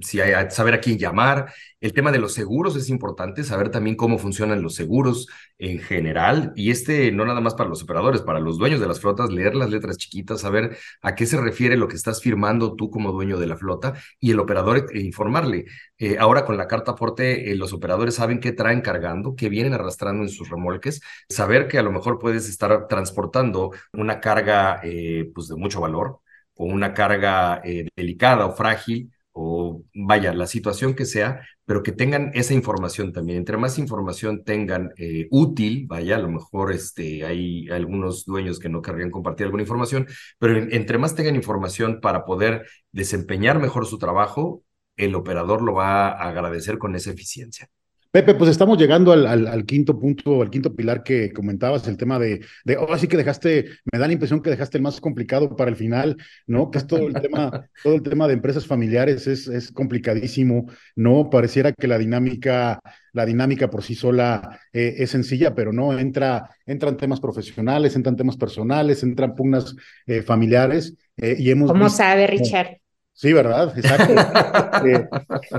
si 0.00 0.20
hay, 0.20 0.50
saber 0.50 0.74
a 0.74 0.80
quién 0.80 0.98
llamar. 0.98 1.52
El 1.80 1.92
tema 1.92 2.12
de 2.12 2.18
los 2.18 2.34
seguros 2.34 2.76
es 2.76 2.88
importante, 2.88 3.44
saber 3.44 3.70
también 3.70 3.96
cómo 3.96 4.18
funcionan 4.18 4.62
los 4.62 4.74
seguros 4.74 5.28
en 5.58 5.78
general. 5.78 6.52
Y 6.56 6.70
este 6.70 7.12
no 7.12 7.24
nada 7.24 7.40
más 7.40 7.54
para 7.54 7.68
los 7.68 7.82
operadores, 7.82 8.22
para 8.22 8.40
los 8.40 8.58
dueños 8.58 8.80
de 8.80 8.86
las 8.86 9.00
flotas, 9.00 9.30
leer 9.30 9.54
las 9.54 9.70
letras 9.70 9.98
chiquitas, 9.98 10.40
saber 10.40 10.76
a 11.02 11.14
qué 11.14 11.26
se 11.26 11.40
refiere 11.40 11.76
lo 11.76 11.88
que 11.88 11.96
estás 11.96 12.20
firmando 12.20 12.74
tú 12.74 12.90
como 12.90 13.12
dueño 13.12 13.38
de 13.38 13.46
la 13.46 13.56
flota 13.56 13.94
y 14.20 14.30
el 14.32 14.40
operador 14.40 14.86
e 14.92 15.00
informarle. 15.00 15.66
Eh, 15.98 16.18
ahora 16.18 16.44
con 16.44 16.56
la 16.56 16.66
carta 16.66 16.92
aporte, 16.92 17.50
eh, 17.50 17.56
los 17.56 17.72
operadores 17.72 18.14
saben 18.16 18.40
qué 18.40 18.52
traen 18.52 18.80
cargando, 18.80 19.34
qué 19.36 19.48
vienen 19.48 19.74
arrastrando 19.74 20.22
en 20.22 20.28
sus 20.28 20.50
remolques, 20.50 21.00
saber 21.28 21.68
que 21.68 21.78
a 21.78 21.82
lo 21.82 21.92
mejor 21.92 22.18
puedes 22.18 22.48
estar 22.48 22.88
transportando 22.88 23.70
una 23.92 24.20
carga 24.20 24.80
eh, 24.82 25.30
pues 25.34 25.48
de 25.48 25.56
mucho 25.56 25.80
valor 25.80 26.20
o 26.54 26.64
una 26.66 26.92
carga 26.94 27.62
delicada 27.96 28.46
o 28.46 28.52
frágil 28.54 29.10
o 29.32 29.84
vaya, 29.94 30.34
la 30.34 30.46
situación 30.46 30.94
que 30.94 31.06
sea, 31.06 31.40
pero 31.64 31.82
que 31.82 31.92
tengan 31.92 32.30
esa 32.34 32.54
información 32.54 33.12
también. 33.12 33.38
Entre 33.38 33.56
más 33.56 33.78
información 33.78 34.44
tengan 34.44 34.92
eh, 34.96 35.28
útil, 35.30 35.86
vaya, 35.86 36.16
a 36.16 36.18
lo 36.18 36.28
mejor 36.28 36.72
este, 36.72 37.24
hay 37.24 37.68
algunos 37.70 38.24
dueños 38.24 38.58
que 38.58 38.68
no 38.68 38.82
querrían 38.82 39.10
compartir 39.10 39.46
alguna 39.46 39.62
información, 39.62 40.06
pero 40.38 40.56
entre 40.56 40.98
más 40.98 41.14
tengan 41.14 41.36
información 41.36 42.00
para 42.00 42.24
poder 42.24 42.66
desempeñar 42.92 43.58
mejor 43.58 43.86
su 43.86 43.98
trabajo, 43.98 44.62
el 44.96 45.14
operador 45.14 45.62
lo 45.62 45.74
va 45.74 46.08
a 46.08 46.28
agradecer 46.28 46.78
con 46.78 46.94
esa 46.96 47.10
eficiencia. 47.10 47.68
Pepe, 48.12 48.34
pues 48.34 48.50
estamos 48.50 48.76
llegando 48.76 49.10
al, 49.10 49.26
al, 49.26 49.64
quinto 49.64 49.98
punto, 49.98 50.42
al 50.42 50.50
quinto 50.50 50.76
pilar 50.76 51.02
que 51.02 51.32
comentabas, 51.32 51.88
el 51.88 51.96
tema 51.96 52.18
de, 52.18 52.44
de 52.62 52.76
oh, 52.76 52.98
sí 52.98 53.08
que 53.08 53.16
dejaste, 53.16 53.70
me 53.90 53.98
da 53.98 54.06
la 54.06 54.12
impresión 54.12 54.42
que 54.42 54.50
dejaste 54.50 54.76
el 54.76 54.82
más 54.82 55.00
complicado 55.00 55.56
para 55.56 55.70
el 55.70 55.76
final, 55.76 56.18
¿no? 56.46 56.70
Que 56.70 56.76
es 56.76 56.86
todo 56.86 57.08
el 57.08 57.14
tema, 57.14 57.70
todo 57.82 57.94
el 57.94 58.02
tema 58.02 58.28
de 58.28 58.34
empresas 58.34 58.66
familiares 58.66 59.26
es, 59.26 59.48
es 59.48 59.72
complicadísimo, 59.72 60.66
¿no? 60.94 61.30
Pareciera 61.30 61.72
que 61.72 61.86
la 61.86 61.96
dinámica, 61.96 62.80
la 63.14 63.24
dinámica 63.24 63.70
por 63.70 63.82
sí 63.82 63.94
sola 63.94 64.60
eh, 64.74 64.96
es 64.98 65.08
sencilla, 65.08 65.54
pero 65.54 65.72
no, 65.72 65.98
entra, 65.98 66.50
entran 66.66 66.98
temas 66.98 67.18
profesionales, 67.18 67.96
entran 67.96 68.16
temas 68.16 68.36
personales, 68.36 69.02
entran 69.02 69.34
pugnas 69.34 69.74
eh, 70.06 70.20
familiares, 70.20 70.94
eh, 71.16 71.36
y 71.38 71.50
hemos 71.50 71.72
¿Cómo 71.72 71.88
sabe, 71.88 72.26
Richard? 72.26 72.81
Sí, 73.22 73.32
¿verdad? 73.32 73.72
Exacto. 73.78 74.14
Eh, 74.84 75.08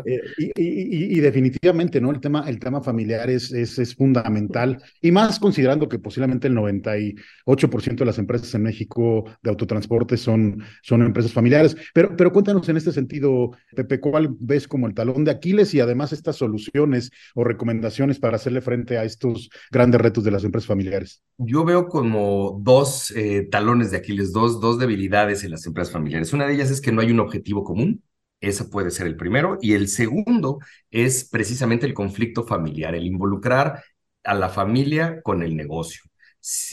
eh, 0.06 0.20
y, 0.58 1.20
definitivamente, 1.20 2.02
¿no? 2.02 2.12
El 2.12 2.20
tema, 2.20 2.44
el 2.48 2.60
tema 2.60 2.82
familiar 2.82 3.30
es, 3.30 3.54
es, 3.54 3.80
es, 3.80 3.96
fundamental 3.96 4.82
y 5.02 5.12
más 5.12 5.40
considerando 5.40 5.88
que 5.88 6.00
posiblemente 6.00 6.48
el 6.48 6.56
98% 6.56 7.96
de 7.96 8.06
las 8.06 8.18
empresas 8.18 8.54
en 8.56 8.64
México 8.64 9.24
de 9.42 9.50
autotransporte 9.50 10.18
son, 10.18 10.64
son 10.82 11.04
empresas 11.04 11.32
familiares. 11.32 11.78
Pero, 11.94 12.18
pero 12.18 12.34
cuéntanos 12.34 12.68
en 12.68 12.78
este 12.78 12.92
sentido, 12.92 13.52
Pepe, 13.76 14.00
¿cuál 14.00 14.36
ves 14.40 14.68
como 14.68 14.88
el 14.88 14.94
talón 14.94 15.24
de 15.24 15.32
Aquiles 15.32 15.74
y 15.74 15.80
además 15.80 16.12
estas 16.12 16.36
soluciones 16.36 17.12
o 17.36 17.44
recomendaciones 17.44 18.20
para 18.20 18.36
hacerle 18.36 18.62
frente 18.62 18.98
a 18.98 19.06
estos 19.06 19.50
grandes 19.72 20.02
retos 20.02 20.24
de 20.24 20.32
las 20.32 20.44
empresas 20.44 20.68
familiares? 20.68 21.24
Yo 21.38 21.64
veo 21.64 21.88
como 21.88 22.60
dos 22.62 23.12
eh, 23.12 23.48
talones 23.50 23.92
de 23.92 23.98
Aquiles, 23.98 24.34
dos, 24.34 24.60
dos 24.60 24.80
debilidades 24.80 25.44
en 25.44 25.52
las 25.52 25.66
empresas 25.66 25.94
familiares. 25.94 26.34
Una 26.34 26.48
de 26.48 26.56
ellas 26.56 26.72
es 26.72 26.82
que 26.82 26.92
no 26.92 27.00
hay 27.00 27.12
un 27.12 27.20
objetivo 27.20 27.53
común. 27.62 28.04
Ese 28.40 28.66
puede 28.66 28.92
ser 28.92 29.08
el 29.08 29.16
primero. 29.16 29.58
Y 29.62 29.74
el 29.74 29.88
segundo 29.88 30.60
es 30.90 31.30
precisamente 31.30 31.86
el 31.86 31.94
conflicto 31.94 32.44
familiar, 32.44 32.96
el 32.96 33.06
involucrar 33.06 33.84
a 34.24 34.34
la 34.34 34.50
familia 34.50 35.22
con 35.22 35.44
el 35.44 35.56
negocio. 35.56 36.02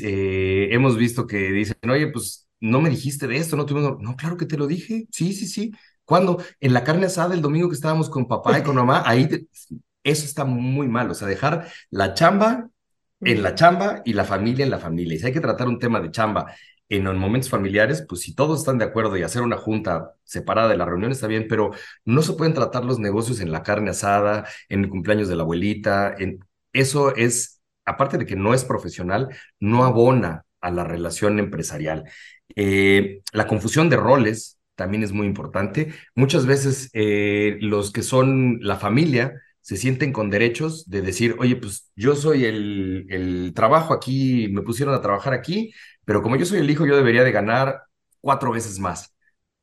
Eh, 0.03 0.69
hemos 0.73 0.97
visto 0.97 1.27
que 1.27 1.51
dicen, 1.53 1.77
oye, 1.91 2.09
pues 2.09 2.49
no 2.61 2.81
me 2.81 2.91
dijiste 2.91 3.27
de 3.27 3.37
esto, 3.37 3.57
no 3.57 3.67
tuvimos. 3.67 4.01
No, 4.01 4.17
claro 4.17 4.37
que 4.37 4.47
te 4.47 4.57
lo 4.57 4.67
dije. 4.67 5.07
Sí, 5.11 5.33
sí, 5.33 5.47
sí. 5.47 5.73
¿Cuándo? 6.05 6.43
En 6.61 6.73
la 6.73 6.85
carne 6.85 7.07
asada 7.07 7.35
el 7.35 7.43
domingo 7.43 7.69
que 7.69 7.75
estábamos 7.75 8.11
con 8.11 8.27
papá 8.27 8.59
y 8.59 8.63
con 8.63 8.77
mamá, 8.77 9.03
ahí 9.07 9.29
eso 10.03 10.25
está 10.25 10.45
muy 10.45 10.89
mal. 10.89 11.11
O 11.11 11.15
sea, 11.15 11.29
dejar 11.29 11.69
la 11.91 12.15
chamba 12.15 12.69
en 13.21 13.43
la 13.43 13.55
chamba 13.55 14.03
y 14.05 14.13
la 14.15 14.25
familia 14.25 14.65
en 14.65 14.71
la 14.71 14.79
familia. 14.79 15.15
Y 15.15 15.19
si 15.19 15.27
hay 15.27 15.33
que 15.33 15.41
tratar 15.41 15.69
un 15.69 15.79
tema 15.79 16.01
de 16.01 16.11
chamba 16.11 16.47
en 16.91 17.05
momentos 17.19 17.51
familiares, 17.51 18.05
pues 18.09 18.23
si 18.23 18.35
todos 18.35 18.61
están 18.61 18.79
de 18.79 18.85
acuerdo 18.85 19.17
y 19.17 19.23
hacer 19.23 19.43
una 19.43 19.57
junta 19.57 20.15
separada 20.25 20.69
de 20.69 20.77
la 20.77 20.85
reunión 20.85 21.13
está 21.13 21.29
bien, 21.29 21.47
pero 21.49 21.71
no 22.05 22.23
se 22.23 22.35
pueden 22.35 22.55
tratar 22.55 22.85
los 22.85 22.99
negocios 22.99 23.41
en 23.41 23.53
la 23.53 23.63
carne 23.63 23.91
asada, 23.91 24.47
en 24.69 24.85
el 24.85 24.91
cumpleaños 24.91 25.29
de 25.29 25.37
la 25.37 25.43
abuelita. 25.45 26.15
En... 26.19 26.45
Eso 26.73 27.15
es, 27.17 27.61
aparte 27.85 28.19
de 28.19 28.27
que 28.27 28.37
no 28.37 28.55
es 28.55 28.65
profesional, 28.65 29.29
no 29.61 29.85
abona 29.85 30.45
a 30.61 30.71
la 30.71 30.85
relación 30.85 31.39
empresarial. 31.39 32.05
Eh, 32.57 33.23
la 33.33 33.47
confusión 33.47 33.89
de 33.89 33.97
roles 33.97 34.59
también 34.75 35.03
es 35.03 35.13
muy 35.13 35.27
importante. 35.27 35.95
Muchas 36.15 36.47
veces 36.47 36.91
eh, 36.93 37.57
los 37.61 37.93
que 37.93 38.03
son 38.03 38.59
la 38.63 38.77
familia 38.77 39.35
se 39.61 39.77
sienten 39.77 40.13
con 40.13 40.31
derechos 40.31 40.89
de 40.89 41.03
decir, 41.03 41.37
oye, 41.39 41.57
pues 41.57 41.91
yo 41.97 42.17
soy 42.17 42.45
el, 42.45 43.07
el 43.11 43.53
trabajo 43.55 43.95
aquí, 43.95 44.49
me 44.49 44.63
pusieron 44.63 44.95
a 44.95 45.01
trabajar 45.03 45.33
aquí, 45.35 45.73
pero 46.05 46.23
como 46.23 46.37
yo 46.37 46.47
soy 46.47 46.59
el 46.61 46.71
hijo, 46.71 46.87
yo 46.87 46.97
debería 46.97 47.25
de 47.25 47.33
ganar 47.33 47.83
cuatro 48.21 48.53
veces 48.53 48.79
más, 48.79 49.15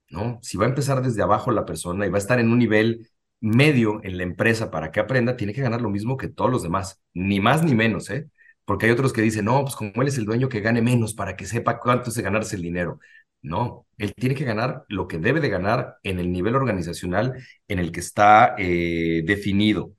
¿no? 0.09 0.39
Si 0.41 0.57
va 0.57 0.65
a 0.65 0.69
empezar 0.69 1.01
desde 1.01 1.21
abajo 1.23 1.51
la 1.51 1.65
persona 1.65 2.05
y 2.05 2.09
va 2.09 2.17
a 2.17 2.19
estar 2.21 2.39
en 2.39 2.51
un 2.51 2.59
nivel 2.59 3.09
medio 3.39 4.01
en 4.03 4.17
la 4.17 4.23
empresa 4.23 4.71
para 4.71 4.91
que 4.91 4.99
aprenda, 4.99 5.37
tiene 5.37 5.53
que 5.53 5.61
ganar 5.61 5.81
lo 5.81 5.89
mismo 5.89 6.17
que 6.17 6.27
todos 6.29 6.51
los 6.51 6.63
demás, 6.63 7.01
ni 7.13 7.39
más 7.39 7.63
ni 7.63 7.75
menos, 7.75 8.09
¿eh? 8.09 8.29
Porque 8.65 8.85
hay 8.87 8.91
otros 8.91 9.13
que 9.13 9.21
dicen, 9.21 9.45
no, 9.45 9.61
pues 9.63 9.75
como 9.75 10.01
él 10.01 10.07
es 10.07 10.17
el 10.17 10.25
dueño, 10.25 10.49
que 10.49 10.59
gane 10.61 10.81
menos 10.81 11.13
para 11.13 11.35
que 11.35 11.45
sepa 11.45 11.79
cuánto 11.79 12.09
es 12.09 12.15
de 12.15 12.23
ganarse 12.23 12.55
el 12.55 12.61
dinero. 12.63 12.99
No, 13.41 13.87
él 13.97 14.13
tiene 14.15 14.35
que 14.35 14.43
ganar 14.43 14.85
lo 14.89 15.07
que 15.07 15.19
debe 15.19 15.39
de 15.39 15.49
ganar 15.49 15.97
en 16.03 16.19
el 16.19 16.31
nivel 16.31 16.55
organizacional 16.55 17.33
en 17.67 17.79
el 17.79 17.91
que 17.91 17.99
está 17.99 18.55
eh, 18.57 19.23
definido. 19.25 19.93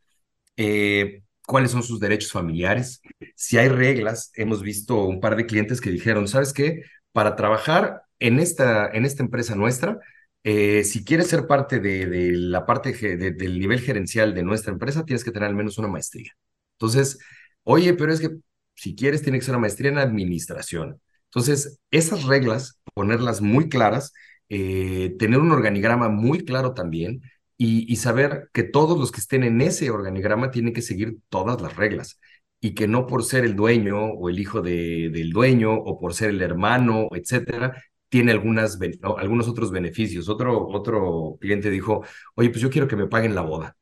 Eh, 0.57 1.23
cuáles 1.47 1.71
son 1.71 1.83
sus 1.83 2.01
derechos 2.01 2.33
familiares, 2.33 3.01
si 3.37 3.59
hay 3.59 3.69
reglas. 3.69 4.33
Hemos 4.35 4.63
visto 4.63 5.05
un 5.05 5.21
par 5.21 5.37
de 5.37 5.47
clientes 5.47 5.81
que 5.81 5.91
dijeron, 5.91 6.29
¿sabes 6.29 6.53
qué? 6.53 6.83
Para 7.13 7.37
trabajar 7.37 8.03
en 8.19 8.39
esta, 8.39 8.89
en 8.89 9.05
esta 9.07 9.23
empresa 9.23 9.55
nuestra, 9.55 9.99
eh, 10.45 10.85
si 10.85 11.05
quieres 11.05 11.29
ser 11.29 11.47
parte 11.47 11.81
de, 11.81 12.33
la 12.33 12.67
parte 12.67 12.93
del 12.93 13.59
nivel 13.59 13.81
gerencial 13.81 14.35
de 14.35 14.43
nuestra 14.43 14.73
empresa, 14.73 15.05
tienes 15.05 15.25
que 15.25 15.31
tener 15.33 15.49
al 15.49 15.57
menos 15.57 15.79
una 15.79 15.89
maestría. 15.89 16.33
Entonces, 16.75 17.19
oye, 17.65 17.95
pero 17.95 18.13
es 18.13 18.21
que 18.21 18.31
si 18.75 18.95
quieres, 18.95 19.23
tiene 19.23 19.39
que 19.39 19.45
ser 19.45 19.55
una 19.55 19.63
maestría 19.63 19.91
en 19.91 19.99
administración. 19.99 21.01
Entonces, 21.29 21.79
esas 21.91 22.25
reglas, 22.25 22.81
ponerlas 22.95 23.41
muy 23.41 23.69
claras, 23.69 24.13
eh, 24.49 25.15
tener 25.19 25.41
un 25.41 25.53
organigrama 25.53 26.09
muy 26.09 26.45
claro 26.45 26.75
también, 26.75 27.23
y, 27.61 27.97
saber 27.97 28.51
que 28.53 28.63
todos 28.63 28.99
los 28.99 29.11
que 29.11 29.21
estén 29.21 29.43
en 29.43 29.61
ese 29.61 29.91
organigrama 29.91 30.51
tienen 30.53 30.73
que 30.73 30.83
seguir 30.83 31.19
todas 31.29 31.61
las 31.61 31.77
reglas 31.77 32.21
y 32.61 32.75
que 32.75 32.87
no 32.89 33.07
por 33.07 33.25
ser 33.25 33.45
el 33.45 33.57
dueño 33.57 33.99
o 34.13 34.29
el 34.29 34.39
hijo 34.39 34.63
de, 34.63 35.11
del 35.11 35.31
dueño 35.31 35.75
o 35.75 35.99
por 35.99 36.15
ser 36.15 36.31
el 36.31 36.43
hermano, 36.43 37.09
etcétera, 37.13 37.83
tiene 38.09 38.33
algunas, 38.33 38.79
algunos 39.19 39.49
otros 39.49 39.71
beneficios. 39.73 40.29
Otro, 40.29 40.67
otro 40.69 41.37
cliente 41.41 41.71
dijo, 41.71 42.05
oye, 42.37 42.51
pues 42.51 42.61
yo 42.63 42.71
quiero 42.71 42.89
que 42.89 42.97
me 42.97 43.07
paguen 43.09 43.35
la 43.35 43.43
boda. 43.43 43.77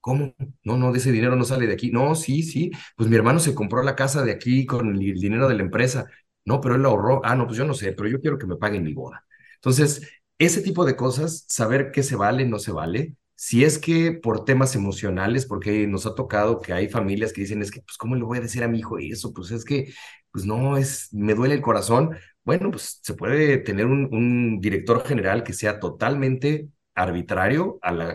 ¿Cómo? 0.00 0.34
No, 0.64 0.76
no, 0.76 0.92
de 0.92 0.98
ese 0.98 1.12
dinero 1.12 1.36
no 1.36 1.44
sale 1.44 1.66
de 1.66 1.74
aquí. 1.74 1.90
No, 1.90 2.14
sí, 2.14 2.42
sí, 2.42 2.70
pues 2.96 3.10
mi 3.10 3.16
hermano 3.16 3.40
se 3.40 3.54
compró 3.54 3.82
la 3.82 3.96
casa 3.96 4.24
de 4.24 4.32
aquí 4.32 4.64
con 4.66 4.88
el 4.96 5.20
dinero 5.20 5.48
de 5.48 5.54
la 5.56 5.62
empresa. 5.62 6.06
No, 6.48 6.60
pero 6.60 6.76
él 6.76 6.84
ahorró. 6.86 7.20
Ah, 7.24 7.34
no, 7.36 7.46
pues 7.46 7.58
yo 7.58 7.64
no 7.66 7.74
sé, 7.74 7.92
pero 7.92 8.08
yo 8.08 8.20
quiero 8.20 8.38
que 8.38 8.46
me 8.46 8.56
paguen 8.56 8.82
mi 8.84 8.94
boda. 8.94 9.24
Entonces, 9.56 10.08
ese 10.38 10.62
tipo 10.62 10.84
de 10.86 10.96
cosas, 10.96 11.44
saber 11.48 11.90
qué 11.92 12.02
se 12.02 12.16
vale, 12.16 12.46
no 12.46 12.58
se 12.58 12.72
vale. 12.72 13.16
Si 13.34 13.64
es 13.64 13.78
que 13.78 14.12
por 14.12 14.44
temas 14.44 14.74
emocionales, 14.74 15.46
porque 15.46 15.86
nos 15.86 16.06
ha 16.06 16.14
tocado 16.14 16.60
que 16.60 16.72
hay 16.72 16.88
familias 16.88 17.32
que 17.32 17.42
dicen, 17.42 17.62
es 17.62 17.70
que, 17.70 17.82
pues, 17.82 17.98
¿cómo 17.98 18.16
le 18.16 18.24
voy 18.24 18.38
a 18.38 18.40
decir 18.40 18.64
a 18.64 18.68
mi 18.68 18.78
hijo 18.78 18.98
eso? 18.98 19.32
Pues 19.32 19.50
es 19.50 19.64
que, 19.64 19.92
pues 20.32 20.44
no, 20.46 20.76
es, 20.76 21.12
me 21.12 21.34
duele 21.34 21.54
el 21.54 21.60
corazón. 21.62 22.16
Bueno, 22.44 22.70
pues 22.70 23.00
se 23.02 23.14
puede 23.14 23.58
tener 23.58 23.86
un, 23.86 24.60
director 24.60 25.04
general 25.06 25.42
que 25.44 25.52
sea 25.52 25.78
totalmente 25.80 26.68
arbitrario 26.94 27.78
a 27.82 27.92
la, 27.92 28.06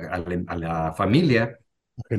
a 0.47 0.57
la 0.57 0.93
familia 0.93 1.59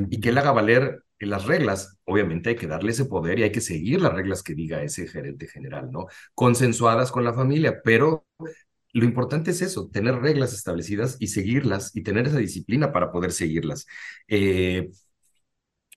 y 0.09 0.19
que 0.19 0.29
él 0.29 0.37
haga 0.37 0.51
valer 0.51 1.04
las 1.19 1.45
reglas, 1.45 1.97
obviamente 2.05 2.49
hay 2.49 2.55
que 2.55 2.67
darle 2.67 2.91
ese 2.91 3.05
poder 3.05 3.39
y 3.39 3.43
hay 3.43 3.51
que 3.51 3.61
seguir 3.61 4.01
las 4.01 4.13
reglas 4.13 4.43
que 4.43 4.53
diga 4.55 4.83
ese 4.83 5.07
gerente 5.07 5.47
general, 5.47 5.91
¿no? 5.91 6.07
Consensuadas 6.33 7.11
con 7.11 7.23
la 7.23 7.33
familia, 7.33 7.81
pero 7.83 8.25
lo 8.93 9.05
importante 9.05 9.51
es 9.51 9.61
eso, 9.61 9.89
tener 9.89 10.15
reglas 10.21 10.53
establecidas 10.53 11.17
y 11.19 11.27
seguirlas 11.27 11.95
y 11.95 12.03
tener 12.03 12.27
esa 12.27 12.37
disciplina 12.37 12.91
para 12.93 13.11
poder 13.11 13.31
seguirlas. 13.33 13.85
Eh, 14.27 14.89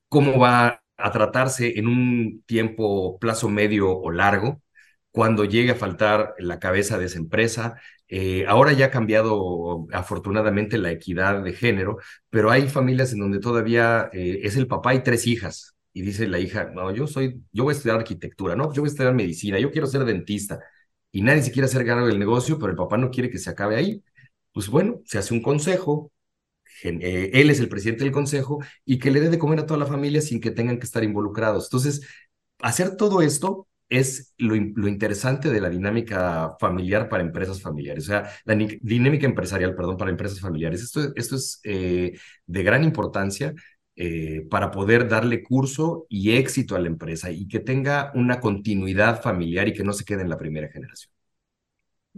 ¿Cómo 0.08 0.38
va 0.38 0.82
a 0.96 1.12
tratarse 1.12 1.78
en 1.78 1.86
un 1.88 2.42
tiempo, 2.46 3.18
plazo 3.18 3.48
medio 3.48 3.90
o 3.96 4.10
largo? 4.10 4.62
Cuando 5.10 5.44
llegue 5.44 5.72
a 5.72 5.74
faltar 5.74 6.34
la 6.38 6.58
cabeza 6.58 6.98
de 6.98 7.06
esa 7.06 7.18
empresa, 7.18 7.80
eh, 8.09 8.46
ahora 8.46 8.72
ya 8.72 8.86
ha 8.86 8.90
cambiado 8.90 9.86
afortunadamente 9.92 10.78
la 10.78 10.90
equidad 10.92 11.42
de 11.42 11.52
género, 11.52 11.98
pero 12.30 12.50
hay 12.50 12.68
familias 12.68 13.12
en 13.12 13.20
donde 13.20 13.40
todavía 13.40 14.09
eh, 14.12 14.40
es 14.42 14.56
el 14.56 14.66
papá 14.66 14.94
y 14.94 15.02
tres 15.02 15.26
hijas. 15.26 15.74
Y 15.92 16.02
dice 16.02 16.28
la 16.28 16.38
hija, 16.38 16.70
no, 16.74 16.94
yo 16.94 17.06
soy, 17.06 17.42
yo 17.52 17.64
voy 17.64 17.72
a 17.74 17.76
estudiar 17.76 17.98
arquitectura, 17.98 18.54
no, 18.56 18.72
yo 18.72 18.82
voy 18.82 18.88
a 18.88 18.92
estudiar 18.92 19.14
medicina, 19.14 19.59
yo 19.59 19.70
quiero 19.70 19.86
ser 19.86 20.04
dentista 20.04 20.61
y 21.11 21.22
nadie 21.22 21.42
se 21.42 21.50
quiere 21.52 21.66
hacer 21.66 21.84
cargo 21.86 22.06
del 22.06 22.18
negocio, 22.18 22.59
pero 22.59 22.70
el 22.70 22.76
papá 22.76 22.96
no 22.98 23.11
quiere 23.11 23.30
que 23.30 23.38
se 23.38 23.50
acabe 23.50 23.76
ahí. 23.76 24.02
Pues 24.52 24.68
bueno, 24.68 25.00
se 25.04 25.18
hace 25.18 25.34
un 25.34 25.42
consejo, 25.42 26.12
eh, 26.84 27.30
él 27.34 27.50
es 27.50 27.61
el 27.61 27.68
presidente 27.68 28.04
del 28.04 28.12
consejo 28.12 28.61
y 28.84 28.98
que 28.98 29.11
le 29.11 29.20
dé 29.20 29.30
de 29.30 29.38
comer 29.38 29.61
a 29.61 29.66
toda 29.66 29.80
la 29.80 29.86
familia 29.86 30.20
sin 30.20 30.40
que 30.40 30.50
tengan 30.50 30.78
que 30.78 30.86
estar 30.86 31.04
involucrados. 31.04 31.66
Entonces, 31.66 32.02
hacer 32.61 32.96
todo 32.96 33.22
esto 33.22 33.67
es 33.89 34.34
lo, 34.39 34.55
interesante 34.57 35.51
de 35.51 35.61
la 35.61 35.70
dinámica 35.70 36.57
familiar 36.61 37.09
para 37.09 37.22
empresas 37.22 37.61
familiares, 37.61 38.05
o 38.05 38.07
sea, 38.09 38.30
la 38.45 38.55
dinámica 38.55 39.26
empresarial, 39.26 39.74
perdón, 39.74 39.97
para 39.97 40.11
empresas 40.11 40.41
familiares. 40.41 40.82
Esto, 40.82 41.12
esto 41.16 41.36
es 41.36 41.61
eh, 41.64 42.18
de 42.47 42.62
gran 42.62 42.84
importancia 42.84 43.55
eh, 43.97 44.47
para 44.51 44.70
poder 44.70 45.09
darle 45.09 45.43
curso 45.43 46.07
y 46.09 46.32
éxito 46.32 46.76
a 46.76 46.78
la 46.78 46.86
empresa 46.86 47.30
y 47.30 47.49
que 47.49 47.61
tenga 47.61 48.12
una 48.14 48.41
continuidad 48.41 49.22
familiar 49.22 49.68
y 49.68 49.72
que 49.72 49.84
no 49.84 49.93
se 49.93 50.05
quede 50.05 50.22
en 50.22 50.28
la 50.28 50.39
primera 50.39 50.68
generación. 50.68 51.12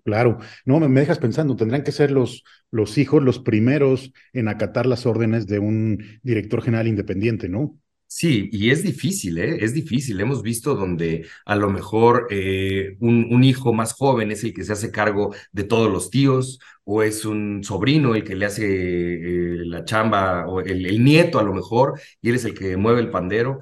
Claro, 0.05 0.39
no, 0.65 0.81
me, 0.81 1.01
dejas 1.01 1.19
pensando, 1.19 1.57
tendrán 1.57 1.83
que 1.83 1.93
ser 1.93 2.11
los, 2.11 2.45
los 2.71 2.97
hijos 2.99 3.23
los 3.23 3.39
primeros 3.39 4.13
en 4.33 4.49
acatar 4.49 4.87
las 4.87 5.07
órdenes 5.07 5.47
de 5.47 5.59
un 5.59 6.21
director 6.23 6.63
general 6.63 6.89
independiente, 6.89 7.49
¿no? 7.49 7.79
Sí, 8.13 8.49
y 8.53 8.71
es 8.71 8.83
difícil, 8.83 9.39
¿eh? 9.39 9.59
Es 9.65 9.73
difícil. 9.73 10.21
Hemos 10.21 10.43
visto 10.43 10.75
donde 10.75 11.29
a 11.45 11.55
lo 11.55 11.71
mejor 11.71 12.27
eh, 12.31 12.97
un, 12.99 13.45
hijo 13.45 13.73
más 13.73 13.93
joven 13.93 14.33
es 14.33 14.43
el 14.43 14.53
que 14.53 14.65
se 14.65 14.73
hace 14.73 14.91
cargo 14.91 15.33
de 15.53 15.63
todos 15.63 15.91
los 15.91 16.11
tíos, 16.11 16.59
o 16.83 17.05
es 17.05 17.25
un 17.25 17.63
sobrino 17.63 18.17
el 18.17 18.25
que 18.25 18.35
le 18.35 18.47
hace 18.47 18.65
eh, 18.67 19.65
la 19.65 19.85
chamba, 19.85 20.49
o 20.49 20.61
el, 20.61 20.87
el, 20.87 21.05
nieto 21.05 21.39
a 21.39 21.45
lo 21.45 21.55
mejor, 21.55 22.01
y 22.21 22.31
él 22.31 22.35
es 22.35 22.45
el 22.45 22.55
que 22.59 22.77
mueve 22.77 23.01
el 23.01 23.11
pandero. 23.11 23.61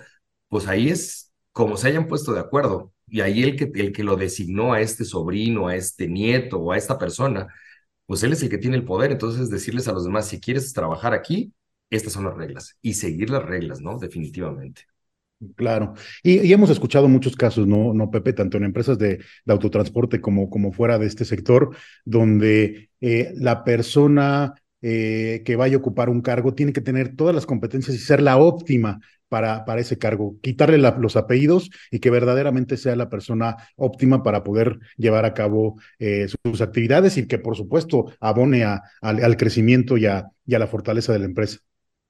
Pues 0.49 0.67
ahí 0.67 0.89
es 0.89 1.31
como 1.53 1.77
se 1.77 1.89
hayan 1.89 2.09
puesto 2.09 2.33
de 2.33 2.41
acuerdo, 2.41 2.95
y 3.07 3.21
ahí 3.21 3.43
el 3.43 3.57
que, 3.57 3.71
el 3.75 3.93
que 3.93 4.03
lo 4.05 4.17
designó 4.17 4.73
a 4.73 4.81
este 4.81 5.05
sobrino, 5.05 5.69
a 5.69 5.77
este 5.77 6.09
nieto 6.09 6.59
o 6.59 6.73
a 6.73 6.79
esta 6.79 6.99
persona, 6.99 7.49
pues 8.07 8.23
él 8.23 8.33
es 8.33 8.43
el 8.43 8.49
que 8.51 8.59
tiene 8.59 8.77
el 8.77 8.85
poder. 8.85 9.13
Entonces, 9.13 9.51
decirles 9.51 9.89
a 9.89 9.93
los 9.93 10.05
demás, 10.05 10.29
si 10.29 10.41
quieres 10.41 10.73
trabajar 10.73 11.13
aquí, 11.15 11.53
estas 11.91 12.13
son 12.13 12.25
las 12.25 12.37
reglas 12.37 12.77
y 12.83 12.95
seguir 12.95 13.31
las 13.31 13.45
reglas, 13.45 13.81
¿no? 13.81 13.99
Definitivamente. 13.99 14.83
Claro. 15.55 15.95
Y, 16.23 16.53
hemos 16.53 16.69
escuchado 16.71 17.09
muchos 17.09 17.37
casos, 17.37 17.67
¿no, 17.67 17.95
no 17.95 18.11
Pepe? 18.11 18.33
Tanto 18.33 18.57
en 18.57 18.65
empresas 18.65 18.99
de, 18.99 19.21
autotransporte 19.47 20.21
como, 20.21 20.51
como 20.51 20.73
fuera 20.73 20.99
de 20.99 21.07
este 21.07 21.25
sector, 21.25 21.77
donde 22.05 22.91
eh, 23.01 23.33
la 23.37 23.63
persona 23.63 24.55
eh, 24.83 25.43
que 25.45 25.57
vaya 25.57 25.77
a 25.77 25.79
ocupar 25.79 26.09
un 26.09 26.23
cargo 26.23 26.55
tiene 26.55 26.73
que 26.73 26.81
tener 26.81 27.15
todas 27.15 27.35
las 27.35 27.47
competencias 27.47 27.97
y 27.97 28.01
ser 28.01 28.21
la 28.21 28.37
óptima 28.37 29.01
para, 29.29 29.65
para 29.65 29.81
ese 29.81 29.99
cargo, 29.99 30.37
quitarle 30.43 30.79
los 30.79 31.17
apellidos 31.17 31.71
y 31.91 32.01
que 32.01 32.11
verdaderamente 32.11 32.77
sea 32.77 32.97
la 32.97 33.11
persona 33.11 33.57
óptima 33.77 34.23
para 34.23 34.43
poder 34.43 34.79
llevar 34.97 35.25
a 35.25 35.35
cabo 35.35 35.79
eh, 35.99 36.29
sus 36.29 36.61
actividades 36.61 37.17
y 37.19 37.27
que 37.27 37.39
por 37.39 37.57
supuesto 37.57 38.13
abone 38.21 38.65
al 38.65 39.37
crecimiento 39.37 39.99
y 39.99 40.07
a 40.07 40.31
la 40.47 40.67
fortaleza 40.67 41.13
de 41.13 41.19
la 41.21 41.27
empresa. 41.27 41.61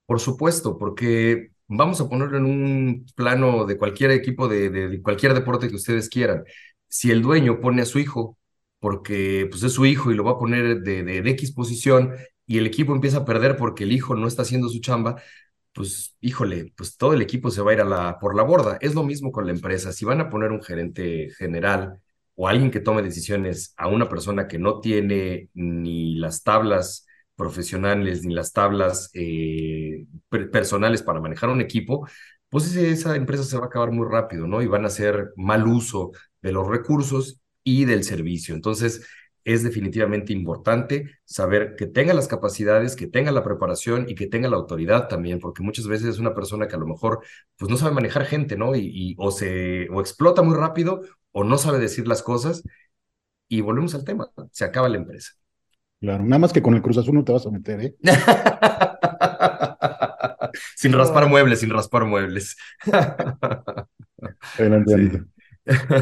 Por 0.09 0.21
supuesto, 0.21 0.79
porque 0.79 1.51
vamos 1.67 2.01
a 2.01 2.09
ponerlo 2.09 2.39
en 2.39 2.47
un 2.47 3.07
plano 3.15 3.67
de 3.67 3.77
cualquier 3.77 4.11
equipo, 4.13 4.49
de, 4.49 5.03
cualquier 5.03 5.35
deporte 5.35 5.69
que 5.69 5.77
ustedes 5.77 6.09
quieran. 6.09 6.45
Si 6.89 7.11
el 7.11 7.21
dueño 7.23 7.61
pone 7.61 7.83
a 7.83 7.85
su 7.87 7.99
hijo, 7.99 8.39
porque 8.81 9.47
pues 9.51 9.63
es 9.65 9.73
su 9.75 9.85
hijo 9.85 10.11
y 10.11 10.15
lo 10.15 10.25
va 10.25 10.33
a 10.33 10.39
poner 10.39 10.81
de, 10.81 11.19
X 11.31 11.53
posición, 11.53 12.15
y 12.47 12.57
el 12.59 12.67
equipo 12.67 12.95
empieza 12.95 13.19
a 13.19 13.25
perder 13.27 13.57
porque 13.59 13.85
el 13.85 13.93
hijo 13.93 14.15
no 14.17 14.27
está 14.29 14.43
haciendo 14.43 14.71
su 14.71 14.81
chamba, 14.81 15.23
pues 15.75 16.17
híjole, 16.23 16.73
pues 16.77 16.97
todo 16.97 17.13
el 17.13 17.21
equipo 17.23 17.51
se 17.51 17.61
va 17.63 17.73
a 17.73 17.75
ir 17.75 17.81
a 17.83 17.85
la, 17.85 18.19
por 18.19 18.35
la 18.35 18.45
borda. 18.45 18.79
Es 18.81 18.95
lo 18.95 19.05
mismo 19.05 19.31
con 19.33 19.47
la 19.47 19.53
empresa. 19.53 19.93
Si 19.93 20.07
van 20.07 20.21
a 20.23 20.31
poner 20.31 20.53
un 20.53 20.63
gerente 20.63 21.31
general 21.37 22.01
o 22.35 22.49
alguien 22.49 22.71
que 22.71 22.81
tome 22.81 23.03
decisiones 23.03 23.75
a 23.77 23.89
una 23.89 24.09
persona 24.09 24.49
que 24.49 24.59
no 24.59 24.81
tiene 24.81 25.51
ni 25.55 26.15
las 26.17 26.43
tablas 26.43 27.08
profesionales 27.39 28.25
ni 28.25 28.35
las 28.35 28.53
tablas 28.53 29.11
eh, 29.15 30.07
personales 30.53 31.03
para 31.03 31.21
manejar 31.21 31.51
un 31.51 31.63
equipo, 31.63 32.07
pues 32.51 32.75
esa 32.77 33.17
empresa 33.17 33.45
se 33.45 33.57
va 33.59 33.65
a 33.65 33.67
acabar 33.69 33.93
muy 33.93 34.07
rápido, 34.11 34.47
¿no? 34.47 34.61
Y 34.63 34.67
van 34.67 34.85
a 34.85 34.89
hacer 34.89 35.33
mal 35.37 35.67
uso 35.67 36.13
de 36.43 36.53
los 36.53 36.67
recursos 36.69 37.41
y 37.65 37.85
del 37.87 38.05
servicio. 38.05 38.55
Entonces, 38.55 39.07
es 39.45 39.63
definitivamente 39.63 40.33
importante 40.33 41.19
saber 41.25 41.75
que 41.77 41.87
tenga 41.87 42.13
las 42.15 42.29
capacidades, 42.29 42.97
que 42.97 43.07
tenga 43.07 43.31
la 43.33 43.45
preparación 43.45 44.07
y 44.09 44.15
que 44.15 44.27
tenga 44.27 44.49
la 44.49 44.57
autoridad 44.57 45.09
también, 45.09 45.39
porque 45.39 45.63
muchas 45.63 45.87
veces 45.87 46.09
es 46.09 46.19
una 46.19 46.35
persona 46.35 46.69
que 46.69 46.75
a 46.77 46.79
lo 46.79 46.87
mejor 46.87 47.21
pues 47.57 47.71
no 47.71 47.77
sabe 47.79 47.95
manejar 47.95 48.27
gente, 48.27 48.57
¿no? 48.57 48.75
Y, 48.77 48.91
y 48.93 49.15
o 49.19 49.31
se 49.31 49.89
o 49.91 50.01
explota 50.01 50.43
muy 50.43 50.57
rápido 50.57 51.01
o 51.33 51.45
no 51.45 51.57
sabe 51.59 51.79
decir 51.79 52.07
las 52.09 52.23
cosas 52.23 52.63
y 53.49 53.61
volvemos 53.61 53.95
al 53.95 54.05
tema, 54.05 54.31
se 54.53 54.65
acaba 54.65 54.89
la 54.89 54.99
empresa. 54.99 55.33
Claro, 56.01 56.25
nada 56.25 56.39
más 56.39 56.53
que 56.53 56.63
con 56.63 56.75
el 56.75 56.83
Cruz 56.83 56.99
Azul 56.99 57.15
no 57.15 57.25
te 57.25 57.33
vas 57.33 57.47
a 57.47 57.51
meter, 57.51 57.81
¿eh? 57.81 57.95
sin 60.77 60.93
raspar 60.93 61.29
muebles, 61.29 61.61
sin 61.61 61.71
raspar 61.71 62.05
muebles. 62.05 62.57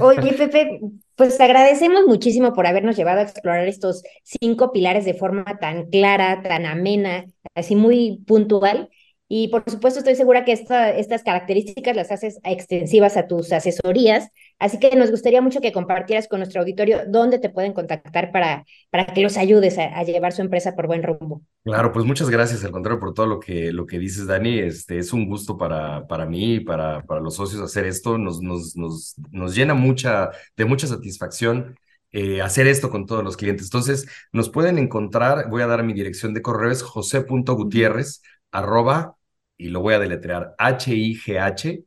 Oye, 0.00 0.32
Pepe, 0.34 0.80
pues 1.16 1.38
te 1.38 1.44
agradecemos 1.44 2.06
muchísimo 2.06 2.52
por 2.52 2.66
habernos 2.66 2.96
llevado 2.96 3.20
a 3.20 3.22
explorar 3.22 3.66
estos 3.66 4.02
cinco 4.22 4.72
pilares 4.72 5.04
de 5.04 5.14
forma 5.14 5.44
tan 5.60 5.90
clara, 5.90 6.42
tan 6.42 6.66
amena, 6.66 7.24
así 7.54 7.74
muy 7.74 8.22
puntual. 8.26 8.90
Y 9.28 9.48
por 9.48 9.64
supuesto 9.68 9.98
estoy 9.98 10.14
segura 10.14 10.44
que 10.44 10.52
estas 10.52 11.22
características 11.24 11.96
las 11.96 12.12
haces 12.12 12.38
extensivas 12.44 13.16
a 13.16 13.26
tus 13.26 13.52
asesorías, 13.52 14.28
así 14.58 14.78
que 14.78 14.94
nos 14.96 15.10
gustaría 15.10 15.40
mucho 15.40 15.60
que 15.60 15.72
compartieras 15.72 16.28
con 16.28 16.40
nuestro 16.40 16.60
auditorio 16.60 17.02
dónde 17.06 17.38
te 17.38 17.50
pueden 17.50 17.72
contactar 17.72 18.32
para, 18.32 18.64
para 18.90 19.06
que 19.06 19.22
los 19.22 19.36
ayudes 19.36 19.78
a, 19.78 20.02
llevar 20.02 20.32
su 20.32 20.42
empresa 20.42 20.74
por 20.74 20.86
buen 20.86 21.02
rumbo. 21.02 21.42
Claro, 21.64 21.92
pues 21.92 22.04
muchas 22.04 22.30
gracias, 22.30 22.64
al 22.64 22.70
contrario, 22.70 23.00
por 23.00 23.14
todo 23.14 23.26
lo 23.26 23.40
que, 23.40 23.72
lo 23.72 23.86
que 23.86 23.98
dices, 23.98 24.26
Dani. 24.26 24.58
Este, 24.58 24.98
es 24.98 25.12
un 25.12 25.28
gusto 25.28 25.56
para, 25.56 26.06
para 26.06 26.26
mí 26.26 26.54
y 26.54 26.60
para, 26.60 27.02
para 27.02 27.20
los 27.20 27.34
socios 27.34 27.60
hacer 27.62 27.86
esto. 27.86 28.18
Nos, 28.18 28.40
nos, 28.40 28.76
nos, 28.76 29.14
nos 29.30 29.54
llena 29.54 29.74
mucha, 29.74 30.30
de 30.56 30.64
mucha 30.64 30.86
satisfacción 30.86 31.76
eh, 32.12 32.40
hacer 32.40 32.66
esto 32.66 32.90
con 32.90 33.04
todos 33.06 33.22
los 33.22 33.36
clientes. 33.36 33.66
Entonces, 33.66 34.06
nos 34.32 34.48
pueden 34.48 34.78
encontrar, 34.78 35.50
voy 35.50 35.62
a 35.62 35.66
dar 35.66 35.82
mi 35.82 35.92
dirección 35.92 36.32
de 36.34 36.42
correo, 36.42 36.70
es 36.70 36.82
josé.gutierrez, 36.82 38.22
arroba, 38.50 39.16
y 39.58 39.68
lo 39.68 39.80
voy 39.80 39.94
a 39.94 39.98
deletrear, 39.98 40.54
H-I-G-H, 40.58 41.84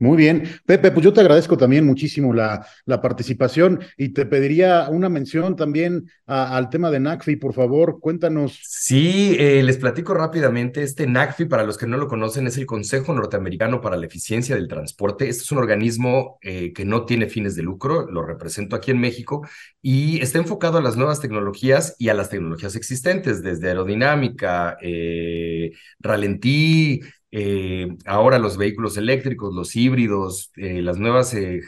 Muy 0.00 0.16
bien. 0.16 0.44
Pepe, 0.64 0.92
pues 0.92 1.04
yo 1.04 1.12
te 1.12 1.20
agradezco 1.20 1.56
también 1.56 1.84
muchísimo 1.84 2.32
la, 2.32 2.64
la 2.84 3.00
participación 3.00 3.80
y 3.96 4.10
te 4.10 4.26
pediría 4.26 4.88
una 4.90 5.08
mención 5.08 5.56
también 5.56 6.08
al 6.24 6.70
tema 6.70 6.90
de 6.92 7.00
NACFI, 7.00 7.36
por 7.36 7.52
favor, 7.52 7.98
cuéntanos. 8.00 8.60
Sí, 8.62 9.34
eh, 9.40 9.60
les 9.64 9.76
platico 9.76 10.14
rápidamente. 10.14 10.84
Este 10.84 11.08
NACFI, 11.08 11.46
para 11.46 11.64
los 11.64 11.76
que 11.76 11.88
no 11.88 11.96
lo 11.96 12.06
conocen, 12.06 12.46
es 12.46 12.56
el 12.58 12.66
Consejo 12.66 13.12
Norteamericano 13.12 13.80
para 13.80 13.96
la 13.96 14.06
Eficiencia 14.06 14.54
del 14.54 14.68
Transporte. 14.68 15.28
Este 15.28 15.42
es 15.42 15.50
un 15.50 15.58
organismo 15.58 16.38
eh, 16.42 16.72
que 16.72 16.84
no 16.84 17.04
tiene 17.04 17.26
fines 17.26 17.56
de 17.56 17.62
lucro, 17.62 18.08
lo 18.08 18.22
represento 18.24 18.76
aquí 18.76 18.92
en 18.92 19.00
México 19.00 19.48
y 19.82 20.20
está 20.20 20.38
enfocado 20.38 20.78
a 20.78 20.82
las 20.82 20.96
nuevas 20.96 21.20
tecnologías 21.20 21.96
y 21.98 22.08
a 22.08 22.14
las 22.14 22.30
tecnologías 22.30 22.76
existentes, 22.76 23.42
desde 23.42 23.68
aerodinámica, 23.68 24.76
eh, 24.80 25.72
ralentí, 25.98 27.00
eh, 27.30 27.96
ahora 28.06 28.38
los 28.38 28.56
vehículos 28.56 28.96
eléctricos, 28.96 29.54
los 29.54 29.76
híbridos, 29.76 30.50
eh, 30.56 30.80
las 30.82 30.98
nuevas 30.98 31.34
eh, 31.34 31.60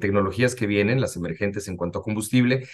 tecnologías 0.00 0.54
que 0.54 0.66
vienen, 0.66 1.00
las 1.00 1.16
emergentes 1.16 1.68
en 1.68 1.76
cuanto 1.76 1.98
a 1.98 2.02
combustible, 2.02 2.66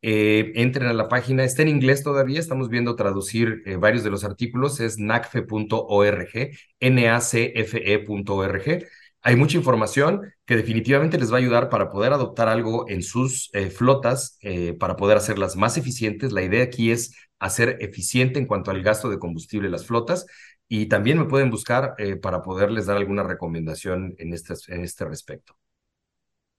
entren 0.00 0.86
a 0.86 0.92
la 0.92 1.08
página, 1.08 1.44
está 1.44 1.62
en 1.62 1.68
inglés 1.68 2.04
todavía, 2.04 2.38
estamos 2.38 2.68
viendo 2.68 2.94
traducir 2.94 3.62
varios 3.80 4.04
de 4.04 4.10
los 4.10 4.22
artículos, 4.22 4.78
es 4.80 4.98
nacfe.org, 4.98 6.28
nacfe.org. 6.80 8.86
Hay 9.22 9.36
mucha 9.36 9.56
información 9.56 10.32
que 10.46 10.56
definitivamente 10.56 11.18
les 11.18 11.32
va 11.32 11.36
a 11.36 11.40
ayudar 11.40 11.68
para 11.68 11.90
poder 11.90 12.12
adoptar 12.12 12.48
algo 12.48 12.88
en 12.88 13.02
sus 13.02 13.50
flotas, 13.74 14.38
para 14.78 14.96
poder 14.96 15.16
hacerlas 15.16 15.56
más 15.56 15.76
eficientes. 15.76 16.30
La 16.30 16.42
idea 16.42 16.62
aquí 16.62 16.92
es 16.92 17.16
hacer 17.40 17.78
eficiente 17.80 18.38
en 18.38 18.46
cuanto 18.46 18.70
al 18.70 18.82
gasto 18.82 19.10
de 19.10 19.18
combustible 19.18 19.68
las 19.68 19.84
flotas 19.84 20.26
y 20.68 20.86
también 20.86 21.18
me 21.18 21.24
pueden 21.24 21.50
buscar 21.50 21.94
eh, 21.98 22.16
para 22.16 22.42
poderles 22.42 22.86
dar 22.86 22.96
alguna 22.96 23.22
recomendación 23.22 24.14
en 24.18 24.34
este, 24.34 24.54
en 24.68 24.82
este 24.82 25.04
respecto. 25.04 25.56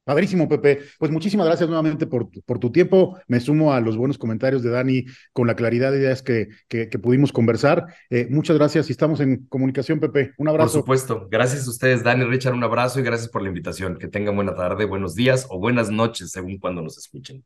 Padrísimo, 0.09 0.49
Pepe. 0.49 0.79
Pues 0.97 1.11
muchísimas 1.11 1.45
gracias 1.45 1.69
nuevamente 1.69 2.07
por, 2.07 2.29
por 2.43 2.57
tu 2.57 2.71
tiempo. 2.71 3.19
Me 3.27 3.39
sumo 3.39 3.73
a 3.73 3.79
los 3.79 3.95
buenos 3.95 4.17
comentarios 4.17 4.63
de 4.63 4.71
Dani 4.71 5.05
con 5.33 5.45
la 5.45 5.55
claridad 5.55 5.91
de 5.91 5.99
ideas 5.99 6.23
que, 6.23 6.47
que, 6.67 6.87
pudimos 6.97 7.31
conversar. 7.31 7.85
Eh, 8.09 8.25
muchas 8.27 8.57
gracias 8.57 8.89
y 8.89 8.91
estamos 8.91 9.19
en 9.19 9.45
comunicación, 9.45 9.99
Pepe. 9.99 10.33
Un 10.39 10.49
abrazo. 10.49 10.71
Por 10.71 10.81
supuesto. 10.81 11.27
Gracias 11.29 11.67
a 11.67 11.69
ustedes, 11.69 12.03
Dani, 12.03 12.23
Richard. 12.23 12.55
Un 12.55 12.63
abrazo 12.63 12.99
y 12.99 13.03
gracias 13.03 13.29
por 13.29 13.43
la 13.43 13.49
invitación. 13.49 13.99
Que 13.99 14.07
tengan 14.07 14.35
buena 14.35 14.55
tarde, 14.55 14.85
buenos 14.85 15.13
días 15.13 15.45
o 15.47 15.59
buenas 15.59 15.91
noches, 15.91 16.31
según 16.31 16.57
cuando 16.57 16.81
nos 16.81 16.97
escuchen. 16.97 17.45